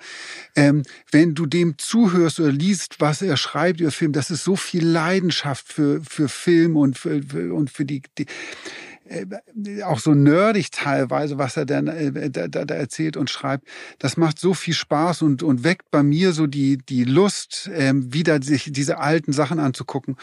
Ähm, 0.55 0.83
wenn 1.11 1.35
du 1.35 1.47
dem 1.47 1.79
zuhörst 1.79 2.39
oder 2.39 2.53
liest, 2.53 2.97
was 3.01 3.23
er 3.23 3.37
schreibt 3.37 3.81
über 3.81 3.91
Film, 3.91 4.13
das 4.13 4.31
ist 4.31 4.45
so 4.45 4.55
viel 4.57 4.87
Leidenschaft 4.87 5.67
für, 5.67 6.01
für 6.03 6.29
Film 6.29 6.77
und 6.77 6.97
für, 6.97 7.23
für 7.23 7.53
und 7.53 7.71
für 7.71 7.85
die, 7.85 8.03
die 8.19 8.27
auch 9.85 9.99
so 9.99 10.15
nerdig 10.15 10.71
teilweise, 10.71 11.39
was 11.39 11.57
er 11.57 11.67
dann 11.67 11.87
äh, 11.87 12.31
da, 12.31 12.49
da 12.49 12.75
erzählt 12.75 13.17
und 13.17 13.31
schreibt. 13.31 13.67
Das 13.99 14.17
macht 14.17 14.39
so 14.39 14.55
viel 14.55 14.75
Spaß 14.75 15.23
und, 15.23 15.43
und 15.43 15.65
weckt 15.65 15.91
bei 15.91 16.03
mir 16.03 16.33
so 16.33 16.47
die, 16.47 16.79
die 16.79 17.05
Lust, 17.05 17.71
ähm, 17.75 18.13
wieder 18.13 18.43
sich 18.43 18.73
diese 18.73 18.99
alten 18.99 19.33
Sachen 19.33 19.59
anzugucken. 19.59 20.17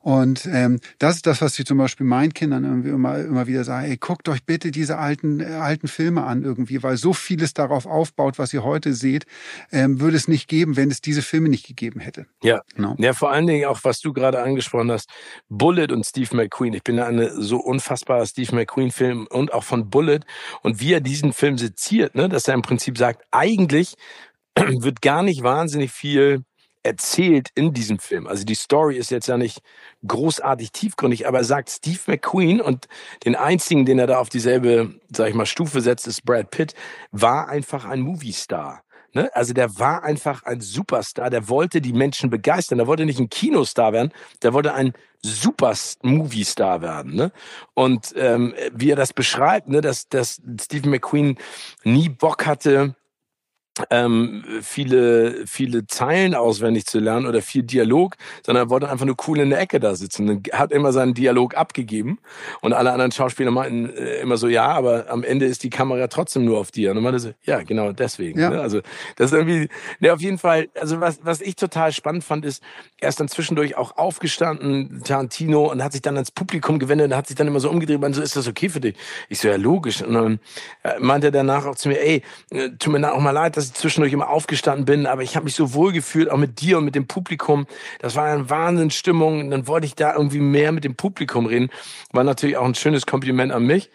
Und 0.00 0.46
ähm, 0.46 0.80
das 0.98 1.16
ist 1.16 1.26
das, 1.26 1.42
was 1.42 1.58
ich 1.58 1.66
zum 1.66 1.78
Beispiel 1.78 2.06
meinen 2.06 2.32
Kindern 2.32 2.64
irgendwie 2.64 2.88
immer, 2.88 3.18
immer 3.18 3.46
wieder 3.46 3.64
sage, 3.64 3.88
ey, 3.88 3.96
guckt 3.96 4.28
euch 4.28 4.44
bitte 4.44 4.70
diese 4.70 4.98
alten, 4.98 5.40
äh, 5.40 5.44
alten 5.44 5.88
Filme 5.88 6.24
an 6.24 6.42
irgendwie, 6.42 6.82
weil 6.82 6.96
so 6.96 7.12
vieles 7.12 7.52
darauf 7.52 7.86
aufbaut, 7.86 8.38
was 8.38 8.54
ihr 8.54 8.64
heute 8.64 8.94
seht, 8.94 9.26
ähm, 9.72 10.00
würde 10.00 10.16
es 10.16 10.28
nicht 10.28 10.48
geben, 10.48 10.76
wenn 10.76 10.90
es 10.90 11.00
diese 11.00 11.22
Filme 11.22 11.48
nicht 11.48 11.66
gegeben 11.66 12.00
hätte. 12.00 12.26
Ja. 12.42 12.62
No. 12.76 12.94
Ja, 12.98 13.12
vor 13.12 13.30
allen 13.30 13.46
Dingen 13.46 13.66
auch, 13.66 13.80
was 13.82 14.00
du 14.00 14.12
gerade 14.12 14.42
angesprochen 14.42 14.90
hast, 14.90 15.10
Bullet 15.48 15.88
und 15.92 16.04
Steve 16.06 16.34
McQueen. 16.34 16.72
Ich 16.74 16.82
bin 16.82 16.96
da 16.96 17.06
eine 17.06 17.30
so 17.40 17.58
unfassbar 17.58 18.20
Steve 18.30 18.54
McQueen-Film 18.54 19.26
und 19.30 19.52
auch 19.52 19.64
von 19.64 19.90
Bullet 19.90 20.20
und 20.62 20.80
wie 20.80 20.94
er 20.94 21.00
diesen 21.00 21.32
Film 21.32 21.58
seziert, 21.58 22.14
ne, 22.14 22.28
dass 22.28 22.48
er 22.48 22.54
im 22.54 22.62
Prinzip 22.62 22.98
sagt, 22.98 23.24
eigentlich 23.30 23.96
wird 24.56 25.02
gar 25.02 25.22
nicht 25.22 25.42
wahnsinnig 25.42 25.92
viel 25.92 26.44
erzählt 26.82 27.50
in 27.54 27.74
diesem 27.74 27.98
Film. 27.98 28.26
Also 28.26 28.44
die 28.44 28.54
Story 28.54 28.96
ist 28.96 29.10
jetzt 29.10 29.28
ja 29.28 29.36
nicht 29.36 29.60
großartig 30.06 30.72
tiefgründig, 30.72 31.28
aber 31.28 31.38
er 31.38 31.44
sagt 31.44 31.70
Steve 31.70 31.98
McQueen 32.06 32.60
und 32.60 32.88
den 33.24 33.36
einzigen, 33.36 33.84
den 33.84 33.98
er 33.98 34.06
da 34.06 34.18
auf 34.18 34.30
dieselbe, 34.30 34.94
sag 35.14 35.28
ich 35.28 35.34
mal, 35.34 35.46
Stufe 35.46 35.80
setzt, 35.82 36.06
ist 36.06 36.24
Brad 36.24 36.50
Pitt, 36.50 36.74
war 37.10 37.48
einfach 37.48 37.84
ein 37.84 38.00
Movie-Star. 38.00 38.82
Ne? 39.12 39.30
Also 39.34 39.52
der 39.52 39.78
war 39.78 40.04
einfach 40.04 40.44
ein 40.44 40.60
Superstar, 40.60 41.30
der 41.30 41.48
wollte 41.48 41.80
die 41.80 41.92
Menschen 41.92 42.30
begeistern, 42.30 42.78
der 42.78 42.86
wollte 42.86 43.04
nicht 43.04 43.18
ein 43.18 43.28
Kinostar 43.28 43.92
werden, 43.92 44.12
der 44.42 44.52
wollte 44.52 44.74
ein 44.74 44.92
Super-Movie-Star 45.22 46.80
werden. 46.80 47.14
Ne? 47.14 47.32
Und 47.74 48.14
ähm, 48.16 48.54
wie 48.72 48.90
er 48.90 48.96
das 48.96 49.12
beschreibt, 49.12 49.68
ne, 49.68 49.80
dass, 49.80 50.08
dass 50.08 50.40
Stephen 50.60 50.90
McQueen 50.90 51.36
nie 51.84 52.08
Bock 52.08 52.46
hatte, 52.46 52.94
ähm, 53.90 54.44
viele, 54.62 55.46
viele 55.46 55.86
Zeilen 55.86 56.34
auswendig 56.34 56.86
zu 56.86 56.98
lernen 56.98 57.26
oder 57.26 57.42
viel 57.42 57.62
Dialog, 57.62 58.16
sondern 58.44 58.66
er 58.66 58.70
wollte 58.70 58.90
einfach 58.90 59.06
nur 59.06 59.16
cool 59.26 59.38
in 59.40 59.50
der 59.50 59.60
Ecke 59.60 59.80
da 59.80 59.94
sitzen. 59.94 60.28
Und 60.28 60.52
hat 60.52 60.72
immer 60.72 60.92
seinen 60.92 61.14
Dialog 61.14 61.56
abgegeben 61.56 62.18
und 62.60 62.72
alle 62.72 62.92
anderen 62.92 63.12
Schauspieler 63.12 63.50
meinten 63.50 63.90
äh, 63.90 64.20
immer 64.20 64.36
so, 64.36 64.48
ja, 64.48 64.66
aber 64.66 65.06
am 65.08 65.22
Ende 65.22 65.46
ist 65.46 65.62
die 65.62 65.70
Kamera 65.70 66.06
trotzdem 66.08 66.44
nur 66.44 66.58
auf 66.58 66.70
dir. 66.70 66.90
Und 66.90 66.96
dann 66.96 67.04
meinte 67.04 67.20
so, 67.20 67.32
ja, 67.42 67.62
genau 67.62 67.92
deswegen. 67.92 68.38
Ja. 68.38 68.50
Ne? 68.50 68.60
Also 68.60 68.80
das 69.16 69.32
ist 69.32 69.38
irgendwie, 69.38 69.68
ne, 70.00 70.12
auf 70.12 70.20
jeden 70.20 70.38
Fall, 70.38 70.68
also 70.78 71.00
was, 71.00 71.20
was 71.22 71.40
ich 71.40 71.56
total 71.56 71.92
spannend 71.92 72.24
fand, 72.24 72.44
ist, 72.44 72.62
er 72.98 73.08
ist 73.08 73.20
dann 73.20 73.28
zwischendurch 73.28 73.76
auch 73.76 73.96
aufgestanden, 73.96 75.02
Tarantino, 75.04 75.70
und 75.70 75.82
hat 75.82 75.92
sich 75.92 76.02
dann 76.02 76.16
ans 76.16 76.30
Publikum 76.30 76.78
gewendet 76.78 77.10
und 77.10 77.16
hat 77.16 77.26
sich 77.26 77.36
dann 77.36 77.46
immer 77.46 77.60
so 77.60 77.70
umgedreht 77.70 78.02
und 78.02 78.14
so, 78.14 78.22
ist 78.22 78.36
das 78.36 78.48
okay 78.48 78.68
für 78.68 78.80
dich? 78.80 78.96
Ich 79.28 79.38
so, 79.38 79.48
ja, 79.48 79.56
logisch. 79.56 80.02
Und 80.02 80.14
dann 80.14 80.40
äh, 80.82 80.98
meinte 80.98 81.28
er 81.28 81.30
danach 81.30 81.66
auch 81.66 81.76
zu 81.76 81.88
mir, 81.88 82.00
ey, 82.00 82.22
äh, 82.50 82.70
tut 82.78 82.92
mir 82.92 83.12
auch 83.12 83.20
mal 83.20 83.30
leid, 83.30 83.56
dass 83.56 83.69
zwischendurch 83.72 84.12
immer 84.12 84.28
aufgestanden 84.28 84.84
bin, 84.84 85.06
aber 85.06 85.22
ich 85.22 85.36
habe 85.36 85.44
mich 85.44 85.54
so 85.54 85.74
wohl 85.74 85.92
gefühlt, 85.92 86.30
auch 86.30 86.36
mit 86.36 86.60
dir 86.60 86.78
und 86.78 86.84
mit 86.84 86.94
dem 86.94 87.06
Publikum. 87.06 87.66
Das 88.00 88.16
war 88.16 88.26
eine 88.26 88.50
Wahnsinnsstimmung. 88.50 89.50
Dann 89.50 89.66
wollte 89.66 89.86
ich 89.86 89.94
da 89.94 90.14
irgendwie 90.14 90.40
mehr 90.40 90.72
mit 90.72 90.84
dem 90.84 90.96
Publikum 90.96 91.46
reden. 91.46 91.70
War 92.12 92.24
natürlich 92.24 92.56
auch 92.56 92.64
ein 92.64 92.74
schönes 92.74 93.06
Kompliment 93.06 93.52
an 93.52 93.64
mich. 93.64 93.90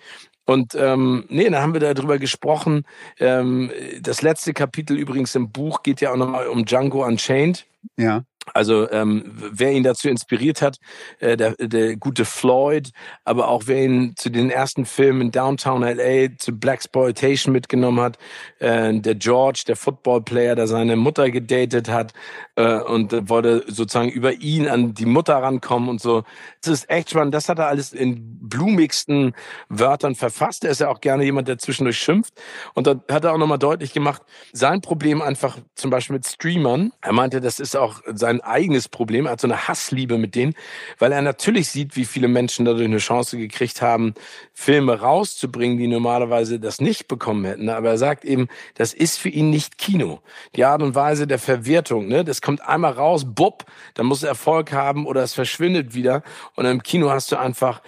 Und 0.46 0.76
ähm, 0.76 1.26
nee, 1.28 1.50
dann 1.50 1.62
haben 1.62 1.74
wir 1.74 1.82
darüber 1.82 2.20
gesprochen. 2.20 2.86
Ähm, 3.20 3.72
das 4.00 4.22
letzte 4.22 4.54
Kapitel 4.54 4.98
übrigens 4.98 5.34
im 5.36 5.52
Buch 5.52 5.82
geht 5.82 6.02
ja 6.02 6.12
auch 6.12 6.18
nochmal 6.18 6.48
um 6.48 6.66
Django 6.66 7.04
Unchained. 7.04 7.66
Ja. 7.98 8.24
Also 8.54 8.90
ähm, 8.92 9.32
wer 9.52 9.72
ihn 9.72 9.84
dazu 9.84 10.08
inspiriert 10.08 10.62
hat, 10.62 10.78
äh, 11.20 11.36
der, 11.36 11.56
der 11.56 11.98
gute 11.98 12.26
Floyd, 12.26 12.92
aber 13.24 13.48
auch 13.48 13.64
wer 13.66 13.84
ihn 13.84 14.14
zu 14.16 14.30
den 14.30 14.50
ersten 14.50 14.86
Filmen 14.86 15.22
in 15.22 15.32
Downtown 15.32 15.82
LA, 15.82 16.38
zu 16.38 16.58
Black 16.58 16.86
Exploitation 16.86 17.52
mitgenommen 17.52 18.00
hat, 18.00 18.18
äh, 18.60 18.94
der 18.94 19.16
George, 19.16 19.64
der 19.68 19.76
Footballplayer, 19.76 20.56
der 20.56 20.68
seine 20.68 20.96
Mutter 20.96 21.32
gedatet 21.32 21.90
hat 21.90 22.14
äh, 22.56 22.80
und 22.80 23.30
wollte 23.30 23.64
sozusagen 23.68 24.10
über 24.10 24.34
ihn 24.34 24.68
an 24.68 24.94
die 24.94 25.06
Mutter 25.06 25.36
rankommen 25.36 25.90
und 25.90 26.02
so. 26.02 26.24
Das 26.62 26.72
ist 26.72 26.90
echt 26.90 27.10
spannend. 27.10 27.34
Das 27.34 27.50
hat 27.50 27.60
er 27.60 27.68
alles 27.68 27.94
in 27.94 28.40
blumigsten 28.42 29.34
Wörtern 29.70 30.16
verfasst. 30.16 30.64
Er 30.64 30.72
ist 30.72 30.82
ja 30.82 30.90
auch 30.90 31.02
gerne 31.02 31.24
jemand, 31.24 31.48
der 31.48 31.58
zwischendurch 31.58 31.98
schimpft. 31.98 32.34
Und 32.74 32.88
da 32.88 33.02
hat 33.10 33.24
er 33.24 33.34
auch 33.34 33.38
nochmal 33.38 33.60
deutlich 33.60 33.94
gemacht, 33.94 34.22
sein 34.54 34.82
Problem 34.82 35.22
einfach 35.22 35.58
zum 35.76 35.90
Beispiel 35.90 36.16
mit 36.16 36.28
Streamern. 36.28 36.92
Er 37.02 37.14
meinte, 37.14 37.42
das 37.42 37.60
ist 37.60 37.76
auch 37.76 38.02
sein 38.14 38.35
eigenes 38.42 38.88
Problem. 38.88 39.26
Er 39.26 39.34
hat 39.34 39.42
so 39.42 39.48
eine 39.48 39.68
Hassliebe 39.68 40.18
mit 40.18 40.36
denen, 40.36 40.54
weil 41.00 41.12
er 41.12 41.22
natürlich 41.22 41.70
sieht, 41.70 41.96
wie 41.96 42.06
viele 42.06 42.28
Menschen 42.28 42.66
dadurch 42.66 42.86
eine 42.86 42.98
Chance 42.98 43.38
gekriegt 43.38 43.82
haben, 43.82 44.14
Filme 44.54 45.00
rauszubringen, 45.00 45.78
die 45.78 45.88
normalerweise 45.88 46.60
das 46.60 46.80
nicht 46.80 47.08
bekommen 47.08 47.46
hätten. 47.46 47.70
Aber 47.70 47.90
er 47.90 47.98
sagt 47.98 48.26
eben, 48.26 48.48
das 48.76 48.94
ist 48.94 49.18
für 49.18 49.30
ihn 49.30 49.50
nicht 49.50 49.78
Kino. 49.78 50.22
Die 50.56 50.66
Art 50.66 50.82
und 50.82 50.96
Weise 50.96 51.28
der 51.28 51.40
Verwertung, 51.40 52.08
ne, 52.08 52.24
das 52.24 52.42
kommt 52.42 52.62
einmal 52.62 52.94
raus, 52.94 53.26
bupp, 53.26 53.66
dann 53.96 54.06
muss 54.06 54.24
er 54.24 54.36
Erfolg 54.36 54.74
haben 54.74 55.06
oder 55.08 55.24
es 55.24 55.34
verschwindet 55.34 55.96
wieder. 55.96 56.22
Und 56.56 56.66
im 56.66 56.84
Kino 56.84 57.10
hast 57.10 57.32
du 57.32 57.38
einfach 57.38 57.82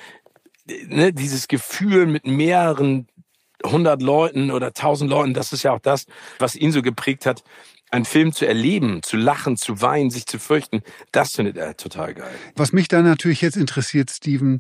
ne, 0.66 1.12
dieses 1.12 1.48
Gefühl 1.48 2.06
mit 2.06 2.26
mehreren 2.26 3.08
hundert 3.66 4.02
Leuten 4.02 4.52
oder 4.52 4.74
tausend 4.74 5.10
Leuten, 5.10 5.34
das 5.34 5.52
ist 5.52 5.64
ja 5.64 5.74
auch 5.74 5.80
das, 5.80 6.06
was 6.40 6.56
ihn 6.56 6.72
so 6.72 6.82
geprägt 6.82 7.26
hat, 7.26 7.44
einen 7.90 8.06
Film 8.06 8.34
zu 8.34 8.46
erleben, 8.46 9.02
zu 9.04 9.18
lachen, 9.18 9.58
zu 9.58 9.82
weinen, 9.82 10.10
sich 10.10 10.26
zu 10.26 10.40
fürchten, 10.40 10.82
das 11.12 11.34
findet 11.34 11.58
er 11.58 11.78
total 11.78 12.14
geil. 12.14 12.36
Was 12.56 12.74
mich 12.74 12.88
da 12.88 13.02
natürlich 13.02 13.42
jetzt 13.42 13.58
interessiert, 13.58 14.12
Steven, 14.12 14.60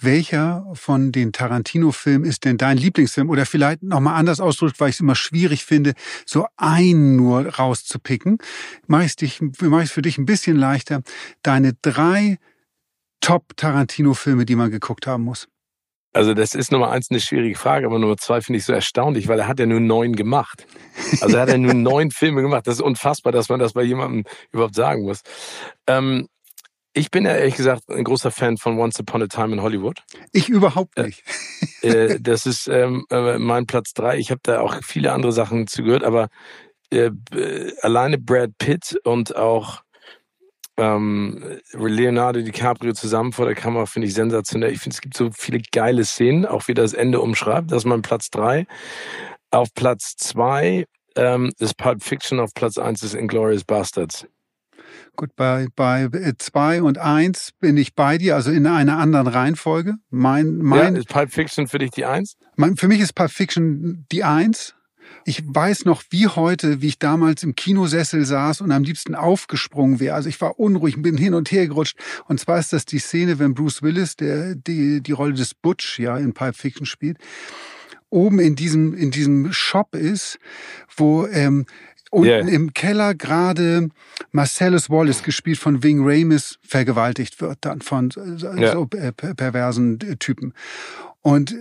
welcher 0.00 0.66
von 0.74 1.12
den 1.12 1.32
Tarantino-Filmen 1.32 2.28
ist 2.28 2.44
denn 2.44 2.56
dein 2.56 2.76
Lieblingsfilm? 2.76 3.30
Oder 3.30 3.46
vielleicht 3.46 3.82
nochmal 3.82 4.14
anders 4.14 4.40
ausgedrückt, 4.40 4.80
weil 4.80 4.90
ich 4.90 4.96
es 4.96 5.00
immer 5.00 5.16
schwierig 5.16 5.64
finde, 5.64 5.94
so 6.24 6.46
einen 6.56 7.16
nur 7.16 7.46
rauszupicken. 7.46 8.38
Mache 8.86 9.04
ich 9.04 9.22
es 9.22 9.40
mach 9.60 9.86
für 9.86 10.02
dich 10.02 10.18
ein 10.18 10.26
bisschen 10.26 10.56
leichter. 10.56 11.02
Deine 11.42 11.74
drei 11.82 12.38
Top-Tarantino-Filme, 13.20 14.44
die 14.44 14.54
man 14.54 14.70
geguckt 14.70 15.06
haben 15.06 15.24
muss. 15.24 15.48
Also 16.18 16.34
das 16.34 16.56
ist 16.56 16.72
Nummer 16.72 16.90
eins 16.90 17.12
eine 17.12 17.20
schwierige 17.20 17.56
Frage, 17.56 17.86
aber 17.86 18.00
Nummer 18.00 18.16
zwei 18.16 18.40
finde 18.40 18.58
ich 18.58 18.64
so 18.64 18.72
erstaunlich, 18.72 19.28
weil 19.28 19.38
er 19.38 19.46
hat 19.46 19.60
ja 19.60 19.66
nur 19.66 19.78
neun 19.78 20.16
gemacht. 20.16 20.66
Also 21.20 21.36
er 21.36 21.42
hat 21.42 21.48
ja 21.48 21.58
nur 21.58 21.74
neun 21.74 22.10
Filme 22.10 22.42
gemacht. 22.42 22.66
Das 22.66 22.74
ist 22.74 22.80
unfassbar, 22.80 23.30
dass 23.30 23.48
man 23.48 23.60
das 23.60 23.74
bei 23.74 23.84
jemandem 23.84 24.24
überhaupt 24.50 24.74
sagen 24.74 25.02
muss. 25.02 25.20
Ähm, 25.86 26.26
ich 26.92 27.12
bin 27.12 27.24
ja 27.24 27.36
ehrlich 27.36 27.54
gesagt 27.54 27.88
ein 27.88 28.02
großer 28.02 28.32
Fan 28.32 28.56
von 28.56 28.80
Once 28.80 28.98
Upon 28.98 29.22
a 29.22 29.26
Time 29.28 29.54
in 29.54 29.62
Hollywood. 29.62 30.02
Ich 30.32 30.48
überhaupt 30.48 30.98
äh, 30.98 31.04
nicht. 31.04 31.22
Äh, 31.82 31.88
äh, 32.14 32.20
das 32.20 32.46
ist 32.46 32.66
ähm, 32.66 33.06
äh, 33.10 33.38
mein 33.38 33.66
Platz 33.66 33.92
drei. 33.92 34.18
Ich 34.18 34.32
habe 34.32 34.40
da 34.42 34.58
auch 34.58 34.74
viele 34.82 35.12
andere 35.12 35.30
Sachen 35.30 35.68
zugehört, 35.68 36.02
aber 36.02 36.30
äh, 36.90 37.12
alleine 37.80 38.18
Brad 38.18 38.58
Pitt 38.58 38.98
und 39.04 39.36
auch 39.36 39.82
ähm, 40.78 41.42
Leonardo 41.72 42.40
DiCaprio 42.40 42.92
zusammen 42.92 43.32
vor 43.32 43.46
der 43.46 43.54
Kamera 43.54 43.86
finde 43.86 44.08
ich 44.08 44.14
sensationell. 44.14 44.72
Ich 44.72 44.80
finde, 44.80 44.94
es 44.94 45.00
gibt 45.00 45.16
so 45.16 45.30
viele 45.32 45.60
geile 45.72 46.04
Szenen, 46.04 46.46
auch 46.46 46.68
wie 46.68 46.74
das 46.74 46.94
Ende 46.94 47.20
umschreibt. 47.20 47.72
Das 47.72 47.78
ist 47.78 47.84
mein 47.84 48.02
Platz 48.02 48.30
drei. 48.30 48.66
Auf 49.50 49.68
Platz 49.74 50.14
zwei 50.16 50.86
ähm, 51.16 51.52
ist 51.58 51.76
Pulp 51.76 52.02
Fiction, 52.02 52.40
auf 52.40 52.54
Platz 52.54 52.78
eins 52.78 53.02
ist 53.02 53.14
Inglourious 53.14 53.64
Bastards. 53.64 54.26
Gut, 55.16 55.34
bei, 55.34 55.66
bei 55.74 56.08
zwei 56.38 56.80
und 56.80 56.98
eins 56.98 57.50
bin 57.58 57.76
ich 57.76 57.94
bei 57.94 58.18
dir, 58.18 58.36
also 58.36 58.52
in 58.52 58.66
einer 58.66 58.98
anderen 58.98 59.26
Reihenfolge. 59.26 59.94
Mein, 60.10 60.58
mein, 60.58 60.94
ja, 60.94 61.00
ist 61.00 61.08
Pulp 61.08 61.32
Fiction 61.32 61.66
für 61.66 61.78
dich 61.78 61.90
die 61.90 62.04
eins? 62.04 62.36
Mein, 62.56 62.76
für 62.76 62.86
mich 62.86 63.00
ist 63.00 63.14
Pulp 63.14 63.32
Fiction 63.32 64.06
die 64.12 64.22
eins. 64.22 64.74
Ich 65.24 65.42
weiß 65.46 65.84
noch 65.84 66.02
wie 66.10 66.26
heute, 66.26 66.80
wie 66.80 66.88
ich 66.88 66.98
damals 66.98 67.42
im 67.42 67.54
Kinosessel 67.54 68.24
saß 68.24 68.60
und 68.60 68.72
am 68.72 68.82
liebsten 68.82 69.14
aufgesprungen 69.14 70.00
wäre. 70.00 70.14
Also 70.14 70.28
ich 70.28 70.40
war 70.40 70.58
unruhig, 70.58 71.00
bin 71.00 71.16
hin 71.16 71.34
und 71.34 71.50
her 71.50 71.66
gerutscht. 71.66 71.96
Und 72.26 72.40
zwar 72.40 72.58
ist 72.58 72.72
das 72.72 72.84
die 72.84 72.98
Szene, 72.98 73.38
wenn 73.38 73.54
Bruce 73.54 73.82
Willis, 73.82 74.16
der 74.16 74.54
die, 74.54 75.02
die 75.02 75.12
Rolle 75.12 75.34
des 75.34 75.54
Butch 75.54 75.98
ja 75.98 76.16
in 76.16 76.34
Pulp 76.34 76.56
Fiction 76.56 76.86
spielt, 76.86 77.18
oben 78.10 78.38
in 78.38 78.56
diesem, 78.56 78.94
in 78.94 79.10
diesem 79.10 79.52
Shop 79.52 79.94
ist, 79.94 80.38
wo 80.96 81.26
ähm, 81.26 81.66
unten 82.10 82.28
yeah. 82.28 82.48
im 82.48 82.72
Keller 82.72 83.14
gerade 83.14 83.90
Marcellus 84.32 84.88
Wallace, 84.88 85.22
gespielt 85.22 85.58
von 85.58 85.82
Wing 85.82 86.00
Ramis, 86.02 86.58
vergewaltigt 86.62 87.40
wird 87.40 87.58
dann 87.60 87.80
von 87.80 88.10
yeah. 88.16 88.72
so 88.72 88.88
äh, 88.96 89.12
perversen 89.12 89.98
Typen. 90.18 90.54
Und 91.20 91.54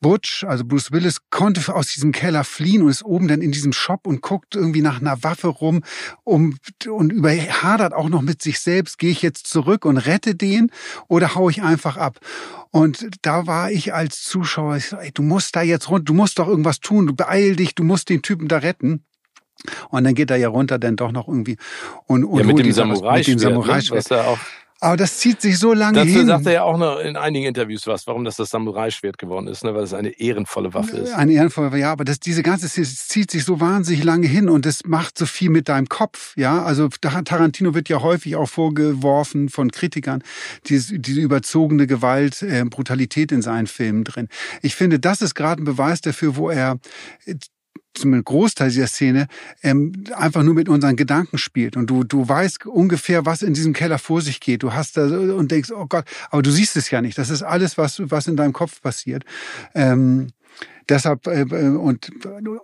Butch, 0.00 0.44
also 0.44 0.64
Bruce 0.64 0.92
Willis, 0.92 1.18
konnte 1.30 1.74
aus 1.74 1.88
diesem 1.88 2.12
Keller 2.12 2.44
fliehen 2.44 2.82
und 2.82 2.90
ist 2.90 3.04
oben 3.04 3.28
dann 3.28 3.40
in 3.40 3.52
diesem 3.52 3.72
Shop 3.72 4.06
und 4.06 4.20
guckt 4.20 4.54
irgendwie 4.54 4.82
nach 4.82 5.00
einer 5.00 5.22
Waffe 5.22 5.48
rum 5.48 5.82
um, 6.24 6.58
und 6.88 7.12
überhadert 7.12 7.92
auch 7.92 8.08
noch 8.08 8.22
mit 8.22 8.42
sich 8.42 8.60
selbst, 8.60 8.98
gehe 8.98 9.10
ich 9.10 9.22
jetzt 9.22 9.46
zurück 9.46 9.84
und 9.84 9.96
rette 9.98 10.34
den 10.34 10.70
oder 11.08 11.34
hau 11.34 11.48
ich 11.48 11.62
einfach 11.62 11.96
ab? 11.96 12.18
Und 12.70 13.08
da 13.22 13.46
war 13.46 13.70
ich 13.70 13.94
als 13.94 14.22
Zuschauer, 14.22 14.76
ich 14.76 14.86
so, 14.86 14.96
ey, 14.96 15.10
du 15.12 15.22
musst 15.22 15.56
da 15.56 15.62
jetzt 15.62 15.88
runter, 15.88 16.04
du 16.04 16.14
musst 16.14 16.38
doch 16.38 16.48
irgendwas 16.48 16.80
tun, 16.80 17.06
du 17.06 17.14
beeil 17.14 17.56
dich, 17.56 17.74
du 17.74 17.84
musst 17.84 18.08
den 18.08 18.22
Typen 18.22 18.48
da 18.48 18.58
retten. 18.58 19.04
Und 19.88 20.04
dann 20.04 20.14
geht 20.14 20.30
er 20.30 20.36
ja 20.36 20.48
runter, 20.48 20.78
dann 20.78 20.96
doch 20.96 21.12
noch 21.12 21.28
irgendwie 21.28 21.56
und, 22.06 22.24
und 22.24 22.38
ja, 22.38 22.44
mit, 22.44 22.58
dem 22.58 22.72
Samurai 22.72 23.18
mit 23.18 23.26
dem 23.26 23.38
Samurai, 23.38 23.80
ne? 23.80 24.36
Er 24.80 24.88
aber 24.88 24.96
das 24.96 25.18
zieht 25.18 25.40
sich 25.40 25.58
so 25.58 25.72
lange 25.72 25.94
Dazu 25.94 26.08
hin. 26.08 26.26
Dazu 26.26 26.26
sagt 26.28 26.46
er 26.46 26.52
ja 26.52 26.62
auch 26.62 26.76
noch 26.76 26.98
in 26.98 27.16
einigen 27.16 27.46
Interviews 27.46 27.86
was, 27.86 28.06
warum 28.06 28.24
das 28.24 28.36
das 28.36 28.50
Samurai-Schwert 28.50 29.18
geworden 29.18 29.46
ist, 29.46 29.64
ne? 29.64 29.74
weil 29.74 29.82
es 29.82 29.94
eine 29.94 30.10
ehrenvolle 30.10 30.74
Waffe 30.74 30.98
ist. 30.98 31.14
Eine 31.14 31.32
ehrenvolle, 31.32 31.76
ja, 31.78 31.92
aber 31.92 32.04
das, 32.04 32.20
diese 32.20 32.42
ganze 32.42 32.68
Szene 32.68 32.86
zieht 32.86 33.30
sich 33.30 33.44
so 33.44 33.60
wahnsinnig 33.60 34.04
lange 34.04 34.26
hin 34.26 34.48
und 34.48 34.66
das 34.66 34.84
macht 34.84 35.18
so 35.18 35.26
viel 35.26 35.50
mit 35.50 35.68
deinem 35.68 35.88
Kopf, 35.88 36.36
ja. 36.36 36.62
Also 36.62 36.88
Tarantino 36.88 37.74
wird 37.74 37.88
ja 37.88 38.02
häufig 38.02 38.36
auch 38.36 38.48
vorgeworfen 38.48 39.48
von 39.48 39.70
Kritikern, 39.70 40.22
diese, 40.66 40.98
diese 40.98 41.20
überzogene 41.20 41.86
Gewalt, 41.86 42.42
äh, 42.42 42.64
Brutalität 42.64 43.32
in 43.32 43.42
seinen 43.42 43.66
Filmen 43.66 44.04
drin. 44.04 44.28
Ich 44.62 44.76
finde, 44.76 44.98
das 44.98 45.22
ist 45.22 45.34
gerade 45.34 45.62
ein 45.62 45.64
Beweis 45.64 46.00
dafür, 46.00 46.36
wo 46.36 46.50
er 46.50 46.78
zum 47.98 48.22
Großteil 48.22 48.70
dieser 48.70 48.86
Szene 48.86 49.26
ähm, 49.62 49.92
einfach 50.14 50.42
nur 50.42 50.54
mit 50.54 50.68
unseren 50.68 50.96
Gedanken 50.96 51.38
spielt 51.38 51.76
und 51.76 51.88
du 51.88 52.04
du 52.04 52.28
weißt 52.28 52.66
ungefähr, 52.66 53.26
was 53.26 53.42
in 53.42 53.54
diesem 53.54 53.72
Keller 53.72 53.98
vor 53.98 54.20
sich 54.20 54.40
geht. 54.40 54.62
Du 54.62 54.72
hast 54.72 54.96
da 54.96 55.06
und 55.06 55.50
denkst, 55.50 55.70
oh 55.70 55.86
Gott, 55.86 56.04
aber 56.30 56.42
du 56.42 56.50
siehst 56.50 56.76
es 56.76 56.90
ja 56.90 57.00
nicht. 57.00 57.18
Das 57.18 57.30
ist 57.30 57.42
alles, 57.42 57.78
was 57.78 58.02
was 58.04 58.26
in 58.26 58.36
deinem 58.36 58.52
Kopf 58.52 58.80
passiert. 58.80 59.24
Ähm, 59.74 60.28
deshalb 60.88 61.26
äh, 61.26 61.42
und 61.42 62.10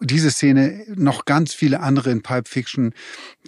diese 0.01 0.31
Szene 0.31 0.85
noch 0.95 1.25
ganz 1.25 1.55
viele 1.55 1.81
andere 1.81 2.11
in 2.11 2.23
Pulp 2.23 2.49
Fiction, 2.49 2.95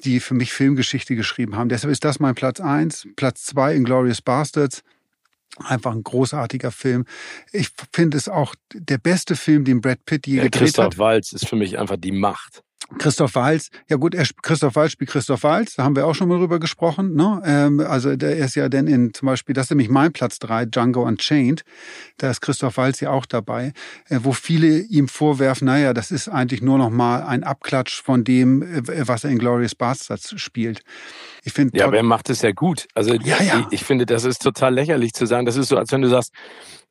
die 0.04 0.20
für 0.20 0.34
mich 0.34 0.52
Filmgeschichte 0.52 1.16
geschrieben 1.16 1.56
haben. 1.56 1.68
Deshalb 1.68 1.92
ist 1.92 2.04
das 2.04 2.20
mein 2.20 2.34
Platz 2.34 2.60
eins, 2.60 3.06
Platz 3.16 3.44
zwei 3.44 3.74
in 3.74 3.84
Glorious 3.84 4.22
Bastards. 4.22 4.82
Einfach 5.58 5.92
ein 5.92 6.02
großartiger 6.02 6.72
Film. 6.72 7.04
Ich 7.52 7.68
finde 7.92 8.16
es 8.16 8.28
auch 8.28 8.54
der 8.72 8.98
beste 8.98 9.36
Film, 9.36 9.64
den 9.64 9.80
Brad 9.80 10.04
Pitt 10.04 10.26
je 10.26 10.38
ja, 10.38 10.42
gedreht 10.44 10.62
Christoph 10.62 10.84
hat. 10.84 10.90
Christoph 10.90 11.04
Waltz 11.04 11.32
ist 11.32 11.48
für 11.48 11.56
mich 11.56 11.78
einfach 11.78 11.96
die 11.96 12.12
Macht. 12.12 12.63
Christoph 12.98 13.34
Walz, 13.34 13.70
ja 13.88 13.96
gut, 13.96 14.14
er, 14.14 14.26
Christoph 14.42 14.76
Walz 14.76 14.92
spielt 14.92 15.10
Christoph 15.10 15.42
Walz, 15.42 15.74
da 15.76 15.84
haben 15.84 15.96
wir 15.96 16.06
auch 16.06 16.14
schon 16.14 16.28
mal 16.28 16.38
drüber 16.38 16.58
gesprochen. 16.58 17.14
Ne? 17.14 17.42
Ähm, 17.44 17.80
also 17.80 18.14
der 18.16 18.36
ist 18.36 18.54
ja 18.54 18.68
dann 18.68 18.86
in 18.86 19.14
zum 19.14 19.26
Beispiel, 19.26 19.54
das 19.54 19.66
ist 19.66 19.70
nämlich 19.70 19.88
mein 19.88 20.12
Platz 20.12 20.38
drei, 20.38 20.66
Django 20.66 21.02
Unchained, 21.02 21.64
da 22.18 22.30
ist 22.30 22.40
Christoph 22.40 22.76
Walz 22.76 23.00
ja 23.00 23.10
auch 23.10 23.26
dabei, 23.26 23.72
äh, 24.08 24.20
wo 24.22 24.32
viele 24.32 24.78
ihm 24.80 25.08
vorwerfen, 25.08 25.66
naja, 25.66 25.94
das 25.94 26.10
ist 26.10 26.28
eigentlich 26.28 26.62
nur 26.62 26.78
noch 26.78 26.90
mal 26.90 27.22
ein 27.22 27.42
Abklatsch 27.42 28.02
von 28.02 28.24
dem, 28.24 28.62
äh, 28.62 29.08
was 29.08 29.24
er 29.24 29.30
in 29.30 29.38
Glorious 29.38 29.74
Bastards 29.74 30.34
spielt. 30.40 30.82
Ich 31.42 31.52
finde, 31.52 31.78
ja, 31.78 31.86
aber 31.86 31.96
er 31.96 32.02
macht 32.02 32.30
es 32.30 32.42
ja 32.42 32.52
gut. 32.52 32.86
Also 32.94 33.14
ja, 33.14 33.42
ja. 33.42 33.66
Ich, 33.70 33.80
ich 33.80 33.84
finde, 33.84 34.06
das 34.06 34.24
ist 34.24 34.42
total 34.42 34.74
lächerlich 34.74 35.12
zu 35.12 35.26
sagen. 35.26 35.46
Das 35.46 35.56
ist 35.56 35.68
so, 35.68 35.76
als 35.76 35.92
wenn 35.92 36.02
du 36.02 36.08
sagst, 36.08 36.32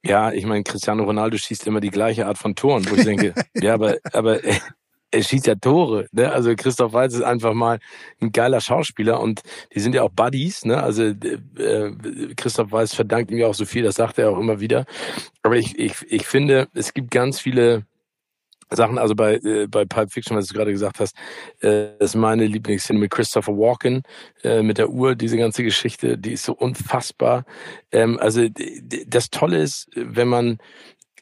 ja, 0.04 0.32
ich 0.32 0.46
meine, 0.46 0.64
Cristiano 0.64 1.04
Ronaldo 1.04 1.38
schießt 1.38 1.66
immer 1.66 1.80
die 1.80 1.90
gleiche 1.90 2.28
Art 2.28 2.38
von 2.38 2.56
Toren, 2.56 2.90
wo 2.90 2.96
ich 2.96 3.06
denke, 3.06 3.34
ja, 3.54 3.74
aber, 3.74 3.98
aber 4.12 4.40
er 5.14 5.22
schießt 5.22 5.48
ja 5.48 5.56
Tore. 5.56 6.08
Ne? 6.12 6.32
Also 6.32 6.56
Christoph 6.56 6.94
Waltz 6.94 7.14
ist 7.14 7.22
einfach 7.22 7.54
mal 7.54 7.80
ein 8.20 8.32
geiler 8.32 8.60
Schauspieler 8.60 9.20
und 9.20 9.42
die 9.74 9.80
sind 9.80 9.94
ja 9.94 10.02
auch 10.02 10.10
Buddies. 10.10 10.66
Ne? 10.66 10.82
Also 10.82 11.04
äh, 11.04 11.92
Christoph 12.36 12.72
Waltz 12.72 12.96
verdankt 12.96 13.32
ihm 13.32 13.38
ja 13.38 13.48
auch 13.48 13.54
so 13.54 13.66
viel, 13.66 13.84
das 13.84 13.96
sagt 13.96 14.18
er 14.18 14.32
auch 14.32 14.40
immer 14.40 14.60
wieder. 14.60 14.86
Aber 15.44 15.56
ich, 15.56 15.78
ich, 15.78 15.94
ich 16.10 16.26
finde, 16.26 16.68
es 16.74 16.94
gibt 16.94 17.12
ganz 17.12 17.40
viele 17.40 17.86
Sachen, 18.76 18.98
also 18.98 19.14
bei, 19.14 19.36
äh, 19.36 19.68
bei 19.68 19.86
Pulp 19.86 20.12
Fiction, 20.12 20.36
was 20.36 20.48
du 20.48 20.56
gerade 20.56 20.72
gesagt 20.72 21.00
hast, 21.00 21.16
äh, 21.62 21.96
ist 22.00 22.16
meine 22.16 22.48
Lieblingsszene 22.48 22.98
mit 22.98 23.12
Christopher 23.12 23.54
Walken, 23.54 24.02
äh, 24.44 24.64
mit 24.64 24.80
der 24.80 24.90
Uhr, 24.90 25.16
diese 25.16 25.38
ganze 25.38 25.64
Geschichte, 25.64 26.18
die 26.18 26.34
ist 26.34 26.44
so 26.44 26.54
unfassbar. 26.54 27.46
Ähm, 27.92 28.18
also 28.20 28.48
das 29.06 29.30
Tolle 29.30 29.60
ist, 29.60 29.90
wenn 29.94 30.28
man 30.28 30.58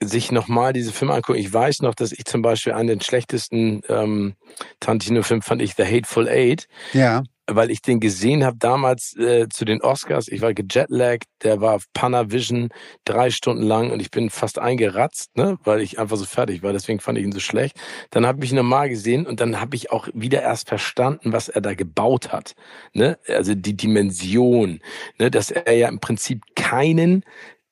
sich 0.04 0.32
nochmal 0.32 0.74
diese 0.74 0.92
Filme 0.92 1.14
angucken. 1.14 1.40
Ich 1.40 1.54
weiß 1.54 1.82
noch, 1.82 1.96
dass 1.96 2.12
ich 2.12 2.26
zum 2.26 2.42
Beispiel 2.42 2.74
einen 2.74 3.00
der 3.00 3.06
schlechtesten 3.06 3.82
ähm, 3.88 4.36
Tarantino-Film 4.80 5.42
fand 5.42 5.62
ich 5.62 5.76
The 5.76 5.86
Hateful 5.86 6.28
Eight. 6.28 6.68
Ja. 6.94 7.24
weil 7.48 7.70
ich 7.70 7.82
den 7.82 8.00
gesehen 8.00 8.46
habe 8.46 8.56
damals 8.58 9.16
äh, 9.18 9.50
zu 9.50 9.66
den 9.66 9.82
Oscars. 9.82 10.30
Ich 10.30 10.42
war 10.42 10.54
gejetlaggt, 10.54 11.26
der 11.44 11.60
war 11.60 11.74
auf 11.74 11.84
Panavision 11.94 12.70
drei 13.04 13.30
Stunden 13.30 13.64
lang 13.64 13.92
und 13.92 14.00
ich 14.00 14.10
bin 14.10 14.30
fast 14.30 14.58
eingeratzt, 14.58 15.36
ne, 15.36 15.58
weil 15.64 15.82
ich 15.82 16.00
einfach 16.00 16.16
so 16.16 16.26
fertig 16.26 16.64
war. 16.64 16.72
Deswegen 16.72 17.00
fand 17.00 17.18
ich 17.18 17.26
ihn 17.26 17.32
so 17.34 17.42
schlecht. 17.42 17.78
Dann 18.10 18.26
habe 18.26 18.44
ich 18.46 18.52
ihn 18.52 18.58
nochmal 18.58 18.88
gesehen 18.90 19.26
und 19.26 19.42
dann 19.42 19.60
habe 19.60 19.76
ich 19.76 19.92
auch 19.92 20.08
wieder 20.14 20.42
erst 20.42 20.70
verstanden, 20.70 21.34
was 21.34 21.50
er 21.50 21.62
da 21.62 21.74
gebaut 21.74 22.32
hat. 22.32 22.54
Ne? 22.94 23.20
Also 23.28 23.54
die 23.54 23.76
Dimension, 23.76 24.80
ne? 25.20 25.30
dass 25.30 25.52
er 25.52 25.74
ja 25.74 25.90
im 25.90 26.00
Prinzip 26.00 26.44
keinen 26.56 27.26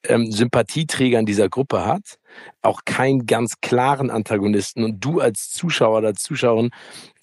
ähm, 0.04 0.32
Sympathieträger 0.32 1.20
in 1.20 1.26
dieser 1.26 1.50
Gruppe 1.50 1.86
hat, 1.86 2.19
auch 2.62 2.82
keinen 2.86 3.26
ganz 3.26 3.62
klaren 3.62 4.10
Antagonisten 4.10 4.84
und 4.84 5.04
du 5.04 5.20
als 5.20 5.50
Zuschauer 5.50 6.00
oder 6.00 6.14
Zuschauerin 6.14 6.72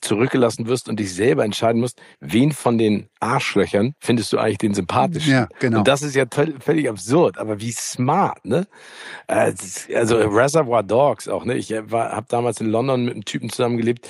zurückgelassen 0.00 0.66
wirst 0.66 0.88
und 0.88 1.00
dich 1.00 1.14
selber 1.14 1.44
entscheiden 1.44 1.80
musst, 1.80 2.00
wen 2.20 2.52
von 2.52 2.78
den 2.78 3.08
Arschlöchern 3.20 3.94
findest 3.98 4.32
du 4.32 4.38
eigentlich 4.38 4.58
den 4.58 4.74
sympathischen. 4.74 5.32
Ja, 5.32 5.48
genau. 5.58 5.78
Und 5.78 5.88
das 5.88 6.02
ist 6.02 6.14
ja 6.14 6.24
völlig 6.60 6.88
absurd, 6.88 7.38
aber 7.38 7.60
wie 7.60 7.72
smart, 7.72 8.44
ne? 8.44 8.66
Äh, 9.26 9.52
also 9.94 10.16
Reservoir 10.16 10.82
Dogs 10.82 11.28
auch, 11.28 11.44
ne? 11.44 11.54
Ich 11.54 11.70
äh, 11.70 11.82
habe 11.90 12.26
damals 12.28 12.60
in 12.60 12.70
London 12.70 13.04
mit 13.04 13.14
einem 13.14 13.24
Typen 13.24 13.50
zusammengelebt, 13.50 14.08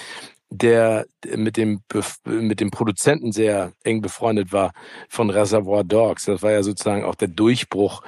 der 0.50 1.06
mit 1.34 1.56
dem 1.56 1.80
mit 2.24 2.60
dem 2.60 2.70
Produzenten 2.70 3.32
sehr 3.32 3.72
eng 3.82 4.00
befreundet 4.00 4.52
war 4.52 4.72
von 5.08 5.30
Reservoir 5.30 5.82
Dogs. 5.82 6.26
Das 6.26 6.42
war 6.42 6.52
ja 6.52 6.62
sozusagen 6.62 7.04
auch 7.04 7.16
der 7.16 7.28
Durchbruch 7.28 8.02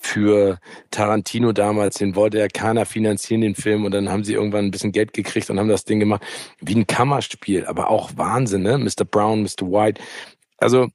für 0.00 0.58
Tarantino 0.90 1.52
damals, 1.52 1.96
den 1.96 2.16
wollte 2.16 2.38
ja 2.38 2.48
keiner 2.48 2.86
finanzieren, 2.86 3.42
den 3.42 3.54
Film. 3.54 3.84
Und 3.84 3.92
dann 3.92 4.08
haben 4.08 4.24
sie 4.24 4.32
irgendwann 4.32 4.64
ein 4.64 4.70
bisschen 4.70 4.92
Geld 4.92 5.12
gekriegt 5.12 5.50
und 5.50 5.58
haben 5.58 5.68
das 5.68 5.84
Ding 5.84 6.00
gemacht 6.00 6.24
wie 6.60 6.74
ein 6.74 6.86
Kammerspiel. 6.86 7.66
Aber 7.66 7.90
auch 7.90 8.10
Wahnsinn, 8.16 8.62
ne? 8.62 8.78
Mr. 8.78 9.04
Brown, 9.04 9.42
Mr. 9.42 9.70
White. 9.70 10.00
Also 10.56 10.88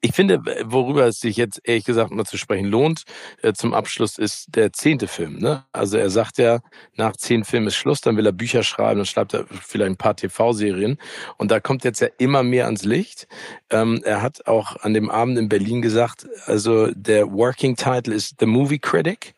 ich 0.00 0.12
finde, 0.12 0.40
worüber 0.64 1.06
es 1.06 1.20
sich 1.20 1.36
jetzt 1.36 1.60
ehrlich 1.64 1.84
gesagt 1.84 2.10
mal 2.10 2.24
zu 2.24 2.38
sprechen 2.38 2.66
lohnt, 2.66 3.02
äh, 3.42 3.52
zum 3.52 3.74
Abschluss 3.74 4.18
ist 4.18 4.46
der 4.54 4.72
zehnte 4.72 5.08
Film. 5.08 5.38
Ne? 5.38 5.64
Also 5.72 5.98
er 5.98 6.10
sagt 6.10 6.38
ja, 6.38 6.60
nach 6.94 7.16
zehn 7.16 7.44
Filmen 7.44 7.66
ist 7.66 7.76
Schluss, 7.76 8.00
dann 8.00 8.16
will 8.16 8.26
er 8.26 8.32
Bücher 8.32 8.62
schreiben, 8.62 8.98
dann 8.98 9.06
schreibt 9.06 9.34
er 9.34 9.46
vielleicht 9.46 9.90
ein 9.90 9.96
paar 9.96 10.16
TV-Serien. 10.16 10.98
Und 11.36 11.50
da 11.50 11.60
kommt 11.60 11.84
jetzt 11.84 12.00
ja 12.00 12.08
immer 12.18 12.42
mehr 12.42 12.66
ans 12.66 12.84
Licht. 12.84 13.26
Ähm, 13.70 14.00
er 14.04 14.22
hat 14.22 14.46
auch 14.46 14.76
an 14.76 14.94
dem 14.94 15.10
Abend 15.10 15.38
in 15.38 15.48
Berlin 15.48 15.82
gesagt, 15.82 16.26
also 16.46 16.90
der 16.94 17.30
Working 17.32 17.76
Title 17.76 18.14
ist 18.14 18.36
The 18.40 18.46
Movie 18.46 18.78
Critic. 18.78 19.34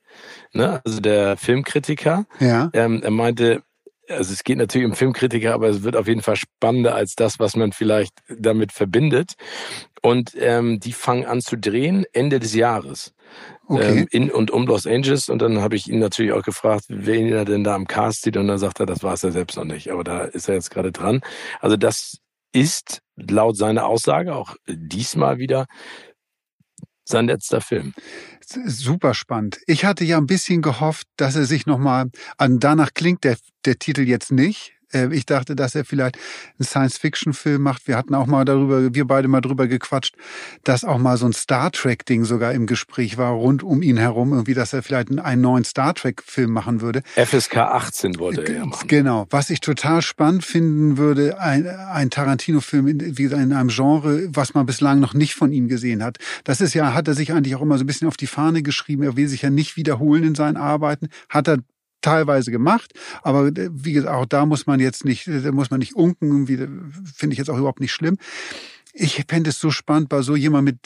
Ne? 0.52 0.80
Also 0.84 1.00
der 1.00 1.36
Filmkritiker. 1.36 2.26
Ja. 2.38 2.70
Ähm, 2.72 3.02
er 3.02 3.10
meinte, 3.10 3.62
also 4.08 4.32
es 4.32 4.44
geht 4.44 4.58
natürlich 4.58 4.86
um 4.86 4.94
Filmkritiker, 4.94 5.54
aber 5.54 5.68
es 5.68 5.82
wird 5.82 5.96
auf 5.96 6.08
jeden 6.08 6.22
Fall 6.22 6.36
spannender 6.36 6.94
als 6.94 7.14
das, 7.14 7.38
was 7.38 7.56
man 7.56 7.72
vielleicht 7.72 8.12
damit 8.28 8.72
verbindet. 8.72 9.34
Und 10.02 10.32
ähm, 10.38 10.80
die 10.80 10.92
fangen 10.92 11.24
an 11.24 11.40
zu 11.40 11.56
drehen 11.56 12.04
Ende 12.12 12.40
des 12.40 12.54
Jahres. 12.54 13.14
Okay. 13.68 14.00
Ähm, 14.00 14.06
in 14.10 14.30
und 14.30 14.50
um 14.50 14.66
Los 14.66 14.86
Angeles. 14.86 15.28
Und 15.28 15.40
dann 15.40 15.60
habe 15.60 15.76
ich 15.76 15.88
ihn 15.88 16.00
natürlich 16.00 16.32
auch 16.32 16.42
gefragt, 16.42 16.84
wen 16.88 17.28
er 17.28 17.44
denn 17.44 17.64
da 17.64 17.74
am 17.74 17.86
Cast 17.86 18.22
sieht. 18.22 18.36
Und 18.36 18.48
dann 18.48 18.58
sagt 18.58 18.80
er, 18.80 18.86
das 18.86 19.02
war 19.02 19.14
es 19.14 19.22
ja 19.22 19.30
selbst 19.30 19.56
noch 19.56 19.64
nicht. 19.64 19.90
Aber 19.90 20.02
da 20.02 20.22
ist 20.24 20.48
er 20.48 20.56
jetzt 20.56 20.70
gerade 20.70 20.90
dran. 20.90 21.20
Also 21.60 21.76
das 21.76 22.18
ist 22.52 23.00
laut 23.16 23.56
seiner 23.56 23.86
Aussage 23.86 24.34
auch 24.34 24.56
diesmal 24.66 25.38
wieder 25.38 25.66
sein 27.04 27.26
letzter 27.26 27.60
Film. 27.60 27.94
Super 28.44 29.14
spannend. 29.14 29.60
Ich 29.66 29.84
hatte 29.84 30.04
ja 30.04 30.18
ein 30.18 30.26
bisschen 30.26 30.62
gehofft, 30.62 31.06
dass 31.16 31.36
er 31.36 31.44
sich 31.44 31.66
nochmal, 31.66 32.10
an 32.36 32.58
danach 32.58 32.94
klingt 32.94 33.24
der, 33.24 33.36
der 33.64 33.78
Titel 33.78 34.02
jetzt 34.02 34.32
nicht, 34.32 34.71
ich 34.92 35.26
dachte, 35.26 35.56
dass 35.56 35.74
er 35.74 35.84
vielleicht 35.84 36.16
einen 36.58 36.66
Science-Fiction-Film 36.66 37.62
macht. 37.62 37.88
Wir 37.88 37.96
hatten 37.96 38.14
auch 38.14 38.26
mal 38.26 38.44
darüber, 38.44 38.94
wir 38.94 39.06
beide 39.06 39.28
mal 39.28 39.40
drüber 39.40 39.66
gequatscht, 39.66 40.14
dass 40.64 40.84
auch 40.84 40.98
mal 40.98 41.16
so 41.16 41.26
ein 41.26 41.32
Star 41.32 41.70
Trek-Ding 41.70 42.24
sogar 42.24 42.52
im 42.52 42.66
Gespräch 42.66 43.18
war, 43.18 43.32
rund 43.32 43.62
um 43.62 43.82
ihn 43.82 43.96
herum, 43.96 44.32
irgendwie, 44.32 44.54
dass 44.54 44.72
er 44.72 44.82
vielleicht 44.82 45.16
einen 45.18 45.42
neuen 45.42 45.64
Star 45.64 45.94
Trek-Film 45.94 46.50
machen 46.50 46.80
würde. 46.80 47.02
FSK 47.16 47.56
18 47.56 48.18
wollte 48.18 48.42
er 48.42 48.54
ja 48.54 48.66
machen. 48.66 48.88
Genau. 48.88 49.26
Was 49.30 49.50
ich 49.50 49.60
total 49.60 50.02
spannend 50.02 50.44
finden 50.44 50.96
würde, 50.98 51.38
ein, 51.40 51.66
ein 51.66 52.10
Tarantino-Film, 52.10 52.86
wie 52.86 53.22
gesagt, 53.22 53.42
in 53.42 53.52
einem 53.52 53.68
Genre, 53.68 54.28
was 54.28 54.54
man 54.54 54.66
bislang 54.66 55.00
noch 55.00 55.14
nicht 55.14 55.34
von 55.34 55.52
ihm 55.52 55.68
gesehen 55.68 56.02
hat. 56.02 56.18
Das 56.44 56.60
ist 56.60 56.74
ja, 56.74 56.94
hat 56.94 57.08
er 57.08 57.14
sich 57.14 57.32
eigentlich 57.32 57.54
auch 57.54 57.62
immer 57.62 57.78
so 57.78 57.84
ein 57.84 57.86
bisschen 57.86 58.08
auf 58.08 58.16
die 58.16 58.26
Fahne 58.26 58.62
geschrieben. 58.62 59.02
Er 59.02 59.16
will 59.16 59.28
sich 59.28 59.42
ja 59.42 59.50
nicht 59.50 59.76
wiederholen 59.76 60.24
in 60.24 60.34
seinen 60.34 60.56
Arbeiten. 60.56 61.08
Hat 61.28 61.48
er 61.48 61.58
teilweise 62.02 62.50
gemacht, 62.50 62.92
aber 63.22 63.46
äh, 63.46 63.70
wie 63.72 63.92
gesagt, 63.92 64.14
auch 64.14 64.26
da 64.26 64.46
muss 64.46 64.66
man 64.66 64.80
jetzt 64.80 65.04
nicht, 65.04 65.26
äh, 65.28 65.40
da 65.40 65.52
muss 65.52 65.70
man 65.70 65.80
nicht 65.80 65.94
unken, 65.94 66.46
finde 66.46 67.32
ich 67.32 67.38
jetzt 67.38 67.50
auch 67.50 67.58
überhaupt 67.58 67.80
nicht 67.80 67.92
schlimm. 67.92 68.18
Ich 68.94 69.24
fände 69.26 69.50
es 69.50 69.58
so 69.58 69.70
spannend 69.70 70.10
bei 70.10 70.20
so 70.20 70.36
jemand 70.36 70.66
mit, 70.66 70.78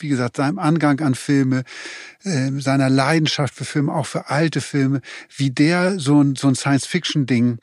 wie 0.00 0.08
gesagt, 0.08 0.38
seinem 0.38 0.58
Angang 0.58 1.00
an 1.00 1.14
Filme, 1.14 1.64
äh, 2.22 2.50
seiner 2.58 2.88
Leidenschaft 2.88 3.54
für 3.54 3.66
Filme, 3.66 3.94
auch 3.94 4.06
für 4.06 4.30
alte 4.30 4.62
Filme, 4.62 5.02
wie 5.36 5.50
der 5.50 5.98
so 5.98 6.22
ein, 6.22 6.36
so 6.36 6.48
ein 6.48 6.54
Science-Fiction-Ding 6.54 7.58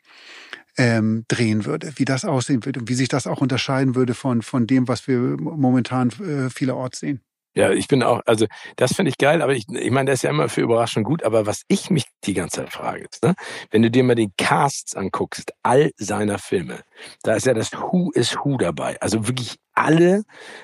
ähm, 0.77 1.25
drehen 1.27 1.65
würde, 1.65 1.91
wie 1.95 2.05
das 2.05 2.25
aussehen 2.25 2.63
würde 2.63 2.81
und 2.81 2.89
wie 2.89 2.93
sich 2.93 3.09
das 3.09 3.25
auch 3.25 3.41
unterscheiden 3.41 3.95
würde 3.95 4.13
von, 4.13 4.43
von 4.43 4.67
dem, 4.67 4.87
was 4.87 5.07
wir 5.07 5.17
momentan 5.17 6.09
äh, 6.09 6.51
vielerorts 6.51 6.99
sehen. 6.99 7.21
Ja, 7.57 7.71
ich 7.71 7.87
bin 7.87 8.03
auch, 8.03 8.21
also 8.27 8.45
das 8.75 8.93
finde 8.93 9.09
ich 9.09 9.17
geil, 9.17 9.41
aber 9.41 9.55
ich, 9.55 9.65
ich 9.67 9.89
meine, 9.89 10.11
das 10.11 10.19
ist 10.19 10.21
ja 10.21 10.29
immer 10.29 10.47
für 10.47 10.61
Überraschung 10.61 11.03
gut, 11.03 11.23
aber 11.23 11.47
was 11.47 11.63
ich 11.67 11.89
mich 11.89 12.05
die 12.23 12.35
ganze 12.35 12.57
Zeit 12.57 12.71
frage, 12.71 13.05
ist, 13.11 13.23
ne, 13.23 13.33
wenn 13.71 13.81
du 13.81 13.89
dir 13.89 14.03
mal 14.03 14.13
den 14.13 14.31
Casts 14.37 14.95
anguckst, 14.95 15.51
all 15.63 15.89
seiner 15.97 16.37
Filme, 16.37 16.81
da 17.23 17.33
ist 17.33 17.47
ja 17.47 17.55
das 17.55 17.73
Who 17.73 18.11
is 18.11 18.35
Who 18.35 18.57
dabei. 18.57 19.01
Also 19.01 19.27
wirklich 19.27 19.55
alle 19.73 20.23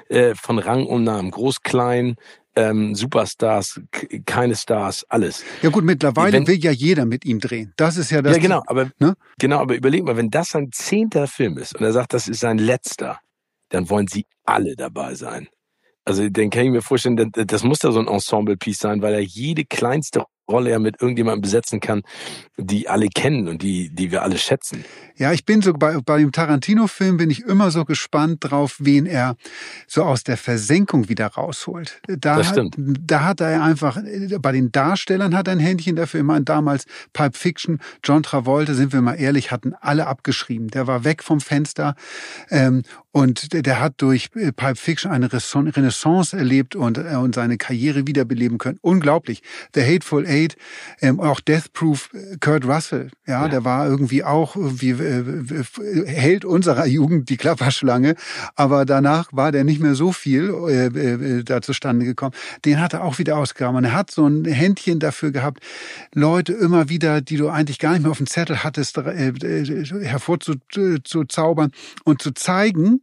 äh, 0.09 0.35
von 0.35 0.59
Rang 0.59 0.85
und 0.85 1.03
Namen, 1.03 1.31
groß, 1.31 1.63
klein, 1.63 2.15
ähm, 2.55 2.93
Superstars, 2.93 3.81
keine 4.27 4.55
Stars, 4.55 5.03
alles. 5.09 5.43
Ja 5.63 5.71
gut, 5.71 5.83
mittlerweile 5.83 6.33
wenn, 6.33 6.47
will 6.47 6.63
ja 6.63 6.69
jeder 6.69 7.05
mit 7.05 7.25
ihm 7.25 7.39
drehen. 7.39 7.73
Das 7.75 7.97
ist 7.97 8.11
ja 8.11 8.21
das. 8.21 8.35
Ja 8.35 8.41
genau, 8.41 8.61
aber 8.67 8.91
ne? 8.99 9.15
genau, 9.39 9.61
aber 9.61 9.73
überleg 9.73 10.03
mal, 10.03 10.15
wenn 10.15 10.29
das 10.29 10.49
sein 10.49 10.69
zehnter 10.71 11.25
Film 11.25 11.57
ist 11.57 11.75
und 11.75 11.83
er 11.83 11.91
sagt, 11.91 12.13
das 12.13 12.27
ist 12.27 12.41
sein 12.41 12.59
letzter, 12.59 13.19
dann 13.69 13.89
wollen 13.89 14.05
sie 14.05 14.27
alle 14.45 14.75
dabei 14.75 15.15
sein. 15.15 15.47
Also 16.05 16.27
den 16.29 16.49
kann 16.49 16.65
ich 16.65 16.71
mir 16.71 16.81
vorstellen, 16.81 17.31
das 17.31 17.63
muss 17.63 17.79
da 17.79 17.91
so 17.91 17.99
ein 17.99 18.07
Ensemble-Piece 18.07 18.79
sein, 18.79 19.01
weil 19.01 19.13
er 19.13 19.21
jede 19.21 19.63
kleinste 19.63 20.25
Rolle 20.49 20.71
ja 20.71 20.79
mit 20.79 21.01
irgendjemandem 21.01 21.41
besetzen 21.41 21.79
kann, 21.79 22.01
die 22.57 22.89
alle 22.89 23.07
kennen 23.07 23.47
und 23.47 23.61
die, 23.61 23.89
die 23.89 24.11
wir 24.11 24.23
alle 24.23 24.37
schätzen. 24.37 24.83
Ja, 25.15 25.31
ich 25.31 25.45
bin 25.45 25.61
so 25.61 25.73
bei, 25.73 25.97
bei 26.05 26.17
dem 26.17 26.31
Tarantino-Film 26.31 27.17
bin 27.17 27.29
ich 27.29 27.43
immer 27.43 27.71
so 27.71 27.85
gespannt 27.85 28.39
drauf, 28.41 28.75
wen 28.79 29.05
er 29.05 29.35
so 29.87 30.03
aus 30.03 30.23
der 30.23 30.35
Versenkung 30.35 31.07
wieder 31.07 31.27
rausholt. 31.27 32.01
Da, 32.07 32.37
das 32.37 32.49
stimmt. 32.49 32.75
Hat, 32.77 32.97
da 32.99 33.23
hat 33.23 33.41
er 33.41 33.63
einfach, 33.63 33.97
bei 34.41 34.51
den 34.51 34.71
Darstellern 34.71 35.35
hat 35.35 35.47
er 35.47 35.53
ein 35.53 35.59
Händchen 35.59 35.95
dafür. 35.95 36.19
Ich 36.19 36.25
meine, 36.25 36.43
damals 36.43 36.85
Pulp 37.13 37.37
Fiction, 37.37 37.79
John 38.03 38.23
Travolta, 38.23 38.73
sind 38.73 38.91
wir 38.91 39.01
mal 39.01 39.15
ehrlich, 39.15 39.51
hatten 39.51 39.73
alle 39.79 40.07
abgeschrieben. 40.07 40.67
Der 40.67 40.87
war 40.87 41.05
weg 41.05 41.23
vom 41.23 41.39
Fenster 41.39 41.95
ähm, 42.49 42.83
und 43.13 43.53
der 43.53 43.79
hat 43.79 43.93
durch 43.97 44.31
äh, 44.35 44.51
Pulp 44.51 44.79
Fiction 44.79 45.11
eine 45.11 45.31
Renaissance 45.31 46.35
erlebt 46.35 46.75
und, 46.75 46.97
äh, 46.97 47.15
und 47.15 47.35
seine 47.35 47.57
Karriere 47.57 48.07
wiederbeleben 48.07 48.57
können. 48.57 48.79
Unglaublich. 48.81 49.43
The 49.75 49.81
Hateful 49.81 50.25
Eight, 50.25 50.57
ähm, 50.99 51.19
auch 51.19 51.39
Death 51.39 51.73
Proof, 51.73 52.09
äh, 52.13 52.37
Kurt 52.39 52.65
Russell, 52.65 53.11
ja, 53.27 53.43
ja, 53.43 53.49
der 53.49 53.63
war 53.63 53.87
irgendwie 53.87 54.23
auch 54.23 54.55
irgendwie 54.55 54.89
äh, 54.89 55.63
Held 56.07 56.43
unserer 56.43 56.85
Jugend, 56.93 57.29
die 57.29 57.37
Klapperschlange, 57.37 58.15
aber 58.55 58.83
danach 58.83 59.29
war 59.31 59.51
der 59.51 59.63
nicht 59.63 59.79
mehr 59.79 59.93
so 59.93 60.11
viel 60.11 60.49
äh, 60.67 60.85
äh, 60.87 61.43
da 61.43 61.61
zustande 61.61 62.05
gekommen. 62.05 62.33
Den 62.65 62.81
hat 62.81 62.93
er 62.93 63.03
auch 63.03 63.19
wieder 63.19 63.37
ausgegraben. 63.37 63.77
Und 63.77 63.83
er 63.83 63.93
hat 63.93 64.09
so 64.09 64.25
ein 64.25 64.43
Händchen 64.45 64.99
dafür 64.99 65.31
gehabt, 65.31 65.63
Leute 66.15 66.53
immer 66.53 66.89
wieder, 66.89 67.21
die 67.21 67.37
du 67.37 67.49
eigentlich 67.49 67.77
gar 67.77 67.91
nicht 67.93 68.01
mehr 68.01 68.11
auf 68.11 68.17
dem 68.17 68.25
Zettel 68.25 68.63
hattest, 68.63 68.97
äh 68.97 69.33
hervorzuzaubern 70.03 71.71
und 72.05 72.21
zu 72.21 72.31
zeigen, 72.31 73.02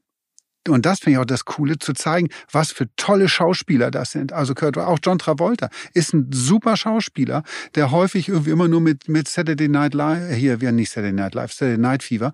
und 0.69 0.85
das 0.85 1.01
finde 1.01 1.13
ich 1.13 1.19
auch 1.19 1.27
das 1.27 1.45
Coole, 1.45 1.79
zu 1.79 1.93
zeigen, 1.93 2.29
was 2.53 2.71
für 2.71 2.87
tolle 2.97 3.29
Schauspieler 3.29 3.91
das 3.91 4.11
sind. 4.11 4.33
Also 4.33 4.55
Kurt, 4.55 4.77
auch 4.77 4.99
John 5.03 5.19
Travolta 5.19 5.71
ist 5.95 6.13
ein 6.13 6.29
super 6.33 6.77
Schauspieler, 6.77 7.43
der 7.75 7.91
häufig 7.91 8.29
irgendwie 8.29 8.51
immer 8.51 8.69
nur 8.69 8.81
mit, 8.81 9.09
mit 9.09 9.29
Saturday 9.29 9.69
Night 9.69 9.95
Live, 9.95 10.35
hier, 10.35 10.61
wir 10.61 10.73
nicht 10.73 10.91
Saturday 10.91 11.13
Night 11.13 11.35
Live, 11.35 11.53
Saturday 11.53 11.79
Night 11.79 12.03
Fever, 12.03 12.33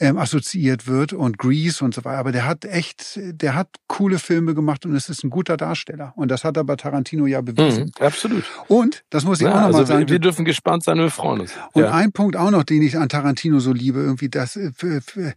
ähm, 0.00 0.16
assoziiert 0.16 0.86
wird 0.86 1.12
und 1.12 1.38
Grease 1.38 1.84
und 1.84 1.94
so 1.94 2.04
weiter. 2.04 2.18
Aber 2.18 2.32
der 2.32 2.46
hat 2.46 2.64
echt, 2.64 3.18
der 3.22 3.54
hat 3.54 3.68
coole 3.88 4.18
Filme 4.18 4.54
gemacht 4.54 4.86
und 4.86 4.94
es 4.94 5.08
ist 5.08 5.24
ein 5.24 5.30
guter 5.30 5.56
Darsteller. 5.56 6.12
Und 6.16 6.30
das 6.30 6.44
hat 6.44 6.56
aber 6.56 6.76
Tarantino 6.76 7.26
ja 7.26 7.40
bewiesen. 7.42 7.92
Mhm, 7.98 8.06
absolut. 8.06 8.44
Und, 8.68 9.04
das 9.10 9.24
muss 9.24 9.40
ich 9.40 9.46
ja, 9.46 9.50
auch 9.50 9.54
nochmal 9.54 9.74
also 9.80 9.84
sagen. 9.84 10.08
Wir 10.08 10.18
dürfen 10.18 10.44
gespannt 10.44 10.84
sein, 10.84 10.98
wir 10.98 11.10
freuen 11.10 11.42
uns. 11.42 11.52
Und 11.72 11.82
ja. 11.82 11.92
ein 11.92 12.12
Punkt 12.12 12.36
auch 12.36 12.50
noch, 12.50 12.64
den 12.64 12.82
ich 12.82 12.96
an 12.96 13.08
Tarantino 13.08 13.58
so 13.58 13.72
liebe, 13.72 14.00
irgendwie 14.00 14.28
das, 14.28 14.56
äh, 14.56 14.72
für, 14.74 15.00
für 15.02 15.34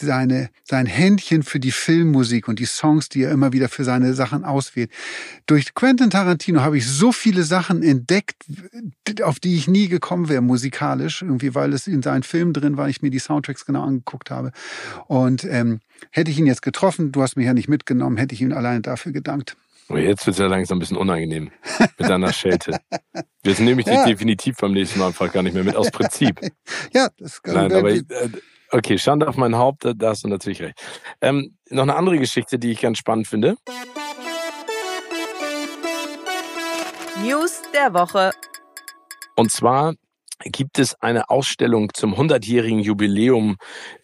seine, 0.00 0.50
sein 0.62 0.86
Händchen 0.86 1.42
für 1.42 1.58
die 1.64 1.72
Filmmusik 1.72 2.46
und 2.46 2.58
die 2.58 2.66
Songs, 2.66 3.08
die 3.08 3.22
er 3.22 3.32
immer 3.32 3.52
wieder 3.52 3.68
für 3.68 3.84
seine 3.84 4.14
Sachen 4.14 4.44
auswählt. 4.44 4.90
Durch 5.46 5.74
Quentin 5.74 6.10
Tarantino 6.10 6.60
habe 6.60 6.76
ich 6.76 6.86
so 6.86 7.10
viele 7.10 7.42
Sachen 7.42 7.82
entdeckt, 7.82 8.44
auf 9.22 9.40
die 9.40 9.56
ich 9.56 9.66
nie 9.66 9.88
gekommen 9.88 10.28
wäre 10.28 10.42
musikalisch, 10.42 11.22
irgendwie, 11.22 11.54
weil 11.54 11.72
es 11.72 11.86
in 11.86 12.02
seinen 12.02 12.22
Filmen 12.22 12.52
drin 12.52 12.76
war, 12.76 12.88
ich 12.88 13.02
mir 13.02 13.10
die 13.10 13.18
Soundtracks 13.18 13.64
genau 13.64 13.82
angeguckt 13.82 14.30
habe. 14.30 14.52
Und 15.06 15.44
ähm, 15.44 15.80
hätte 16.10 16.30
ich 16.30 16.38
ihn 16.38 16.46
jetzt 16.46 16.62
getroffen, 16.62 17.12
du 17.12 17.22
hast 17.22 17.36
mich 17.36 17.46
ja 17.46 17.54
nicht 17.54 17.68
mitgenommen, 17.68 18.18
hätte 18.18 18.34
ich 18.34 18.42
ihm 18.42 18.52
alleine 18.52 18.82
dafür 18.82 19.12
gedankt. 19.12 19.56
Oh, 19.88 19.96
jetzt 19.96 20.26
wird 20.26 20.34
es 20.34 20.40
ja 20.40 20.46
langsam 20.46 20.76
ein 20.76 20.80
bisschen 20.80 20.96
unangenehm 20.96 21.50
mit 21.98 22.08
deiner 22.08 22.32
Schelte. 22.32 22.78
Jetzt 23.42 23.60
nehme 23.60 23.80
ich 23.80 23.86
dich 23.86 23.94
ja. 23.94 24.06
definitiv 24.06 24.56
beim 24.56 24.72
nächsten 24.72 24.98
Mal 24.98 25.08
einfach 25.08 25.30
gar 25.30 25.42
nicht 25.42 25.54
mehr 25.54 25.64
mit, 25.64 25.76
aus 25.76 25.90
Prinzip. 25.90 26.40
ja, 26.92 27.08
das 27.18 27.42
kann 27.42 27.54
Nein, 27.54 27.72
aber 27.72 27.90
ich, 27.90 28.04
okay, 28.74 28.98
Schande 28.98 29.28
auf 29.28 29.36
mein 29.36 29.56
Haupt, 29.56 29.84
da 29.84 30.08
hast 30.08 30.24
du 30.24 30.28
natürlich 30.28 30.60
recht. 30.60 30.82
Ähm, 31.20 31.56
noch 31.70 31.84
eine 31.84 31.94
andere 31.94 32.18
Geschichte, 32.18 32.58
die 32.58 32.72
ich 32.72 32.80
ganz 32.80 32.98
spannend 32.98 33.28
finde. 33.28 33.56
News 37.22 37.62
der 37.72 37.94
Woche. 37.94 38.32
Und 39.36 39.50
zwar 39.50 39.94
gibt 40.44 40.78
es 40.78 41.00
eine 41.00 41.30
Ausstellung 41.30 41.90
zum 41.94 42.14
100-jährigen 42.14 42.80
Jubiläum 42.80 43.56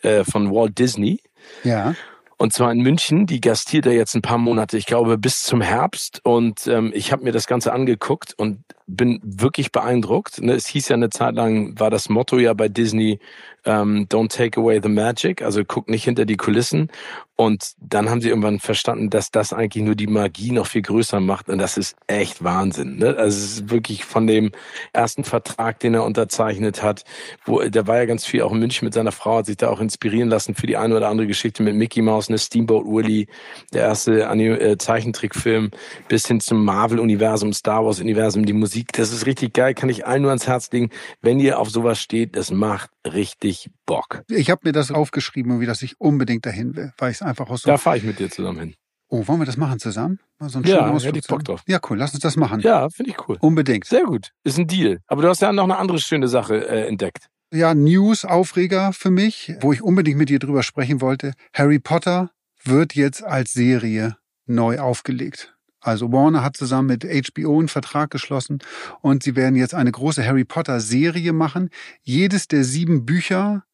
äh, 0.02 0.24
von 0.24 0.50
Walt 0.50 0.78
Disney. 0.78 1.20
Ja. 1.64 1.94
Und 2.38 2.54
zwar 2.54 2.72
in 2.72 2.80
München. 2.80 3.26
Die 3.26 3.40
gastiert 3.40 3.84
er 3.84 3.92
jetzt 3.92 4.14
ein 4.14 4.22
paar 4.22 4.38
Monate, 4.38 4.78
ich 4.78 4.86
glaube 4.86 5.18
bis 5.18 5.42
zum 5.42 5.60
Herbst. 5.60 6.20
Und 6.24 6.66
ähm, 6.68 6.92
ich 6.94 7.12
habe 7.12 7.24
mir 7.24 7.32
das 7.32 7.46
Ganze 7.46 7.72
angeguckt 7.72 8.34
und 8.38 8.64
bin 8.96 9.20
wirklich 9.22 9.72
beeindruckt. 9.72 10.40
Ne, 10.42 10.52
es 10.52 10.66
hieß 10.66 10.88
ja 10.88 10.96
eine 10.96 11.10
Zeit 11.10 11.34
lang, 11.34 11.78
war 11.78 11.90
das 11.90 12.08
Motto 12.08 12.38
ja 12.38 12.54
bei 12.54 12.68
Disney, 12.68 13.18
ähm, 13.64 14.06
don't 14.08 14.34
take 14.34 14.58
away 14.60 14.80
the 14.82 14.88
magic, 14.88 15.42
also 15.42 15.64
guck 15.64 15.88
nicht 15.88 16.04
hinter 16.04 16.24
die 16.24 16.36
Kulissen. 16.36 16.90
Und 17.36 17.72
dann 17.80 18.10
haben 18.10 18.20
sie 18.20 18.28
irgendwann 18.28 18.58
verstanden, 18.58 19.08
dass 19.08 19.30
das 19.30 19.54
eigentlich 19.54 19.82
nur 19.82 19.94
die 19.94 20.06
Magie 20.06 20.52
noch 20.52 20.66
viel 20.66 20.82
größer 20.82 21.20
macht. 21.20 21.48
Und 21.48 21.56
das 21.56 21.78
ist 21.78 21.96
echt 22.06 22.44
Wahnsinn. 22.44 22.98
Ne? 22.98 23.16
Also 23.16 23.38
es 23.38 23.52
ist 23.52 23.70
wirklich 23.70 24.04
von 24.04 24.26
dem 24.26 24.52
ersten 24.92 25.24
Vertrag, 25.24 25.78
den 25.80 25.94
er 25.94 26.04
unterzeichnet 26.04 26.82
hat, 26.82 27.04
wo 27.46 27.62
der 27.62 27.86
war 27.86 27.96
ja 27.96 28.04
ganz 28.04 28.26
viel 28.26 28.42
auch 28.42 28.52
in 28.52 28.58
München 28.58 28.84
mit 28.84 28.92
seiner 28.92 29.10
Frau, 29.10 29.38
hat 29.38 29.46
sich 29.46 29.56
da 29.56 29.70
auch 29.70 29.80
inspirieren 29.80 30.28
lassen 30.28 30.54
für 30.54 30.66
die 30.66 30.76
eine 30.76 30.94
oder 30.94 31.08
andere 31.08 31.26
Geschichte 31.26 31.62
mit 31.62 31.74
Mickey 31.74 32.02
Mouse, 32.02 32.28
eine 32.28 32.36
Steamboat 32.36 32.84
Willie, 32.84 33.26
der 33.72 33.84
erste 33.84 34.20
äh, 34.20 34.76
Zeichentrickfilm, 34.76 35.70
bis 36.08 36.26
hin 36.26 36.40
zum 36.40 36.62
Marvel-Universum, 36.62 37.54
Star 37.54 37.86
Wars-Universum, 37.86 38.44
die 38.44 38.52
Musik. 38.52 38.79
Das 38.92 39.12
ist 39.12 39.26
richtig 39.26 39.54
geil, 39.54 39.74
kann 39.74 39.88
ich 39.88 40.06
allen 40.06 40.22
nur 40.22 40.30
ans 40.30 40.46
Herz 40.46 40.70
legen. 40.72 40.90
Wenn 41.20 41.40
ihr 41.40 41.58
auf 41.58 41.70
sowas 41.70 42.00
steht, 42.00 42.36
das 42.36 42.50
macht 42.50 42.90
richtig 43.06 43.70
Bock. 43.86 44.22
Ich 44.28 44.50
habe 44.50 44.62
mir 44.64 44.72
das 44.72 44.90
aufgeschrieben, 44.90 45.60
wie 45.60 45.66
dass 45.66 45.82
ich 45.82 46.00
unbedingt 46.00 46.46
dahin 46.46 46.76
will, 46.76 46.92
weil 46.98 47.10
ich 47.10 47.18
es 47.18 47.22
einfach 47.22 47.50
aus 47.50 47.62
so. 47.62 47.70
Da 47.70 47.78
fahre 47.78 47.96
ich 47.96 48.02
mit 48.02 48.18
dir 48.18 48.30
zusammen 48.30 48.58
hin. 48.60 48.74
Oh, 49.08 49.26
wollen 49.26 49.40
wir 49.40 49.46
das 49.46 49.56
machen 49.56 49.80
zusammen? 49.80 50.20
So 50.38 50.60
ja, 50.60 50.96
hätte 50.98 51.18
ich 51.18 51.26
Bock 51.26 51.44
drauf. 51.44 51.62
Ja, 51.66 51.80
cool. 51.90 51.98
Lass 51.98 52.14
uns 52.14 52.22
das 52.22 52.36
machen. 52.36 52.60
Ja, 52.60 52.88
finde 52.88 53.10
ich 53.10 53.28
cool. 53.28 53.36
Unbedingt. 53.40 53.84
Sehr 53.84 54.04
gut. 54.04 54.30
Ist 54.44 54.56
ein 54.56 54.68
Deal. 54.68 55.00
Aber 55.08 55.22
du 55.22 55.28
hast 55.28 55.42
ja 55.42 55.52
noch 55.52 55.64
eine 55.64 55.76
andere 55.76 55.98
schöne 55.98 56.28
Sache 56.28 56.66
äh, 56.68 56.86
entdeckt. 56.86 57.26
Ja, 57.52 57.74
News, 57.74 58.24
Aufreger 58.24 58.92
für 58.92 59.10
mich, 59.10 59.54
wo 59.60 59.72
ich 59.72 59.82
unbedingt 59.82 60.16
mit 60.16 60.28
dir 60.28 60.38
drüber 60.38 60.62
sprechen 60.62 61.00
wollte. 61.00 61.32
Harry 61.52 61.80
Potter 61.80 62.30
wird 62.62 62.94
jetzt 62.94 63.24
als 63.24 63.52
Serie 63.52 64.16
neu 64.46 64.78
aufgelegt. 64.78 65.56
Also 65.80 66.12
Warner 66.12 66.44
hat 66.44 66.56
zusammen 66.56 66.88
mit 66.88 67.04
HBO 67.04 67.58
einen 67.58 67.68
Vertrag 67.68 68.10
geschlossen 68.10 68.58
und 69.00 69.22
sie 69.22 69.34
werden 69.36 69.56
jetzt 69.56 69.74
eine 69.74 69.90
große 69.90 70.24
Harry 70.24 70.44
Potter 70.44 70.80
Serie 70.80 71.32
machen. 71.32 71.70
Jedes 72.02 72.48
der 72.48 72.64
sieben 72.64 73.06
Bücher 73.06 73.64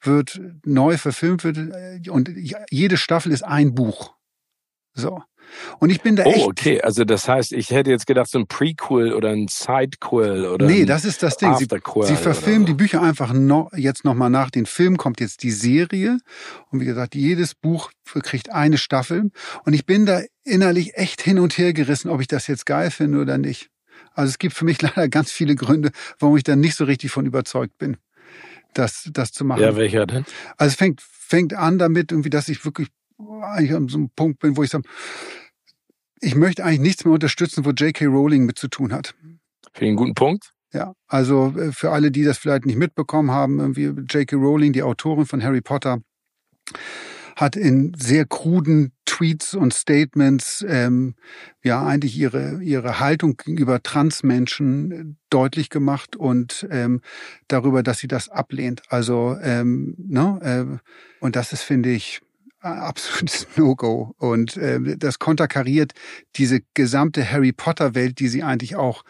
wird 0.00 0.40
neu 0.64 0.96
verfilmt 0.96 1.44
wird 1.44 1.58
äh, 1.58 2.00
und 2.08 2.30
jede 2.70 2.96
Staffel 2.96 3.32
ist 3.32 3.42
ein 3.42 3.74
Buch. 3.74 4.14
So. 4.94 5.22
Und 5.78 5.90
ich 5.90 6.00
bin 6.00 6.16
da 6.16 6.24
oh, 6.24 6.30
echt. 6.30 6.46
Oh, 6.46 6.50
okay. 6.50 6.80
Also 6.80 7.04
das 7.04 7.28
heißt, 7.28 7.52
ich 7.52 7.70
hätte 7.70 7.90
jetzt 7.90 8.06
gedacht, 8.06 8.30
so 8.30 8.38
ein 8.38 8.46
Prequel 8.46 9.12
oder 9.12 9.30
ein 9.30 9.46
Sidequel 9.48 10.46
oder. 10.46 10.66
Nee, 10.66 10.84
das 10.84 11.04
ist 11.04 11.22
das 11.22 11.36
Ding. 11.36 11.54
Sie, 11.56 11.66
sie 11.66 12.16
verfilmen 12.16 12.66
die 12.66 12.74
Bücher 12.74 13.02
einfach 13.02 13.32
noch, 13.32 13.72
jetzt 13.74 14.04
nochmal 14.04 14.30
nach 14.30 14.50
den 14.50 14.66
Film 14.66 14.96
kommt 14.96 15.20
jetzt 15.20 15.42
die 15.42 15.50
Serie. 15.50 16.18
Und 16.70 16.80
wie 16.80 16.84
gesagt, 16.84 17.14
jedes 17.14 17.54
Buch 17.54 17.90
kriegt 18.04 18.50
eine 18.50 18.78
Staffel. 18.78 19.30
Und 19.64 19.72
ich 19.72 19.86
bin 19.86 20.06
da 20.06 20.22
innerlich 20.44 20.96
echt 20.96 21.22
hin 21.22 21.38
und 21.38 21.56
her 21.58 21.72
gerissen, 21.72 22.10
ob 22.10 22.20
ich 22.20 22.28
das 22.28 22.46
jetzt 22.46 22.66
geil 22.66 22.90
finde 22.90 23.20
oder 23.20 23.38
nicht. 23.38 23.70
Also 24.14 24.30
es 24.30 24.38
gibt 24.38 24.54
für 24.54 24.64
mich 24.64 24.80
leider 24.82 25.08
ganz 25.08 25.30
viele 25.30 25.54
Gründe, 25.54 25.90
warum 26.18 26.36
ich 26.36 26.44
da 26.44 26.56
nicht 26.56 26.76
so 26.76 26.84
richtig 26.84 27.10
von 27.10 27.26
überzeugt 27.26 27.78
bin, 27.78 27.96
das, 28.74 29.08
das 29.12 29.32
zu 29.32 29.44
machen. 29.44 29.62
Ja, 29.62 29.76
welcher 29.76 30.06
denn? 30.06 30.24
Also 30.56 30.72
es 30.72 30.74
fängt, 30.76 31.00
fängt 31.00 31.54
an 31.54 31.78
damit 31.78 32.12
irgendwie, 32.12 32.30
dass 32.30 32.48
ich 32.48 32.64
wirklich 32.64 32.88
eigentlich 33.42 33.74
an 33.74 33.88
so 33.88 33.98
einem 33.98 34.10
Punkt 34.10 34.40
bin, 34.40 34.56
wo 34.56 34.62
ich 34.62 34.70
sage, 34.70 34.84
ich 36.20 36.34
möchte 36.34 36.64
eigentlich 36.64 36.80
nichts 36.80 37.04
mehr 37.04 37.14
unterstützen, 37.14 37.64
wo 37.64 37.70
J.K. 37.70 38.06
Rowling 38.06 38.44
mit 38.44 38.58
zu 38.58 38.68
tun 38.68 38.92
hat. 38.92 39.14
Für 39.72 39.86
einen 39.86 39.96
guten 39.96 40.14
Punkt. 40.14 40.52
Ja, 40.72 40.94
also 41.08 41.52
äh, 41.56 41.72
für 41.72 41.90
alle, 41.90 42.10
die 42.10 42.22
das 42.22 42.38
vielleicht 42.38 42.66
nicht 42.66 42.76
mitbekommen 42.76 43.30
haben, 43.30 43.58
irgendwie 43.58 43.86
J.K. 43.86 44.36
Rowling, 44.36 44.72
die 44.72 44.82
Autorin 44.82 45.26
von 45.26 45.42
Harry 45.42 45.60
Potter, 45.60 46.00
hat 47.36 47.56
in 47.56 47.94
sehr 47.94 48.26
kruden 48.26 48.92
Tweets 49.06 49.54
und 49.54 49.74
Statements 49.74 50.64
ähm, 50.68 51.14
ja 51.64 51.84
eigentlich 51.84 52.16
ihre 52.16 52.62
ihre 52.62 53.00
Haltung 53.00 53.36
gegenüber 53.36 53.82
Transmenschen 53.82 54.92
äh, 54.92 55.04
deutlich 55.30 55.70
gemacht 55.70 56.16
und 56.16 56.66
ähm, 56.70 57.00
darüber, 57.48 57.82
dass 57.82 57.98
sie 57.98 58.08
das 58.08 58.28
ablehnt. 58.28 58.82
Also 58.88 59.36
ähm, 59.42 59.94
ne, 59.98 60.38
äh, 60.42 61.24
und 61.24 61.34
das 61.34 61.52
ist 61.52 61.62
finde 61.62 61.90
ich 61.90 62.20
absolutes 62.60 63.46
No-Go. 63.56 64.14
Und 64.18 64.56
äh, 64.56 64.96
das 64.96 65.18
konterkariert 65.18 65.92
diese 66.36 66.60
gesamte 66.74 67.30
Harry 67.30 67.52
Potter-Welt, 67.52 68.18
die 68.18 68.28
sie 68.28 68.42
eigentlich 68.42 68.76
auch 68.76 69.04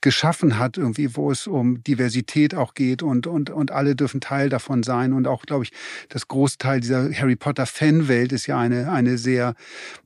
geschaffen 0.00 0.58
hat, 0.58 0.76
irgendwie, 0.76 1.16
wo 1.16 1.30
es 1.30 1.46
um 1.46 1.82
Diversität 1.82 2.54
auch 2.54 2.74
geht 2.74 3.02
und, 3.02 3.26
und, 3.26 3.50
und 3.50 3.70
alle 3.70 3.96
dürfen 3.96 4.20
Teil 4.20 4.48
davon 4.48 4.82
sein. 4.82 5.12
Und 5.12 5.26
auch, 5.26 5.42
glaube 5.42 5.64
ich, 5.64 5.72
das 6.08 6.28
Großteil 6.28 6.80
dieser 6.80 7.12
Harry 7.12 7.36
Potter-Fan-Welt 7.36 8.32
ist 8.32 8.46
ja 8.46 8.58
eine, 8.58 8.90
eine 8.90 9.18
sehr 9.18 9.54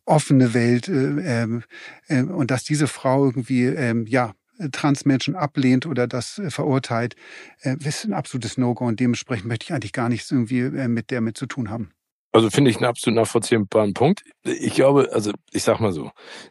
offene 0.05 0.55
Welt. 0.55 0.89
Äh, 0.89 1.61
äh, 2.09 2.23
und 2.23 2.51
dass 2.51 2.65
diese 2.65 2.87
Frau 2.87 3.25
irgendwie, 3.25 3.65
äh, 3.67 4.05
ja, 4.07 4.35
Transmenschen 4.73 5.37
ablehnt 5.37 5.87
oder 5.87 6.07
das 6.07 6.39
äh, 6.39 6.51
verurteilt, 6.51 7.15
äh, 7.61 7.77
ist 7.85 8.05
ein 8.05 8.13
absolutes 8.13 8.59
No-Go 8.59 8.87
und 8.87 9.01
dementsprechend 9.01 9.47
möchte 9.47 9.65
ich 9.65 9.73
eigentlich 9.73 9.93
gar 9.93 10.09
nichts 10.09 10.31
irgendwie 10.31 10.61
äh, 10.61 10.89
mit 10.89 11.11
der 11.11 11.21
mit 11.21 11.37
zu 11.37 11.47
tun 11.47 11.71
haben. 11.71 11.91
Also 12.33 12.51
finde 12.51 12.71
ich 12.71 12.77
einen 12.77 12.87
absolut 12.87 13.17
nachvollziehbaren 13.17 13.95
Punkt. 13.95 14.23
Ich 14.45 14.75
glaube, 14.75 15.09
also 15.13 15.33
ich 15.53 15.63
sag 15.63 15.81
mal 15.81 15.93
so, 15.93 16.11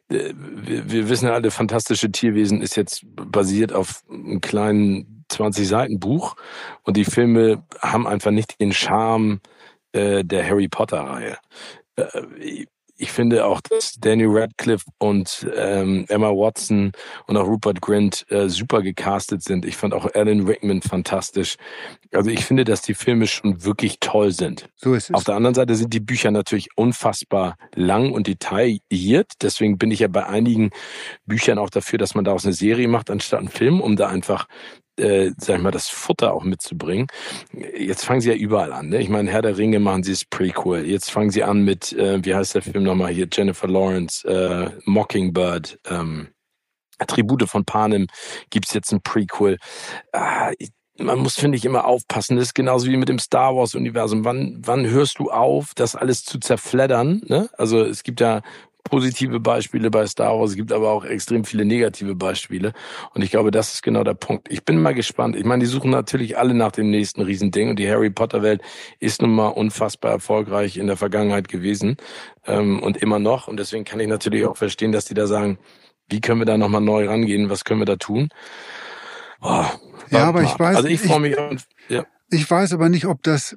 äh, 0.10 0.34
wir, 0.36 0.90
wir 0.90 1.10
wissen 1.10 1.28
ja 1.28 1.34
alle, 1.34 1.52
fantastische 1.52 2.12
Tierwesen 2.12 2.62
ist 2.62 2.76
jetzt 2.76 3.02
basiert 3.06 3.74
auf 3.74 4.04
einem 4.10 4.42
kleinen 4.42 5.26
20 5.30 5.68
Seiten 5.68 6.00
Buch 6.00 6.36
und 6.84 6.98
die 6.98 7.06
Filme 7.06 7.64
haben 7.80 8.08
einfach 8.08 8.32
nicht 8.32 8.60
den 8.60 8.74
Charme 8.74 9.40
äh, 9.92 10.24
der 10.24 10.48
Harry 10.48 10.68
Potter 10.68 11.02
Reihe. 11.02 11.38
Äh, 11.96 12.66
ich 12.98 13.12
finde 13.12 13.46
auch, 13.46 13.62
dass 13.62 13.94
Daniel 14.00 14.30
Radcliffe 14.32 14.86
und 14.98 15.48
ähm, 15.56 16.06
Emma 16.10 16.30
Watson 16.30 16.92
und 17.28 17.38
auch 17.38 17.48
Rupert 17.48 17.82
Grint 17.82 18.26
äh, 18.30 18.50
super 18.50 18.82
gecastet 18.82 19.44
sind. 19.44 19.66
Ich 19.66 19.78
fand 19.78 19.94
auch 19.94 20.14
Alan 20.14 20.46
Rickman 20.46 20.82
fantastisch. 20.82 21.56
Also 22.12 22.30
ich 22.30 22.46
finde, 22.46 22.64
dass 22.64 22.82
die 22.82 22.94
Filme 22.94 23.28
schon 23.28 23.64
wirklich 23.64 24.00
toll 24.00 24.32
sind. 24.32 24.70
So 24.76 24.94
ist 24.94 25.10
es. 25.10 25.14
Auf 25.14 25.24
der 25.24 25.36
anderen 25.36 25.54
Seite 25.56 25.76
sind 25.76 25.94
die 25.94 26.00
Bücher 26.00 26.32
natürlich 26.32 26.70
unfassbar 26.76 27.58
lang 27.76 28.12
und 28.12 28.28
detailliert. 28.28 29.34
Deswegen 29.42 29.78
bin 29.78 29.92
ich 29.92 30.00
ja 30.00 30.08
bei 30.08 30.26
einigen 30.26 30.72
Büchern 31.26 31.60
auch 31.60 31.70
dafür, 31.70 32.00
dass 32.00 32.16
man 32.16 32.26
daraus 32.26 32.46
eine 32.46 32.54
Serie 32.54 32.88
macht, 32.88 33.10
anstatt 33.10 33.40
einen 33.40 33.50
Film, 33.50 33.80
um 33.80 33.96
da 33.96 34.08
einfach 34.08 34.48
äh, 34.98 35.32
sag 35.38 35.58
ich 35.58 35.62
mal, 35.62 35.72
das 35.72 35.88
Futter 35.88 36.34
auch 36.34 36.44
mitzubringen. 36.44 37.08
Jetzt 37.54 38.06
fangen 38.06 38.22
sie 38.22 38.30
ja 38.30 38.36
überall 38.36 38.74
an. 38.74 38.90
Ne? 38.90 39.02
Ich 39.02 39.10
meine, 39.10 39.32
Herr 39.32 39.42
der 39.42 39.58
Ringe 39.58 39.80
machen 39.80 40.04
sie 40.04 40.12
das 40.12 40.26
Prequel. 40.26 40.86
Jetzt 40.86 41.12
fangen 41.12 41.30
sie 41.30 41.44
an 41.44 41.64
mit, 41.64 41.94
äh, 41.94 42.24
wie 42.24 42.36
heißt 42.36 42.56
der 42.56 42.62
Film 42.62 42.84
nochmal 42.84 43.12
hier, 43.12 43.28
Jennifer 43.32 43.68
Lawrence, 43.68 44.28
äh, 44.28 44.72
Mockingbird, 44.86 45.80
ähm, 45.90 46.30
Attribute 47.00 47.48
von 47.48 47.64
Panem 47.64 48.08
gibt's 48.50 48.74
jetzt 48.74 48.92
ein 48.92 49.02
Prequel. 49.02 49.58
Ah, 50.14 50.52
man 51.00 51.20
muss, 51.20 51.36
finde 51.36 51.58
ich, 51.58 51.66
immer 51.66 51.86
aufpassen. 51.86 52.38
Das 52.38 52.48
ist 52.48 52.56
genauso 52.56 52.88
wie 52.88 52.98
mit 52.98 53.10
dem 53.10 53.20
Star 53.20 53.56
Wars-Universum. 53.56 54.26
Wann, 54.26 54.58
wann 54.66 54.88
hörst 54.88 55.20
du 55.20 55.30
auf, 55.30 55.74
das 55.76 55.96
alles 55.96 56.24
zu 56.24 56.40
zerfleddern? 56.40 57.22
Ne? 57.28 57.50
Also 57.58 57.82
es 57.84 58.02
gibt 58.04 58.20
ja 58.20 58.42
positive 58.90 59.40
Beispiele 59.40 59.92
bei 59.92 60.06
Star 60.08 60.40
Wars, 60.40 60.52
es 60.52 60.56
gibt 60.56 60.72
aber 60.72 60.92
auch 60.92 61.06
extrem 61.06 61.44
viele 61.44 61.66
negative 61.66 62.16
Beispiele. 62.16 62.74
Und 63.14 63.22
ich 63.22 63.32
glaube, 63.32 63.52
das 63.52 63.74
ist 63.74 63.84
genau 63.84 64.04
der 64.04 64.14
Punkt. 64.14 64.52
Ich 64.52 64.64
bin 64.64 64.82
mal 64.82 64.94
gespannt. 64.94 65.36
Ich 65.36 65.46
meine, 65.46 65.64
die 65.64 65.70
suchen 65.70 65.92
natürlich 65.92 66.38
alle 66.38 66.54
nach 66.54 66.72
dem 66.72 66.90
nächsten 66.90 67.22
Riesending 67.22 67.70
und 67.70 67.80
die 67.80 67.90
Harry 67.90 68.10
Potter 68.10 68.42
Welt 68.42 68.62
ist 69.00 69.22
nun 69.22 69.32
mal 69.32 69.48
unfassbar 69.48 70.12
erfolgreich 70.12 70.78
in 70.78 70.88
der 70.88 70.98
Vergangenheit 70.98 71.48
gewesen 71.48 71.98
ähm, 72.46 72.82
und 72.82 72.98
immer 72.98 73.20
noch. 73.20 73.48
Und 73.48 73.58
deswegen 73.58 73.84
kann 73.84 74.00
ich 74.00 74.08
natürlich 74.08 74.46
auch 74.46 74.58
verstehen, 74.58 74.92
dass 74.92 75.06
die 75.06 75.14
da 75.14 75.28
sagen, 75.28 75.60
wie 76.10 76.22
können 76.22 76.40
wir 76.40 76.46
da 76.46 76.58
nochmal 76.58 76.82
neu 76.82 77.08
rangehen, 77.08 77.50
was 77.50 77.66
können 77.66 77.82
wir 77.82 77.86
da 77.86 77.98
tun? 77.98 78.30
Oh, 79.42 79.66
ja, 80.10 80.24
aber 80.24 80.42
ich 80.44 80.58
weiß, 80.58 80.78
also 80.78 80.88
ich 80.88 81.02
freue 81.02 81.20
mich. 81.20 81.36
Ich, 81.52 81.66
ja. 81.90 82.06
ich 82.32 82.50
weiß 82.50 82.74
aber 82.74 82.90
nicht, 82.90 83.06
ob 83.06 83.22
das 83.24 83.56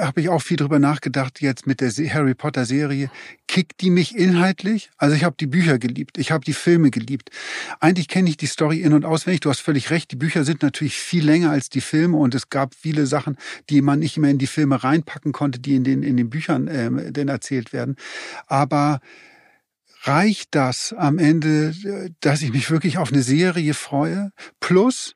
habe 0.00 0.20
ich 0.20 0.28
auch 0.28 0.42
viel 0.42 0.56
drüber 0.56 0.78
nachgedacht 0.78 1.40
jetzt 1.40 1.66
mit 1.66 1.80
der 1.80 1.90
Harry 1.90 2.34
Potter 2.34 2.64
Serie. 2.64 3.10
Kickt 3.46 3.80
die 3.80 3.90
mich 3.90 4.16
inhaltlich? 4.16 4.90
Also 4.96 5.14
ich 5.14 5.24
habe 5.24 5.36
die 5.38 5.46
Bücher 5.46 5.78
geliebt, 5.78 6.18
ich 6.18 6.30
habe 6.30 6.44
die 6.44 6.52
Filme 6.52 6.90
geliebt. 6.90 7.30
Eigentlich 7.80 8.08
kenne 8.08 8.28
ich 8.28 8.36
die 8.36 8.46
Story 8.46 8.80
in 8.80 8.92
und 8.92 9.04
auswendig. 9.04 9.40
Du 9.40 9.50
hast 9.50 9.60
völlig 9.60 9.90
recht. 9.90 10.10
Die 10.10 10.16
Bücher 10.16 10.44
sind 10.44 10.62
natürlich 10.62 10.94
viel 10.94 11.24
länger 11.24 11.50
als 11.50 11.68
die 11.68 11.80
Filme 11.80 12.16
und 12.16 12.34
es 12.34 12.50
gab 12.50 12.74
viele 12.74 13.06
Sachen, 13.06 13.36
die 13.70 13.82
man 13.82 13.98
nicht 13.98 14.18
mehr 14.18 14.30
in 14.30 14.38
die 14.38 14.46
Filme 14.46 14.82
reinpacken 14.82 15.32
konnte, 15.32 15.58
die 15.58 15.76
in 15.76 15.84
den 15.84 16.02
in 16.02 16.16
den 16.16 16.30
Büchern 16.30 16.68
ähm, 16.70 17.12
denn 17.12 17.28
erzählt 17.28 17.72
werden. 17.72 17.96
Aber 18.46 19.00
reicht 20.02 20.54
das 20.54 20.94
am 20.96 21.18
Ende, 21.18 21.74
dass 22.20 22.42
ich 22.42 22.52
mich 22.52 22.70
wirklich 22.70 22.98
auf 22.98 23.12
eine 23.12 23.22
Serie 23.22 23.74
freue? 23.74 24.32
Plus 24.60 25.14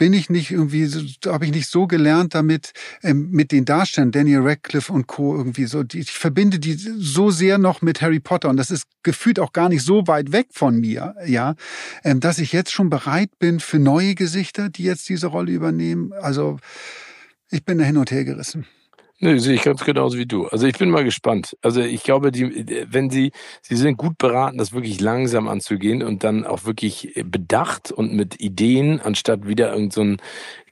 bin 0.00 0.14
ich 0.14 0.30
nicht 0.30 0.50
irgendwie, 0.50 0.88
habe 1.26 1.44
ich 1.44 1.52
nicht 1.52 1.68
so 1.68 1.86
gelernt 1.86 2.34
damit, 2.34 2.72
ähm, 3.02 3.28
mit 3.32 3.52
den 3.52 3.66
Darstellern, 3.66 4.12
Daniel 4.12 4.40
Radcliffe 4.40 4.90
und 4.90 5.06
Co. 5.06 5.36
irgendwie 5.36 5.66
so, 5.66 5.82
die, 5.82 5.98
ich 5.98 6.10
verbinde 6.10 6.58
die 6.58 6.72
so 6.72 7.30
sehr 7.30 7.58
noch 7.58 7.82
mit 7.82 8.00
Harry 8.00 8.18
Potter 8.18 8.48
und 8.48 8.56
das 8.56 8.70
ist 8.70 8.86
gefühlt 9.02 9.38
auch 9.38 9.52
gar 9.52 9.68
nicht 9.68 9.84
so 9.84 10.06
weit 10.06 10.32
weg 10.32 10.46
von 10.52 10.80
mir, 10.80 11.16
ja, 11.26 11.54
ähm, 12.02 12.18
dass 12.18 12.38
ich 12.38 12.50
jetzt 12.54 12.72
schon 12.72 12.88
bereit 12.88 13.38
bin 13.38 13.60
für 13.60 13.78
neue 13.78 14.14
Gesichter, 14.14 14.70
die 14.70 14.84
jetzt 14.84 15.06
diese 15.10 15.26
Rolle 15.26 15.52
übernehmen. 15.52 16.14
Also, 16.14 16.58
ich 17.50 17.66
bin 17.66 17.76
da 17.76 17.84
hin 17.84 17.98
und 17.98 18.10
her 18.10 18.24
gerissen. 18.24 18.64
Nee, 19.22 19.36
sehe 19.38 19.54
ich 19.54 19.62
ganz 19.62 19.84
genauso 19.84 20.16
wie 20.16 20.24
du. 20.24 20.46
Also 20.46 20.66
ich 20.66 20.78
bin 20.78 20.88
mal 20.88 21.04
gespannt. 21.04 21.54
Also 21.60 21.82
ich 21.82 22.02
glaube, 22.02 22.32
die, 22.32 22.86
wenn 22.90 23.10
sie, 23.10 23.32
sie 23.60 23.76
sind 23.76 23.98
gut 23.98 24.16
beraten, 24.16 24.56
das 24.56 24.72
wirklich 24.72 24.98
langsam 24.98 25.46
anzugehen 25.46 26.02
und 26.02 26.24
dann 26.24 26.46
auch 26.46 26.64
wirklich 26.64 27.22
bedacht 27.26 27.92
und 27.92 28.14
mit 28.14 28.40
Ideen, 28.40 28.98
anstatt 28.98 29.46
wieder 29.46 29.72
irgendeinen 29.72 30.16
so 30.18 30.24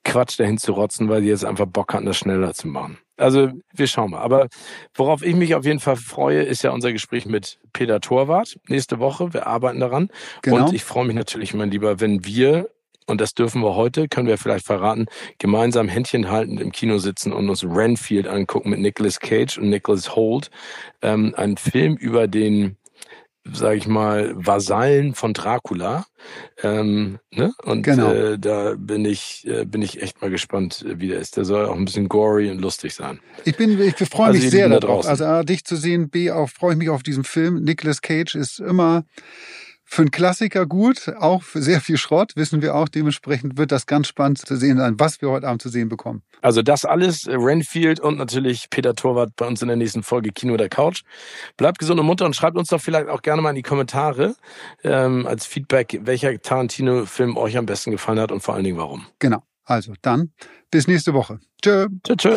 Quatsch 0.05 0.40
dahin 0.40 0.57
zu 0.57 0.72
rotzen, 0.72 1.11
weil 1.11 1.20
sie 1.20 1.28
jetzt 1.28 1.44
einfach 1.44 1.66
Bock 1.66 1.92
hatten, 1.92 2.07
das 2.07 2.16
schneller 2.16 2.55
zu 2.55 2.68
machen. 2.68 2.96
Also 3.18 3.51
wir 3.74 3.86
schauen 3.86 4.12
mal. 4.12 4.20
Aber 4.20 4.49
worauf 4.94 5.22
ich 5.22 5.34
mich 5.34 5.55
auf 5.55 5.66
jeden 5.66 5.80
Fall 5.80 5.96
freue, 5.96 6.42
ist 6.42 6.62
ja 6.62 6.70
unser 6.70 6.92
Gespräch 6.92 7.26
mit 7.26 7.59
Peter 7.74 8.01
Torwart 8.01 8.59
nächste 8.68 8.99
Woche. 8.99 9.34
Wir 9.34 9.46
arbeiten 9.46 9.80
daran. 9.80 10.09
Genau. 10.40 10.64
Und 10.64 10.72
ich 10.72 10.84
freue 10.84 11.05
mich 11.05 11.16
natürlich, 11.16 11.53
mein 11.53 11.70
Lieber, 11.70 12.01
wenn 12.01 12.24
wir 12.24 12.70
und 13.09 13.21
das 13.21 13.35
dürfen 13.35 13.63
wir 13.63 13.75
heute, 13.75 14.09
können 14.09 14.29
wir 14.29 14.39
vielleicht 14.39 14.67
verraten, 14.67 15.07
gemeinsam 15.39 15.89
Händchen 15.89 16.31
haltend 16.31 16.61
im 16.61 16.73
Kino 16.73 16.99
sitzen 16.99 17.33
und 17.33 17.49
uns 17.49 17.65
Renfield 17.65 18.29
angucken 18.29 18.71
mit 18.71 18.81
Nicolas 18.81 19.19
Cage 19.19 19.59
und 19.59 19.71
Nicholas 19.71 20.15
Holt. 20.15 20.51
Ähm, 21.03 21.35
ein 21.37 21.57
Film 21.57 21.97
über 21.97 22.29
den 22.29 22.77
sage 23.53 23.79
ich 23.79 23.87
mal, 23.87 24.33
Vasallen 24.35 25.15
von 25.15 25.33
Dracula. 25.33 26.07
Ähm, 26.63 27.19
ne? 27.31 27.53
Und 27.63 27.83
genau. 27.83 28.13
äh, 28.13 28.39
da 28.39 28.75
bin 28.77 29.05
ich, 29.05 29.47
äh, 29.47 29.65
bin 29.65 29.83
ich 29.83 30.03
echt 30.03 30.21
mal 30.21 30.31
gespannt, 30.31 30.85
äh, 30.87 31.01
wie 31.01 31.09
der 31.09 31.21
ist. 31.21 31.37
Der 31.37 31.45
soll 31.45 31.67
auch 31.67 31.77
ein 31.77 31.85
bisschen 31.85 32.09
gory 32.09 32.51
und 32.51 32.61
lustig 32.61 32.95
sein. 32.95 33.21
Ich 33.45 33.57
bin, 33.57 33.81
ich 33.81 33.95
freue 34.09 34.29
also 34.29 34.41
mich 34.41 34.51
sehr 34.51 34.69
darauf. 34.69 35.07
Also 35.07 35.25
A, 35.25 35.43
dich 35.45 35.65
zu 35.65 35.77
sehen, 35.77 36.11
B, 36.11 36.31
auch 36.31 36.51
freue 36.51 36.73
ich 36.73 36.79
mich 36.79 36.91
auf 36.91 37.03
diesen 37.03 37.25
Film. 37.25 37.63
Nicolas 37.63 38.03
Cage 38.03 38.35
ist 38.35 38.61
immer 38.61 39.05
für 39.91 40.03
einen 40.03 40.11
Klassiker 40.11 40.66
gut, 40.66 41.11
auch 41.18 41.43
für 41.43 41.62
sehr 41.62 41.80
viel 41.80 41.97
Schrott, 41.97 42.32
wissen 42.36 42.61
wir 42.61 42.74
auch. 42.74 42.89
Dementsprechend 42.89 43.57
wird 43.57 43.72
das 43.72 43.86
ganz 43.86 44.07
spannend 44.07 44.39
zu 44.39 44.55
sehen 44.55 44.76
sein, 44.76 45.01
was 45.01 45.22
wir 45.22 45.30
heute 45.30 45.49
Abend 45.49 45.62
zu 45.62 45.70
sehen 45.70 45.89
bekommen. 45.89 46.22
Also 46.43 46.61
das 46.61 46.84
alles, 46.84 47.26
äh, 47.26 47.34
Renfield 47.34 47.99
und 47.99 48.18
natürlich 48.18 48.68
Peter 48.68 48.95
Torwart 48.95 49.34
bei 49.36 49.47
uns 49.47 49.62
in 49.62 49.68
der 49.68 49.78
nächsten 49.78 50.03
Folge 50.03 50.30
Kino 50.30 50.59
der 50.59 50.68
Couch. 50.68 51.05
Bleibt 51.57 51.78
gesund 51.78 51.99
und 51.99 52.07
munter 52.07 52.26
und 52.26 52.36
schreibt 52.36 52.59
uns 52.59 52.68
doch 52.68 52.80
vielleicht 52.80 53.09
auch 53.09 53.22
gerne 53.22 53.41
mal 53.41 53.51
in 53.51 53.57
die 53.57 53.62
Kommentare 53.62 54.36
ähm, 54.84 55.26
als 55.26 55.47
Feedback, 55.47 56.01
welcher 56.03 56.39
Tarantino-Film 56.39 57.39
euch 57.39 57.57
am 57.57 57.64
besten 57.64 57.91
gefallen 57.91 58.20
hat 58.20 58.30
und 58.30 58.43
vor 58.43 58.55
allen 58.55 58.64
Dingen 58.64 58.76
warum. 58.76 59.07
Genau. 59.18 59.43
Also 59.64 59.95
dann 60.03 60.32
bis 60.70 60.86
nächste 60.86 61.14
Woche. 61.14 61.41
Tschö. 61.62 61.89
Tschö, 62.05 62.16
tschö. 62.16 62.36